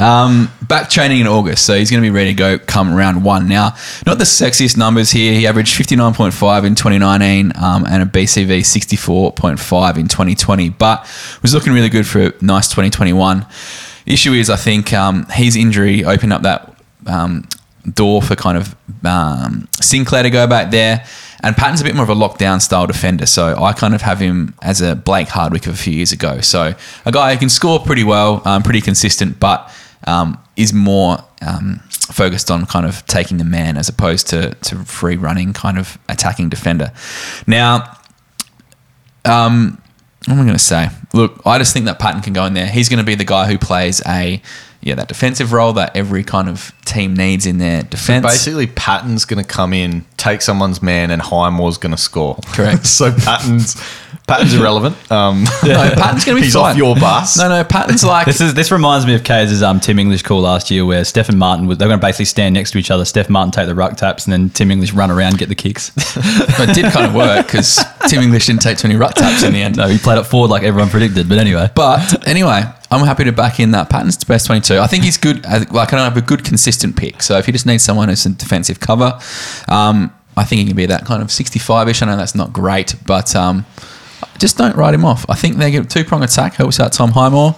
[0.00, 3.22] um, back training in August, so he's going to be ready to go come round
[3.22, 3.48] one.
[3.48, 3.74] Now,
[4.06, 5.34] not the sexiest numbers here.
[5.34, 11.02] He averaged 59.5 in 2019 um, and a BCV 64.5 in 2020, but
[11.42, 13.46] was looking really good for a nice 2021.
[14.06, 16.74] Issue is, I think um, his injury opened up that
[17.06, 17.46] um,
[17.92, 18.74] door for kind of
[19.04, 21.04] um, Sinclair to go back there.
[21.42, 24.18] And Paton's a bit more of a lockdown style defender, so I kind of have
[24.18, 26.40] him as a Blake Hardwick of a few years ago.
[26.42, 26.74] So
[27.06, 29.72] a guy who can score pretty well, um, pretty consistent, but
[30.06, 34.76] um, is more um, focused on kind of taking the man as opposed to to
[34.84, 36.92] free running kind of attacking defender.
[37.46, 37.96] Now,
[39.24, 39.80] um,
[40.26, 40.88] what am I going to say?
[41.14, 42.66] Look, I just think that Paton can go in there.
[42.66, 44.42] He's going to be the guy who plays a
[44.82, 48.24] yeah that defensive role that every kind of team needs in their defense.
[48.24, 52.38] Basically, Paton's going to come in, take someone's man, and Highmore's going to score.
[52.46, 52.86] Correct.
[52.98, 53.76] so Paton's
[54.30, 54.96] Paton's irrelevant.
[55.10, 56.42] Um, no, Paton's going to be fine.
[56.44, 56.70] he's fine.
[56.72, 57.36] off your bus.
[57.36, 60.40] No, no, Paton's like This is this reminds me of K's um, Tim English call
[60.40, 63.04] last year, where Stefan Martin was they're going to basically stand next to each other.
[63.04, 65.90] Steph Martin take the ruck taps, and then Tim English run around get the kicks.
[66.16, 69.52] it did kind of work because Tim English didn't take too many ruck taps in
[69.52, 69.76] the end.
[69.76, 71.28] no, he played it forward like everyone predicted.
[71.28, 72.62] But anyway, But anyway,
[72.92, 74.78] I'm happy to back in that Paton's to best 22.
[74.78, 75.44] I think he's good.
[75.44, 77.22] uh, Like I don't have a good consistent pick.
[77.22, 79.18] So if you just need someone who's some defensive cover,
[79.68, 82.02] um, I think he can be that kind of 65ish.
[82.02, 83.66] I know that's not great, but um,
[84.40, 85.24] just don't write him off.
[85.28, 87.54] I think they get two prong attack helps out Tom Highmore,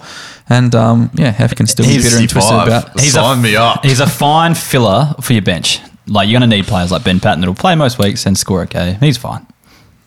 [0.49, 2.67] and um, yeah, Hef can still be He's bitter and twisted 65.
[2.67, 2.99] about.
[2.99, 3.83] He's Sign me up.
[3.83, 5.79] He's a fine filler for your bench.
[6.05, 8.61] Like you're going to need players like Ben Paton that'll play most weeks and score
[8.63, 8.97] okay.
[8.99, 9.47] He's fine.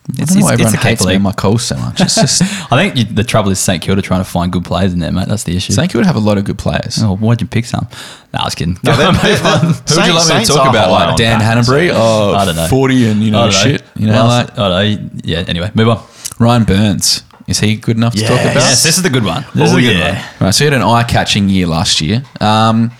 [0.09, 1.16] I don't know why everyone hates me league.
[1.16, 2.01] on my calls so much.
[2.01, 2.41] It's just
[2.72, 5.11] I think you, the trouble is St Kilda trying to find good players in there,
[5.11, 5.27] mate.
[5.27, 5.72] That's the issue.
[5.72, 6.99] St Kilda have a lot of good players.
[7.03, 7.89] Oh, why'd you pick some?
[8.33, 8.79] No, I was kidding.
[8.85, 10.91] No, they're- they're- they're- Who would you like me to talk about?
[10.93, 11.91] Like Dan Paton, so- Hannebery?
[11.93, 12.68] Oh, I don't know.
[12.68, 13.59] 40 and, you know, I don't know.
[13.79, 13.83] shit.
[13.97, 15.11] You know, Well, like I don't know.
[15.24, 15.45] Yeah.
[15.49, 16.05] Anyway, move on.
[16.39, 17.22] Ryan Byrnes.
[17.47, 18.55] Is he good enough to talk about?
[18.57, 19.43] Yes, this is the good one.
[19.55, 20.14] This Oh, is the good yeah.
[20.39, 20.47] one.
[20.47, 22.24] Right, so he had an eye-catching year last year.
[22.41, 22.91] Um,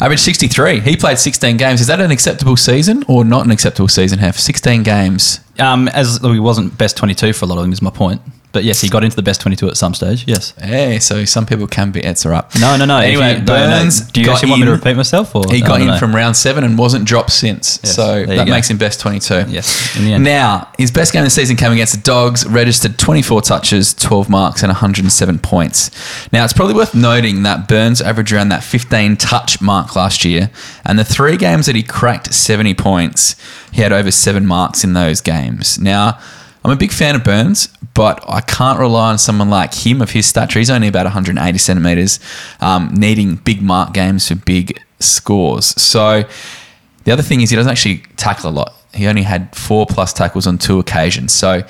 [0.00, 0.80] average 63.
[0.80, 1.80] He played 16 games.
[1.80, 4.18] Is that an acceptable season or not an acceptable season?
[4.18, 5.38] Have 16 games.
[5.60, 8.20] Um, as he wasn't best 22 for a lot of them, is my point.
[8.54, 10.24] But yes, he got into the best 22 at some stage.
[10.28, 10.54] Yes.
[10.58, 12.52] Hey, so some people can be Etzer up.
[12.58, 12.98] No, no, no.
[12.98, 13.44] Anyway, you- no, no.
[13.44, 14.00] Byrnes.
[14.12, 15.34] Do you actually want me to repeat myself?
[15.34, 15.98] Or He got in know.
[15.98, 17.80] from round seven and wasn't dropped since.
[17.82, 19.46] Yes, so that makes him best 22.
[19.48, 20.22] Yes, in.
[20.22, 24.28] Now, his best game of the season came against the Dogs, registered 24 touches, 12
[24.30, 25.90] marks, and 107 points.
[26.32, 30.50] Now, it's probably worth noting that Byrnes averaged around that 15 touch mark last year,
[30.86, 33.34] and the three games that he cracked 70 points,
[33.72, 35.80] he had over seven marks in those games.
[35.80, 36.18] Now,
[36.64, 40.10] I'm a big fan of Byrnes, but I can't rely on someone like him of
[40.10, 40.58] his stature.
[40.58, 42.18] He's only about 180 centimeters,
[42.60, 45.66] um, needing big mark games for big scores.
[45.80, 46.24] So
[47.04, 48.74] the other thing is he doesn't actually tackle a lot.
[48.94, 51.34] He only had four plus tackles on two occasions.
[51.34, 51.64] So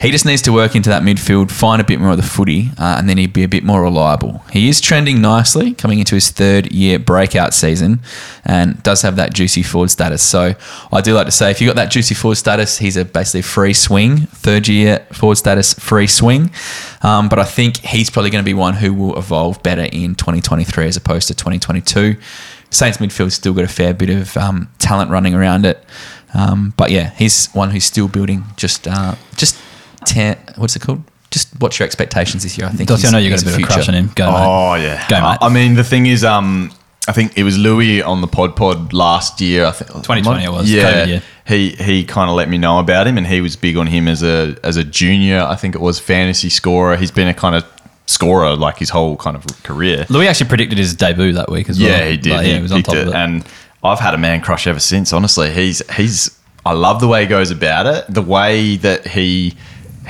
[0.00, 2.70] he just needs to work into that midfield, find a bit more of the footy,
[2.78, 4.42] uh, and then he'd be a bit more reliable.
[4.50, 8.00] He is trending nicely coming into his third year breakout season
[8.42, 10.22] and does have that juicy forward status.
[10.22, 10.54] So
[10.90, 13.42] I do like to say if you got that juicy forward status, he's a basically
[13.42, 16.50] free swing, third year forward status free swing.
[17.02, 20.14] Um, but I think he's probably going to be one who will evolve better in
[20.14, 22.16] 2023 as opposed to 2022.
[22.70, 25.84] Saints midfield's still got a fair bit of um, talent running around it.
[26.32, 28.44] Um, but yeah, he's one who's still building.
[28.56, 29.56] Just, uh, just
[30.04, 31.02] ten, what's it called?
[31.30, 32.66] Just what's your expectations this year?
[32.66, 32.88] I think.
[32.88, 34.10] Dossie, I know you got he's a bit the of a crush on him.
[34.14, 34.36] Go, mate.
[34.38, 35.38] Oh yeah, Go, mate.
[35.40, 36.72] I mean, the thing is, um,
[37.06, 39.64] I think it was Louis on the Pod Pod last year.
[39.66, 41.22] I think 2020 it was, Yeah, COVID year.
[41.46, 44.08] he he kind of let me know about him, and he was big on him
[44.08, 45.40] as a as a junior.
[45.40, 46.96] I think it was fantasy scorer.
[46.96, 47.64] He's been a kind of
[48.06, 50.04] scorer like his whole kind of career.
[50.10, 51.88] Louis actually predicted his debut that week as well.
[51.88, 52.32] Yeah, he did.
[52.32, 53.14] Like, he, yeah, he was on top it, of it.
[53.14, 53.44] and
[53.84, 55.12] I've had a man crush ever since.
[55.12, 56.36] Honestly, he's he's.
[56.66, 58.04] I love the way he goes about it.
[58.12, 59.54] The way that he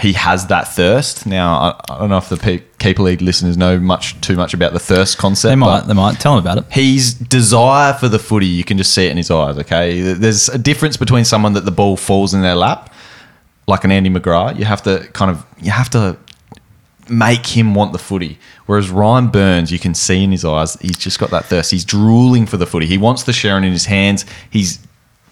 [0.01, 1.27] he has that thirst.
[1.27, 4.55] Now I, I don't know if the pe- Keeper League listeners know much too much
[4.55, 5.51] about the thirst concept.
[5.51, 5.87] They might.
[5.87, 6.19] They might.
[6.19, 6.65] Tell them about it.
[6.73, 9.59] His desire for the footy, you can just see it in his eyes.
[9.59, 12.93] Okay, there's a difference between someone that the ball falls in their lap,
[13.67, 14.59] like an Andy McGrath.
[14.59, 16.17] You have to kind of you have to
[17.09, 18.39] make him want the footy.
[18.67, 21.71] Whereas Ryan Byrnes, you can see in his eyes, he's just got that thirst.
[21.71, 22.87] He's drooling for the footy.
[22.87, 24.25] He wants the Sherrin in his hands.
[24.51, 24.79] He's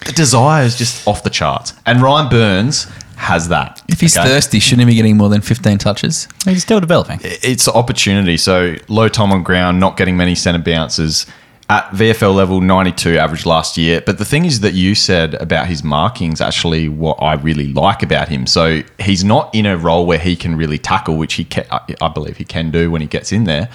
[0.05, 1.75] the desire is just off the charts.
[1.87, 2.87] And Ryan Byrnes
[3.19, 3.83] has that.
[3.89, 4.27] If he's okay?
[4.27, 6.29] thirsty, shouldn't he be getting more than 15 touches?
[6.45, 7.21] He's still developing.
[7.23, 8.37] it's an opportunity.
[8.37, 11.27] So low time on ground, not getting many centre bounces.
[11.71, 14.01] At VFL level, 92 average last year.
[14.01, 18.03] But the thing is that you said about his markings actually what I really like
[18.03, 18.47] about him.
[18.47, 21.95] So he's not in a role where he can really tackle, which he can, I-
[22.01, 23.69] I believe he can do when he gets in there.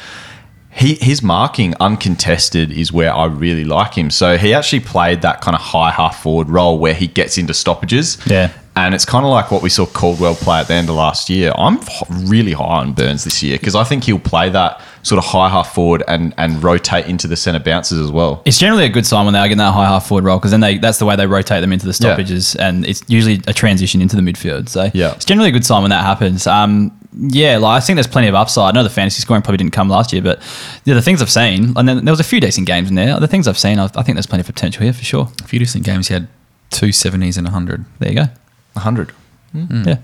[0.71, 4.09] He, his marking uncontested is where I really like him.
[4.09, 7.53] So he actually played that kind of high half forward role where he gets into
[7.53, 8.17] stoppages.
[8.25, 8.49] Yeah.
[8.75, 11.29] And it's kind of like what we saw Caldwell play at the end of last
[11.29, 11.51] year.
[11.55, 11.79] I'm
[12.27, 15.47] really high on Byrnes this year because I think he'll play that sort of high
[15.47, 18.41] half forward and, and rotate into the centre bounces as well.
[18.45, 20.49] It's generally a good sign when they are getting that high half forward role because
[20.49, 23.53] then they that's the way they rotate them into the stoppages and it's usually a
[23.53, 24.69] transition into the midfield.
[24.69, 25.13] So Yeah.
[25.13, 26.47] it's generally a good sign when that happens.
[26.47, 28.73] Um, yeah, like I think there's plenty of upside.
[28.73, 30.39] I know the fantasy scoring probably didn't come last year, but
[30.83, 33.19] yeah, the things I've seen, and then there was a few decent games in there.
[33.19, 35.29] The things I've seen, I, I think there's plenty of potential here for sure.
[35.43, 36.27] A few decent games, he had
[36.71, 37.85] two 70s and 100.
[37.99, 38.25] There you go.
[38.73, 39.13] 100.
[39.53, 39.97] Yeah,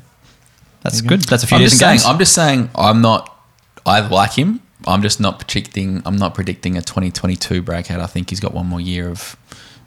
[0.82, 1.22] that's good.
[1.24, 1.92] That's a few I'm just saying.
[1.94, 2.06] games.
[2.06, 2.70] I'm just saying.
[2.76, 3.36] I'm not.
[3.86, 4.62] I like him.
[4.88, 6.02] I'm just not predicting.
[6.06, 8.00] I'm not predicting a 2022 breakout.
[8.00, 9.36] I think he's got one more year of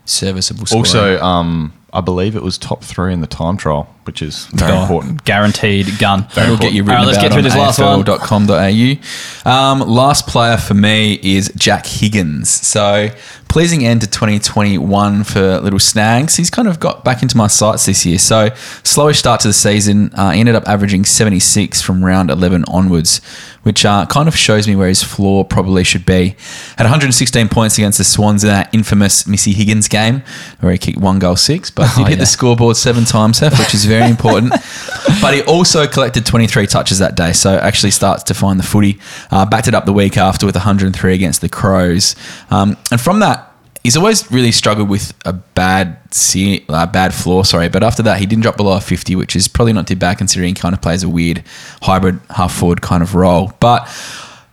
[0.05, 0.67] serviceable.
[0.67, 0.81] Scoring.
[0.81, 4.73] Also, um, I believe it was top three in the time trial, which is very
[4.73, 5.25] Oh, important.
[5.25, 6.27] Guaranteed gun.
[6.35, 8.05] That'll get you All written right, let's about get through on this last one.
[8.05, 9.51] AFL.com.au.
[9.51, 12.51] Um, last player for me is Jack Higgins.
[12.51, 13.09] So
[13.53, 16.37] pleasing end to 2021 for little snags.
[16.37, 18.19] He's kind of got back into my sights this year.
[18.19, 20.11] So slowish start to the season.
[20.15, 23.21] Uh, he ended up averaging 76 from round 11 onwards,
[23.63, 26.35] which uh, kind of shows me where his floor probably should be.
[26.79, 30.23] Had 116 points against the Swans in that infamous Missy Higgins game
[30.61, 32.21] where he kicked one goal six, but did Oh, hit yeah.
[32.21, 34.51] the scoreboard seven times, Seth, which is very important.
[35.21, 38.99] but he also collected 23 touches that day, so actually starts to find the footy.
[39.31, 42.17] Uh, backed it up the week after with 103 against the Crows.
[42.51, 43.42] Um, and from that,
[43.83, 47.69] he's always really struggled with a bad se- bad floor, sorry.
[47.69, 50.19] But after that, he didn't drop below a 50, which is probably not too bad
[50.19, 51.45] considering he kind of plays a weird
[51.83, 53.53] hybrid half forward kind of role.
[53.61, 53.89] But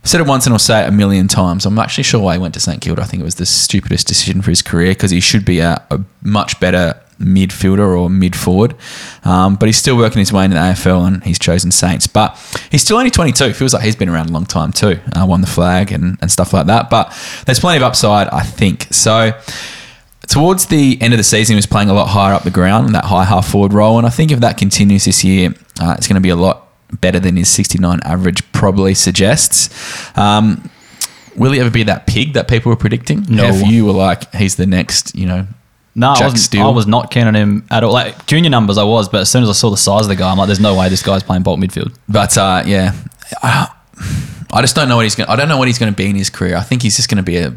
[0.02, 1.66] I've said it once and I'll say it a million times.
[1.66, 3.02] I'm actually sure why he went to St Kilda.
[3.02, 5.86] I think it was the stupidest decision for his career because he should be a,
[5.92, 8.76] a much better midfielder or mid forward.
[9.24, 12.08] Um, but he's still working his way in the AFL and he's chosen Saints.
[12.08, 12.38] But
[12.72, 13.54] he's still only 22.
[13.54, 15.00] Feels like he's been around a long time too.
[15.16, 16.90] Uh, won the flag and, and stuff like that.
[16.90, 17.14] But
[17.46, 18.88] there's plenty of upside, I think.
[18.92, 19.34] So
[20.28, 22.88] towards the end of the season, he was playing a lot higher up the ground
[22.88, 23.98] in that high half forward role.
[23.98, 26.69] And I think if that continues this year, uh, it's going to be a lot
[27.02, 29.70] better than his 69 average probably suggests.
[30.18, 30.70] Um,
[31.36, 33.26] will he ever be that pig that people were predicting?
[33.30, 33.46] No.
[33.46, 35.48] If you were like, he's the next, you know,
[35.96, 36.68] No, I, wasn't, Steele.
[36.68, 37.94] I was not keen on him at all.
[37.94, 40.16] Like junior numbers, I was, but as soon as I saw the size of the
[40.16, 42.94] guy, I'm like, "There's no way this guy's playing bolt midfield." But uh, yeah,
[43.42, 43.72] I,
[44.52, 45.30] I just don't know what he's going.
[45.30, 46.56] I don't know what he's going to be in his career.
[46.58, 47.54] I think he's just going to be a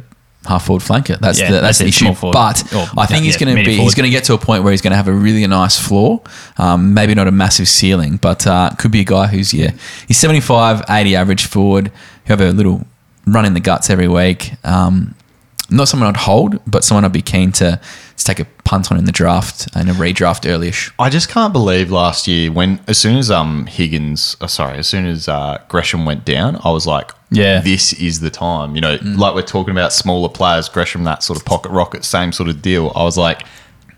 [0.47, 1.19] half forward flanker.
[1.19, 2.15] That's Yeah, the, that's that's the issue.
[2.15, 2.33] forward.
[2.33, 3.83] But Or, I think yeah, he's going to medium be.
[3.83, 5.79] He's going to get to a point where he's going to have a really nice
[5.79, 6.23] floor.
[6.59, 9.73] Um, maybe not a massive ceiling, but uh, could be a guy who's yeah,
[10.09, 11.93] he's 75, 80 average forward.
[12.27, 12.87] Who have a little
[13.27, 14.53] run in the guts every week.
[14.65, 15.15] Um,
[15.71, 17.81] not someone I'd hold, but someone I'd be keen to,
[18.17, 20.93] to take a punt on in the draft and a redraft earlyish.
[20.99, 24.87] I just can't believe last year when as soon as um Higgins, uh, sorry, as
[24.87, 27.61] soon as uh, Gresham went down, I was like, Yeah.
[27.61, 28.75] this is the time.
[28.75, 29.19] You know, mm.
[29.19, 32.63] like we're talking about smaller players, Gresham, that sort of pocket rocket, same sort of
[32.63, 32.93] deal.
[32.95, 33.45] I was like,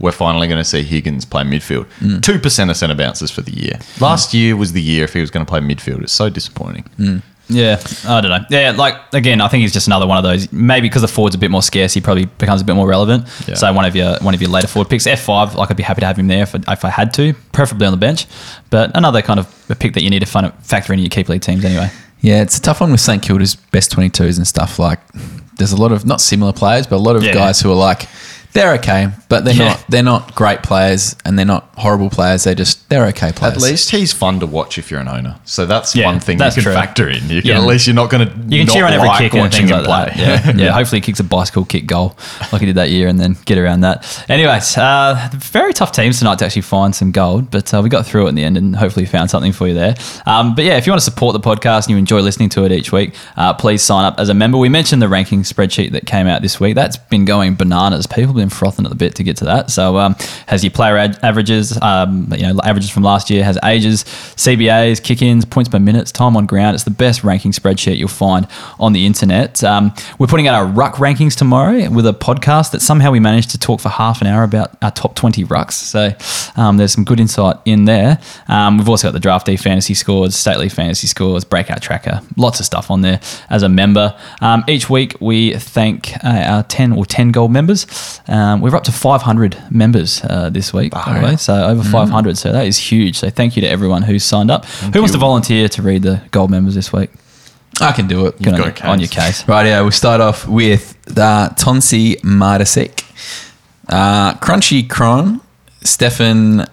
[0.00, 1.86] we're finally going to see Higgins play midfield.
[2.00, 2.22] Mm.
[2.22, 3.74] Two percent of centre bounces for the year.
[3.74, 4.00] Mm.
[4.00, 6.02] Last year was the year if he was going to play midfield.
[6.02, 7.22] It's so disappointing.
[7.48, 8.46] Yeah, I don't know.
[8.48, 10.50] Yeah, like again, I think he's just another one of those.
[10.50, 13.24] Maybe because the forward's a bit more scarce, he probably becomes a bit more relevant.
[13.46, 13.54] Yeah.
[13.54, 15.82] So one of your one of your later forward picks, F five, like I'd be
[15.82, 18.26] happy to have him there if I, if I had to, preferably on the bench.
[18.70, 21.28] But another kind of a pick that you need to fun, factor in your keep
[21.28, 21.90] league teams anyway.
[22.24, 24.78] Yeah, it's a tough one with St Kilda's best 22s and stuff.
[24.78, 24.98] Like,
[25.58, 27.34] there's a lot of not similar players, but a lot of Yeah.
[27.34, 28.08] guys who are like,
[28.54, 29.68] they're okay, but they're Yeah.
[29.68, 29.84] not.
[29.88, 32.44] They're not great players, and they're not horrible players.
[32.44, 33.56] They're just they're okay players.
[33.56, 35.36] At least he's fun to watch if you're an owner.
[35.44, 36.80] So that's Yeah, one thing that's you can true.
[36.80, 37.28] factor in.
[37.28, 37.58] You can, Yeah.
[37.58, 39.66] At least you're not going to You can cheer on every like kick and watching
[39.66, 40.24] things him like play.
[40.24, 40.56] that.
[40.56, 40.70] Yeah, yeah.
[40.72, 42.16] Hopefully, he kicks a bicycle kick goal
[42.52, 44.24] like he did that year, and then get around that.
[44.28, 48.06] Anyways, uh, very tough teams tonight to actually find some gold, but uh, we got
[48.06, 49.96] through it in the end, and hopefully found something for you there.
[50.26, 52.64] Um, but yeah, if you want to support the podcast and you enjoy listening to
[52.64, 54.58] it each week, uh, please sign up as a member.
[54.58, 56.76] We mentioned the ranking spreadsheet that came out this week.
[56.76, 58.06] That's been going bananas.
[58.06, 59.70] People have frothing at the bit to get to that.
[59.70, 60.14] So um,
[60.46, 65.02] has your player ad- averages, um, you know, averages from last year, has ages, CBAs,
[65.02, 66.74] kick-ins, points per minutes, time on ground.
[66.74, 68.46] It's the best ranking spreadsheet you'll find
[68.78, 69.62] on the internet.
[69.62, 73.50] Um, we're putting out our ruck rankings tomorrow with a podcast that somehow we managed
[73.50, 75.72] to talk for half an hour about our top 20 rucks.
[75.72, 76.10] So
[76.56, 78.20] um, there's some good insight in there.
[78.48, 82.66] Um, we've also got the draftee fantasy scores, stately fantasy scores, breakout tracker, lots of
[82.66, 84.16] stuff on there as a member.
[84.40, 87.86] Um, each week we thank uh, our 10 or 10 gold members.
[88.34, 91.36] Um, we're up to 500 members uh, this week, by the way.
[91.36, 92.36] So over 500.
[92.36, 93.16] So that is huge.
[93.16, 94.64] So thank you to everyone who's signed up.
[94.64, 97.10] Who wants to volunteer to read the gold members this week?
[97.80, 98.42] I can do it.
[98.42, 98.84] Good on, got your, case.
[98.86, 99.48] on your case.
[99.48, 103.04] Right, yeah, we'll start off with uh, Tonsi Mardasek,
[103.88, 105.40] uh, Crunchy Cron,
[105.82, 106.66] Stefan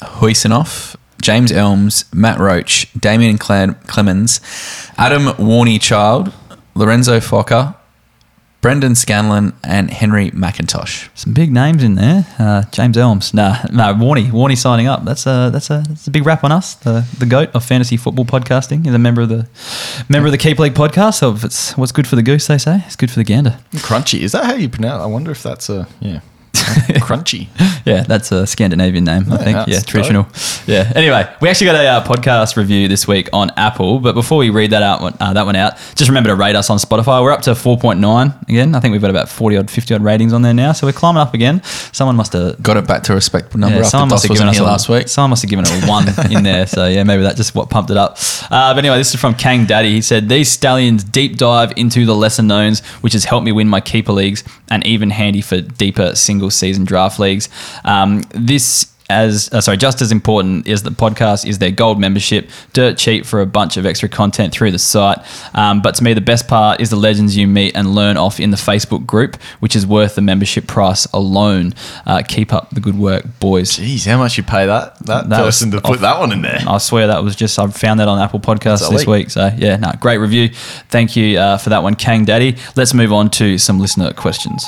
[0.00, 4.40] Huisenoff, James Elms, Matt Roach, Damien Cle- Clemens,
[4.96, 6.32] Adam Warney Child,
[6.74, 7.74] Lorenzo Fokker,
[8.64, 11.10] Brendan Scanlon, and Henry McIntosh.
[11.14, 12.26] Some big names in there.
[12.38, 13.34] Uh, James Elms.
[13.34, 14.30] Nah, no, Warney.
[14.30, 15.04] Warney signing up.
[15.04, 16.74] That's a that's a that's a big rap on us.
[16.76, 19.46] The the goat of fantasy football podcasting is a member of the
[20.08, 21.16] member of the Keep League podcast.
[21.16, 23.58] So if it's what's good for the goose, they say it's good for the gander.
[23.74, 24.20] Crunchy.
[24.20, 25.02] Is that how you pronounce?
[25.02, 26.20] I wonder if that's a yeah.
[27.04, 27.48] Crunchy.
[27.84, 29.68] Yeah, that's a Scandinavian name, I think.
[29.68, 30.26] Yeah, traditional.
[30.66, 30.92] Yeah.
[30.94, 34.50] Anyway, we actually got a uh, podcast review this week on Apple, but before we
[34.50, 37.22] read that out, uh, that one out, just remember to rate us on Spotify.
[37.22, 38.74] We're up to 4.9 again.
[38.74, 40.92] I think we've got about 40 odd, 50 odd ratings on there now, so we're
[40.92, 41.62] climbing up again.
[41.92, 44.48] Someone must have Got it back to a respectable number Yeah, someone must have given
[44.48, 45.08] us a, last week.
[45.08, 46.66] Someone must have given it a one in there.
[46.66, 48.16] So yeah, maybe that just what pumped it up.
[48.50, 49.90] Uh, but anyway, this is from Kang Daddy.
[49.90, 53.68] He said these stallions deep dive into the lesser knowns, which has helped me win
[53.68, 57.48] my keeper leagues and even handy for deeper single season draft leagues.
[57.84, 58.90] Um, this.
[59.10, 63.26] As uh, sorry, just as important is the podcast is their gold membership, dirt cheap
[63.26, 65.18] for a bunch of extra content through the site.
[65.54, 68.40] Um, but to me, the best part is the legends you meet and learn off
[68.40, 71.74] in the Facebook group, which is worth the membership price alone.
[72.06, 73.76] Uh, keep up the good work, boys.
[73.76, 76.40] Jeez, how much you pay that that, That was person to put that one in
[76.40, 76.60] there?
[76.66, 79.28] I swear that was just I found that on Apple Podcasts this week.
[79.28, 80.48] So yeah, no, great review.
[80.88, 82.56] Thank you uh, for that one, Kang Daddy.
[82.74, 84.64] Let's move on to some listener questions.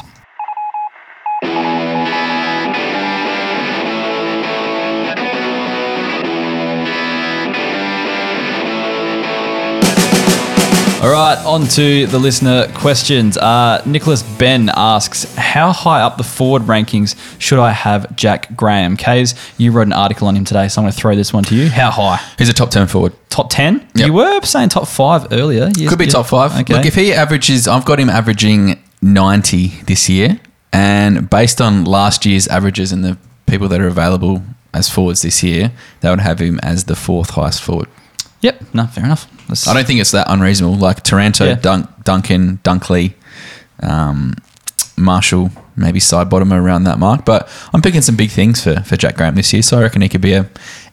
[11.02, 13.36] All right, on to the listener questions.
[13.36, 18.96] Uh, Nicholas Ben asks, How high up the forward rankings should I have Jack Graham?
[18.96, 21.44] Kays, you wrote an article on him today, so I'm going to throw this one
[21.44, 21.68] to you.
[21.68, 22.16] How high?
[22.38, 23.12] He's a top 10 forward.
[23.28, 23.86] Top 10?
[23.94, 24.06] Yep.
[24.06, 25.70] You were saying top five earlier.
[25.76, 26.58] You- Could be top five.
[26.60, 26.72] Okay.
[26.74, 30.40] Look, if he averages, I've got him averaging 90 this year.
[30.72, 34.42] And based on last year's averages and the people that are available
[34.72, 37.88] as forwards this year, they would have him as the fourth highest forward.
[38.42, 39.26] Yep, no, fair enough.
[39.48, 40.76] Let's- I don't think it's that unreasonable.
[40.76, 41.54] Like Taranto, Yeah.
[41.54, 43.14] Dunk, Duncan, Dunkley,
[43.82, 44.34] um,
[44.96, 47.24] Marshall, maybe Sidebottom around that mark.
[47.24, 49.62] But I'm picking some big things for, for Jack Graham this year.
[49.62, 50.46] So I reckon he could be a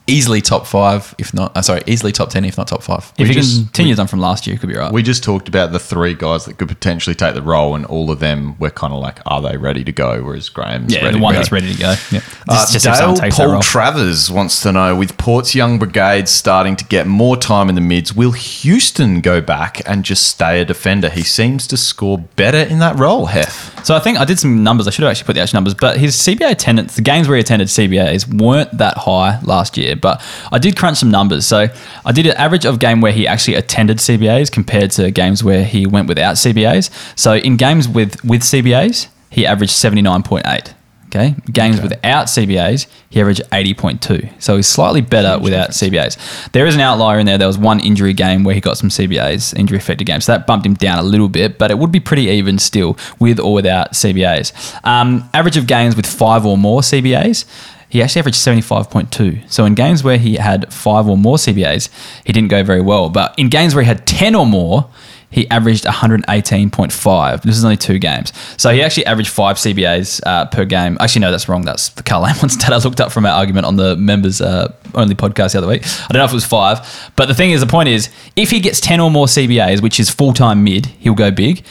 [0.06, 3.12] easily top five, if not, uh, sorry, easily top 10, if not top five.
[3.16, 4.92] if we you just- continue on from last year, it could be right.
[4.92, 8.10] We just talked about the three guys that could potentially take the role, and all
[8.10, 10.22] of them were kind of like, are they ready to go?
[10.22, 11.94] Whereas Graham's yeah, ready the one that's ready to go.
[12.10, 12.20] Yeah.
[12.48, 13.60] Uh, Just, just if someone Dale takes Paul.
[13.62, 17.80] Travers wants to know with Port's young brigade starting to get more time in the
[17.80, 21.08] mids, will Houston go back and just stay a defender?
[21.08, 23.84] He seems to score better in that role, Hef.
[23.84, 24.86] So I think I did some numbers.
[24.86, 27.36] I should have actually put the actual numbers, but his CBA attendance, the games where
[27.36, 29.93] he attended CBAs weren't that high last year.
[30.00, 30.22] But
[30.52, 31.46] I did crunch some numbers.
[31.46, 31.68] So
[32.04, 35.64] I did an average of game where he actually attended CBAs compared to games where
[35.64, 36.90] he went without CBAs.
[37.18, 40.74] So in games with with CBAs, he averaged seventy nine point eight.
[41.06, 44.28] Okay, games without CBAs, he averaged eighty point two.
[44.40, 46.50] So he's slightly better without CBAs.
[46.50, 47.38] There is an outlier in there.
[47.38, 50.24] There was one injury game where he got some CBAs, injury affected games.
[50.24, 52.98] So that bumped him down a little bit, but it would be pretty even still
[53.20, 54.84] with or without CBAs.
[54.84, 57.44] Um, average of games with five or more CBAs.
[57.94, 59.48] He actually averaged 75.2.
[59.48, 61.88] So in games where he had five or more CBAs,
[62.24, 63.08] he didn't go very well.
[63.08, 64.90] But in games where he had 10 or more,
[65.30, 67.42] he averaged 118.5.
[67.42, 68.32] This is only two games.
[68.56, 70.98] So he actually averaged five CBAs uh, per game.
[70.98, 71.64] Actually, no, that's wrong.
[71.64, 74.74] That's the Karl Amon stat I looked up from our argument on the members uh,
[74.96, 75.82] only podcast the other week.
[75.84, 77.12] I don't know if it was five.
[77.14, 80.00] But the thing is, the point is, if he gets 10 or more CBAs, which
[80.00, 81.64] is full time mid, he'll go big.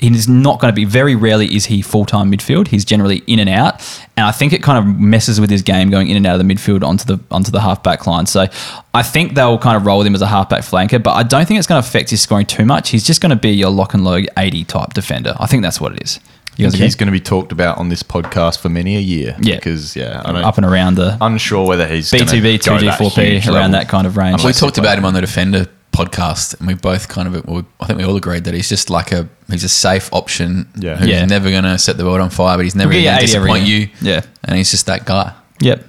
[0.00, 2.68] He's not going to be very rarely is he full time midfield.
[2.68, 3.74] He's generally in and out,
[4.16, 6.46] and I think it kind of messes with his game going in and out of
[6.46, 8.26] the midfield onto the onto the half back line.
[8.26, 8.46] So
[8.94, 11.22] I think they'll kind of roll with him as a half back flanker, but I
[11.22, 12.90] don't think it's going to affect his scoring too much.
[12.90, 15.34] He's just going to be your lock and load eighty type defender.
[15.38, 16.18] I think that's what it is.
[16.56, 19.36] You He's going to be talked about on this podcast for many a year.
[19.40, 19.56] Yeah.
[19.56, 22.78] Because, yeah, I don't, up and around the unsure whether he's B two B two
[22.78, 23.70] G four P around level.
[23.72, 24.44] that kind of range.
[24.44, 27.86] we talked about him on the defender podcast, and we both kind of, well, I
[27.86, 30.68] think we all agreed that he's just like a he's a safe option.
[30.76, 30.96] Yeah.
[30.96, 31.24] who's Yeah.
[31.26, 33.26] never going to set the world on fire, but he's never going to 80 every
[33.26, 33.78] disappoint year.
[33.80, 33.88] you.
[34.00, 34.20] Yeah.
[34.44, 35.34] and he's just that guy.
[35.60, 35.86] Yep.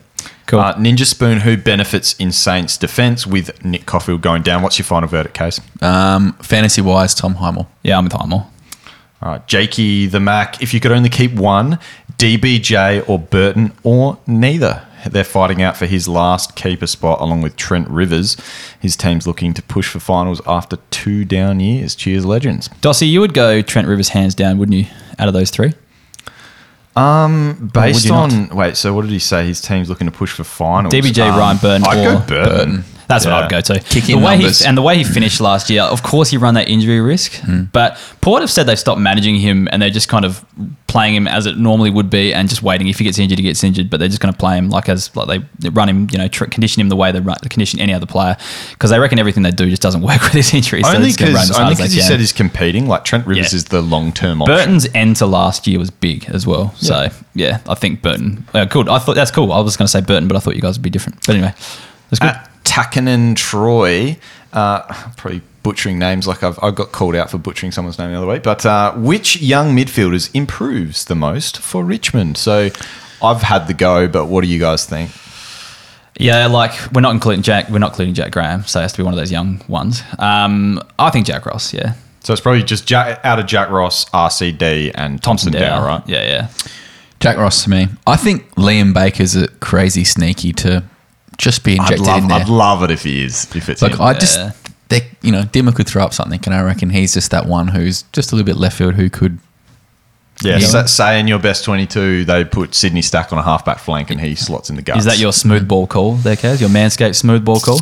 [0.47, 0.59] Cool.
[0.59, 4.61] Uh, Ninja Spoon, who benefits in Saints' defense with Nick Coffield going down.
[4.63, 5.61] What's your final verdict, case?
[5.81, 7.67] Um, fantasy wise, Tom Highmore.
[7.83, 8.47] yeah, I'm with Highmore.
[9.21, 10.61] All right, Jakey the Mac.
[10.61, 11.79] If you could only keep one,
[12.17, 14.85] DBJ or Burton or neither.
[15.09, 18.37] They're fighting out for his last keeper spot along with Trent Rivers.
[18.79, 21.95] His team's looking to push for finals after two down years.
[21.95, 22.69] Cheers, legends.
[22.81, 24.85] Dossie, you would go Trent Rivers hands down, wouldn't you?
[25.19, 25.73] Out of those three,
[27.73, 29.45] Based you on wait, so what did he say?
[29.47, 30.93] His team's looking to push for finals.
[30.93, 32.55] DBJ, Um, Ryan Burton, I'd or go Burton.
[32.55, 32.85] Burton.
[33.11, 33.79] That's what I'd go to.
[33.79, 34.59] Kicking the way numbers.
[34.59, 37.33] He, and the way he finished last year, of course, he run that injury risk.
[37.41, 37.63] Hmm.
[37.73, 40.43] But Port have said they've stopped managing him and they're just kind of
[40.88, 42.88] playing him as it normally would be and just waiting.
[42.88, 43.89] If he gets injured, he gets injured.
[43.89, 46.17] But they're just going to play him like as like they they run him, you
[46.17, 48.35] know, tr- condition him the way they run, condition any other player
[48.71, 50.85] because they reckon everything they do just doesn't work with his injuries.
[50.85, 52.07] so they're Only because hard only as they 'cause he can.
[52.07, 52.88] said he's competing.
[52.88, 53.57] Like Trent Rivers Yeah.
[53.57, 54.55] is the long term option.
[54.55, 56.73] Burton's end to last year was big as well.
[56.77, 58.45] So yeah, I think Burton.
[58.53, 58.88] Uh, good.
[58.89, 59.51] I thought that's cool.
[59.51, 61.19] I was going to say Burton, but I thought you guys would be different.
[61.25, 61.53] But anyway,
[62.09, 62.29] that's good.
[62.29, 64.18] At Takanen Troy,
[64.53, 64.81] uh,
[65.18, 68.26] probably butchering names like I've, I got called out for butchering someone's name the other
[68.26, 68.43] week.
[68.43, 72.38] But uh, which young midfielders improves the most for Richmond?
[72.38, 72.69] So
[73.22, 75.11] I've had the go, but what do you guys think?
[76.18, 77.69] Yeah, like we're not including Jack.
[77.69, 80.02] We're not including Jack Graham, so it has to be one of those young ones.
[80.18, 81.73] Um, I think Jack Ross.
[81.73, 85.80] Yeah, So it's probably just Jack, out of Jack Ross, RCD, and Thomson, Thomson Dow,
[85.80, 86.07] Dow, right?
[86.07, 86.49] Yeah, yeah.
[87.19, 87.88] Jack Ross to me.
[88.07, 90.84] I think Liam Baker's a crazy sneaky to
[91.41, 92.39] just be I'd injected love, in there.
[92.39, 93.47] I'd love it if he is.
[93.55, 94.01] If it's Like him.
[94.01, 94.51] I just, Yeah.
[94.89, 97.69] they, you know, Dimma could throw up something, and I reckon he's just that one
[97.69, 99.39] who's just a little bit left field who could.
[100.43, 100.68] yeah, Yeah.
[100.68, 104.19] sa- say in your best twenty-two, they put Sydney Stack on a halfback flank, and
[104.22, 104.99] he slots in the guts.
[104.99, 106.59] Is that your smooth ball call there, Kaz?
[106.61, 107.81] Your Manscaped smooth ball call?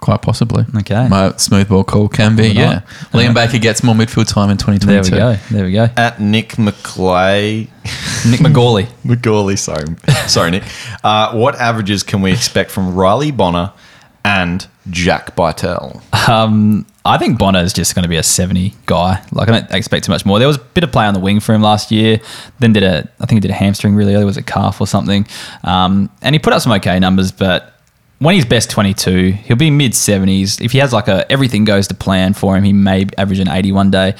[0.00, 0.64] Quite possibly.
[0.76, 1.08] Okay.
[1.08, 2.82] My smooth ball call can be, yeah.
[3.12, 3.20] on.
[3.20, 4.86] Liam Baker gets more midfield time in 2022.
[4.86, 5.14] There 2022.
[5.14, 5.56] we go.
[5.56, 6.00] There we go.
[6.00, 7.68] at Nick McClay?
[8.30, 8.86] Nick McGawley.
[9.04, 9.86] McGawley, sorry,
[10.28, 10.64] sorry, Nick.
[11.02, 13.72] Uh, what averages can we expect from Riley Bonner
[14.24, 16.02] and Jack Bytel?
[16.28, 19.24] Um, I think Bonner is just going to be a 70 guy.
[19.32, 20.38] Like, I don't expect too much more.
[20.38, 22.20] There was a bit of play on the wing for him last year.
[22.58, 24.24] Then did a, I think he did a hamstring really early.
[24.24, 25.26] Was it calf or something?
[25.64, 27.75] Um, and he put up some okay numbers, but
[28.18, 30.60] when he's best 22, he'll be mid 70s.
[30.64, 33.48] If he has like a everything goes to plan for him, he may average an
[33.48, 34.14] 80 one day.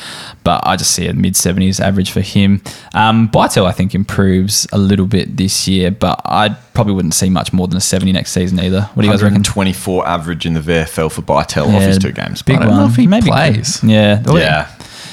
[0.44, 2.62] But I just see a mid 70s average for him.
[2.94, 7.30] Um, Bytel, I think, improves a little bit this year, but I probably wouldn't see
[7.30, 8.82] much more than a 70 next season either.
[8.82, 9.42] What do you guys reckon?
[9.42, 12.42] 24 average in the VFL for Bytel off his two games.
[12.42, 12.90] Big one.
[12.90, 13.82] he Maybe plays.
[13.82, 14.22] Yeah.
[14.26, 14.70] Yeah.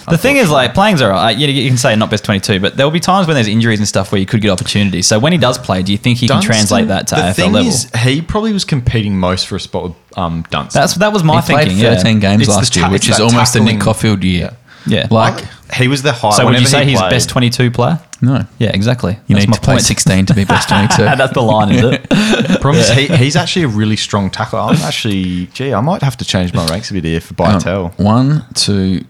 [0.09, 1.35] The thing is, like, playing's all right.
[1.38, 3.80] You, you can say not best 22, but there will be times when there's injuries
[3.80, 5.07] and stuff where you could get opportunities.
[5.07, 7.34] So when he does play, do you think he can translate that to the AFL
[7.35, 7.69] thing level?
[7.69, 10.81] Is, he probably was competing most for a spot with um, Dunstan.
[10.81, 11.85] That's That was my he played thinking.
[11.85, 12.19] 13 yeah.
[12.21, 14.57] games It's last ta- year, which is that almost a Nick tackling- Coffield year.
[14.85, 15.07] Yeah.
[15.09, 16.31] Like, he was the high.
[16.31, 17.99] So would you say he he's played- best 22 player?
[18.21, 18.45] no.
[18.59, 19.13] Yeah, exactly.
[19.27, 20.67] You That's need my to play 16 to be best
[20.97, 21.03] 22.
[21.03, 22.09] That's the line, is it?
[22.61, 24.59] Problem is, he, he's actually a really strong tackler.
[24.59, 27.55] I'm actually, gee, I might have to change my ranks a bit here for Hang
[27.55, 27.61] on.
[27.61, 27.99] Bytel.
[27.99, 29.03] One, two,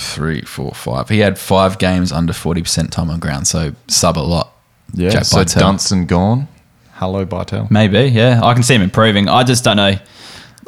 [0.00, 1.08] three, four, five.
[1.08, 4.52] He had five games under 40% time on ground, so sub a lot.
[4.94, 5.58] Yeah, Jack so Bytel.
[5.60, 6.48] Dunstan gone.
[6.94, 7.70] Hello, Bytel.
[7.70, 8.40] Maybe, yeah.
[8.42, 9.28] I can see him improving.
[9.28, 9.94] I just don't know.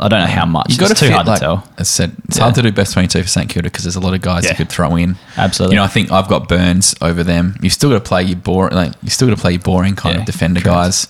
[0.02, 0.66] I don't know how much.
[0.70, 1.68] You've got to it's too fit, hard like, to tell.
[1.76, 2.44] I said, it's Yeah.
[2.44, 4.50] hard to do best 22 for St Kilda because there's a lot of guys Yeah.
[4.52, 5.16] you could throw in.
[5.36, 5.74] Absolutely.
[5.74, 7.56] You know, I think I've got Byrnes over them.
[7.60, 9.96] You've still got to play your boring, like you still got to play your boring
[9.96, 10.74] kind Yeah, of defender correct.
[10.74, 11.06] guys.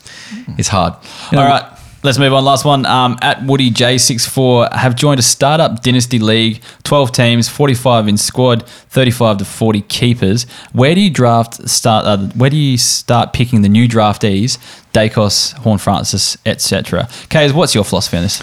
[0.58, 0.94] It's hard.
[1.30, 1.64] You know, All right,
[2.02, 2.44] let's move on.
[2.44, 2.86] Last one.
[2.86, 6.62] Um, at Woody J64 have joined a startup dynasty league.
[6.82, 10.44] Twelve teams, forty-five in squad, thirty-five to forty keepers.
[10.72, 12.06] Where do you draft start?
[12.06, 14.58] Uh, where do you start picking the new draftees?
[14.92, 17.08] Daicos, Horn Francis, etc.
[17.28, 18.42] Kays, what's your philosophy on this?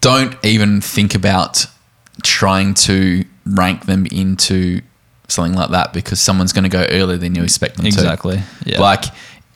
[0.00, 1.66] Don't even think about
[2.22, 4.80] trying to rank them into
[5.28, 7.88] something like that because someone's going to go earlier than you expect them to.
[7.88, 8.80] Exactly, yeah.
[8.80, 9.04] Like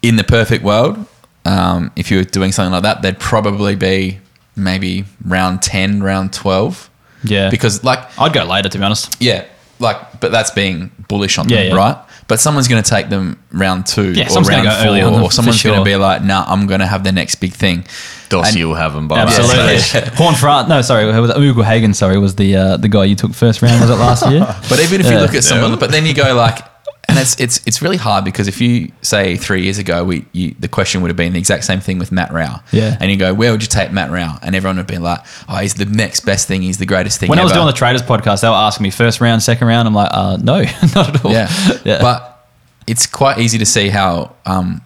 [0.03, 1.07] in the perfect world,
[1.47, 4.19] um, if you were doing something like that, they'd probably be
[4.57, 6.91] maybe round 10, round 12.
[7.25, 9.17] Yeah, Because, like, I'd go later to be honest.
[9.21, 9.45] yeah,
[9.79, 11.77] like, but that's being bullish on Yeah, them, yeah.
[11.77, 11.97] right?
[12.29, 15.29] But someone's going to take them round two Yeah, or round four, on them, or
[15.29, 17.85] for someone's going to be like, "Nah, I'm going to have the next big thing."
[18.29, 19.79] Dossie And- will have them by that Absolutely.
[19.79, 20.09] stage.
[20.19, 20.69] Horne-Francis.
[20.69, 21.95] No, sorry, it was Ugle-Hagan.
[21.95, 23.81] Sorry, was the uh, the guy you took first round?
[23.81, 24.41] Was it last year?
[24.69, 26.59] But even if you look at someone, but then you go like,
[27.09, 30.55] and it's it's it's really hard because if you say three years ago, we you,
[30.59, 32.61] the question would have been the exact same thing with Matt Rowell.
[32.73, 32.97] Yeah.
[33.01, 34.39] and you go, where would you take Matt Rowell?
[34.43, 36.63] And everyone would be like, oh, he's the next best thing.
[36.63, 37.29] He's the greatest thing.
[37.29, 37.59] When I was ever.
[37.61, 39.87] doing the Traders podcast, they were asking me first round, second round.
[39.89, 40.63] I'm like, uh, no,
[40.95, 41.31] not at all.
[41.33, 41.49] yeah.
[41.85, 42.01] yeah.
[42.01, 42.49] but
[42.87, 44.81] it's quite easy to see how um,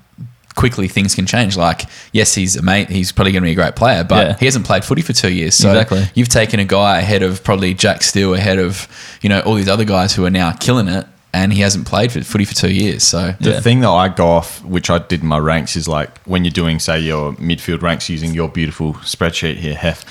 [0.56, 1.56] quickly things can change.
[1.56, 1.82] Like,
[2.12, 2.88] yes, he's a mate.
[2.90, 4.36] He's probably going to be a great player, but Yeah.
[4.38, 5.54] he hasn't played footy for two years.
[5.54, 6.04] So Exactly.
[6.14, 8.86] you've taken a guy ahead of probably Jack Steele, ahead of
[9.22, 12.10] you know all these other guys who are now killing it, and he hasn't played
[12.10, 13.02] for footy for two years.
[13.04, 13.60] So The Yeah.
[13.60, 16.50] thing that I go off, which I did in my ranks, is like when you're
[16.50, 20.04] doing, say, your midfield ranks using your beautiful spreadsheet here, Hef.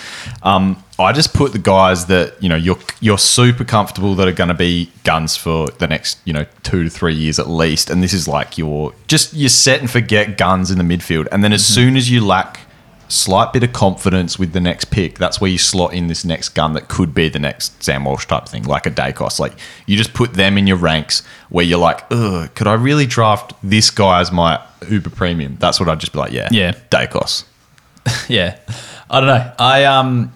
[0.44, 4.34] Um, I just put the guys that you know you're you're super comfortable that are
[4.34, 7.90] going to be guns for the next you know two to three years at least,
[7.90, 11.42] and this is like your just you set and forget guns in the midfield, and
[11.44, 12.60] then as soon as you lack
[13.10, 16.50] slight bit of confidence with the next pick, that's where you slot in this next
[16.50, 19.40] gun that could be the next Sam Walsh type thing, like a Daicos.
[19.40, 19.54] Like
[19.86, 23.54] you just put them in your ranks where you're like, ugh, could I really draft
[23.64, 25.58] this guy as my Uber premium?
[25.60, 26.74] That's what I'd just be like, yeah, Yeah.
[26.90, 27.44] Daicos.
[28.30, 28.58] yeah,
[29.10, 29.54] I don't know.
[29.60, 30.32] I um,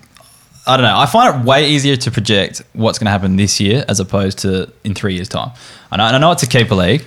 [0.66, 0.98] I don't know.
[0.98, 4.40] I find it way easier to project what's going to happen this year as opposed
[4.40, 5.52] to in three years' time.
[5.92, 7.04] I know, and I know it's a keeper league,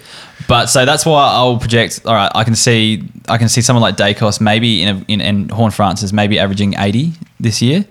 [0.46, 2.02] but so that's why I'll project.
[2.04, 5.20] All right, I can see, I can see someone like Daicos maybe in a, in
[5.20, 7.86] and Horne-Francis maybe averaging eighty this year.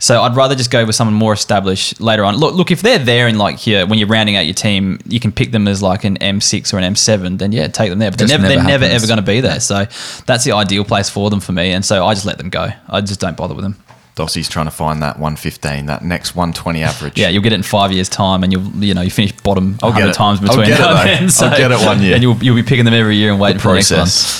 [0.00, 2.36] So I'd rather just go with someone more established later on.
[2.36, 5.20] Look, look, if they're there in like here when you're rounding out your team, you
[5.20, 7.38] can pick them as like an M6 or an M7.
[7.38, 8.10] Then yeah, take them there.
[8.10, 9.60] But they're never, never they're never ever going to be there.
[9.60, 9.84] So
[10.24, 11.72] that's the ideal place for them for me.
[11.72, 12.70] And so I just let them go.
[12.88, 13.76] I just don't bother with them.
[14.20, 17.18] Dossie's trying to find that 115, that next 120 average.
[17.18, 19.78] Yeah, you'll get it in five years' time, and you'll you know you finish bottom
[19.82, 20.14] I'll 100 it.
[20.14, 21.50] times I'll between get it, now and then.
[21.50, 22.14] I'll get it one year.
[22.16, 23.90] and you'll you'll be picking them every year and waiting The for the next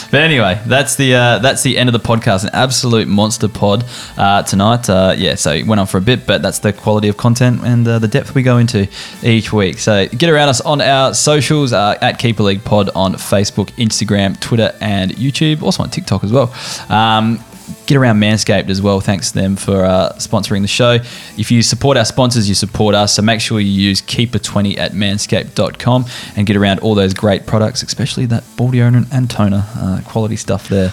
[0.02, 0.10] one.
[0.10, 2.44] But anyway, that's the uh, that's the end of the podcast.
[2.44, 3.84] An absolute monster pod
[4.18, 4.90] uh, tonight.
[4.90, 7.62] Uh, yeah, so it went on for a bit, but that's the quality of content
[7.64, 8.86] and uh, the depth we go into
[9.22, 9.78] each week.
[9.78, 14.38] So get around us on our socials uh, at Keeper League Pod on Facebook, Instagram,
[14.40, 15.62] Twitter, and YouTube.
[15.62, 16.52] Also on TikTok as well.
[16.88, 17.42] Um,
[17.86, 19.00] get around Manscaped as well.
[19.00, 20.98] Thanks to them for uh, sponsoring the show.
[21.36, 23.14] If you support our sponsors, you support us.
[23.14, 26.04] So make sure you use Keeper20 at manscaped.com
[26.36, 29.64] and get around all those great products, especially that ball deodorant and toner.
[29.76, 30.92] Uh, quality stuff there.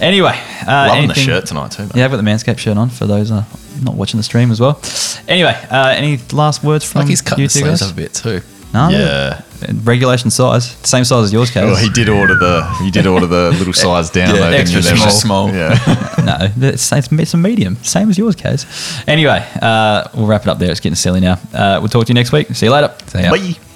[0.00, 1.82] Anyway, uh, Loving the shirt tonight too.
[1.82, 1.92] mate.
[1.96, 3.44] Yeah, I've got the Manscaped shirt on for those uh,
[3.82, 4.80] not watching the stream as well.
[5.28, 8.14] Anyway, uh, any last words from like he's cutting you the sleeves up a bit
[8.14, 8.40] too.
[8.74, 9.40] No, Yeah.
[9.82, 11.64] regulation size, same size as yours, Kaz.
[11.64, 14.34] Well, he did order the he did order the little size down.
[14.34, 15.10] Yeah, extra small.
[15.10, 15.48] small.
[15.48, 15.78] Yeah.
[16.56, 16.92] no, it's,
[17.34, 18.66] a medium, same as yours, Kaz.
[19.08, 20.70] Anyway, uh, we'll wrap it up there.
[20.70, 21.38] It's getting silly now.
[21.52, 22.48] Uh, we'll talk to you next week.
[22.54, 22.94] See you later.
[23.14, 23.30] Yeah.
[23.30, 23.67] Bye.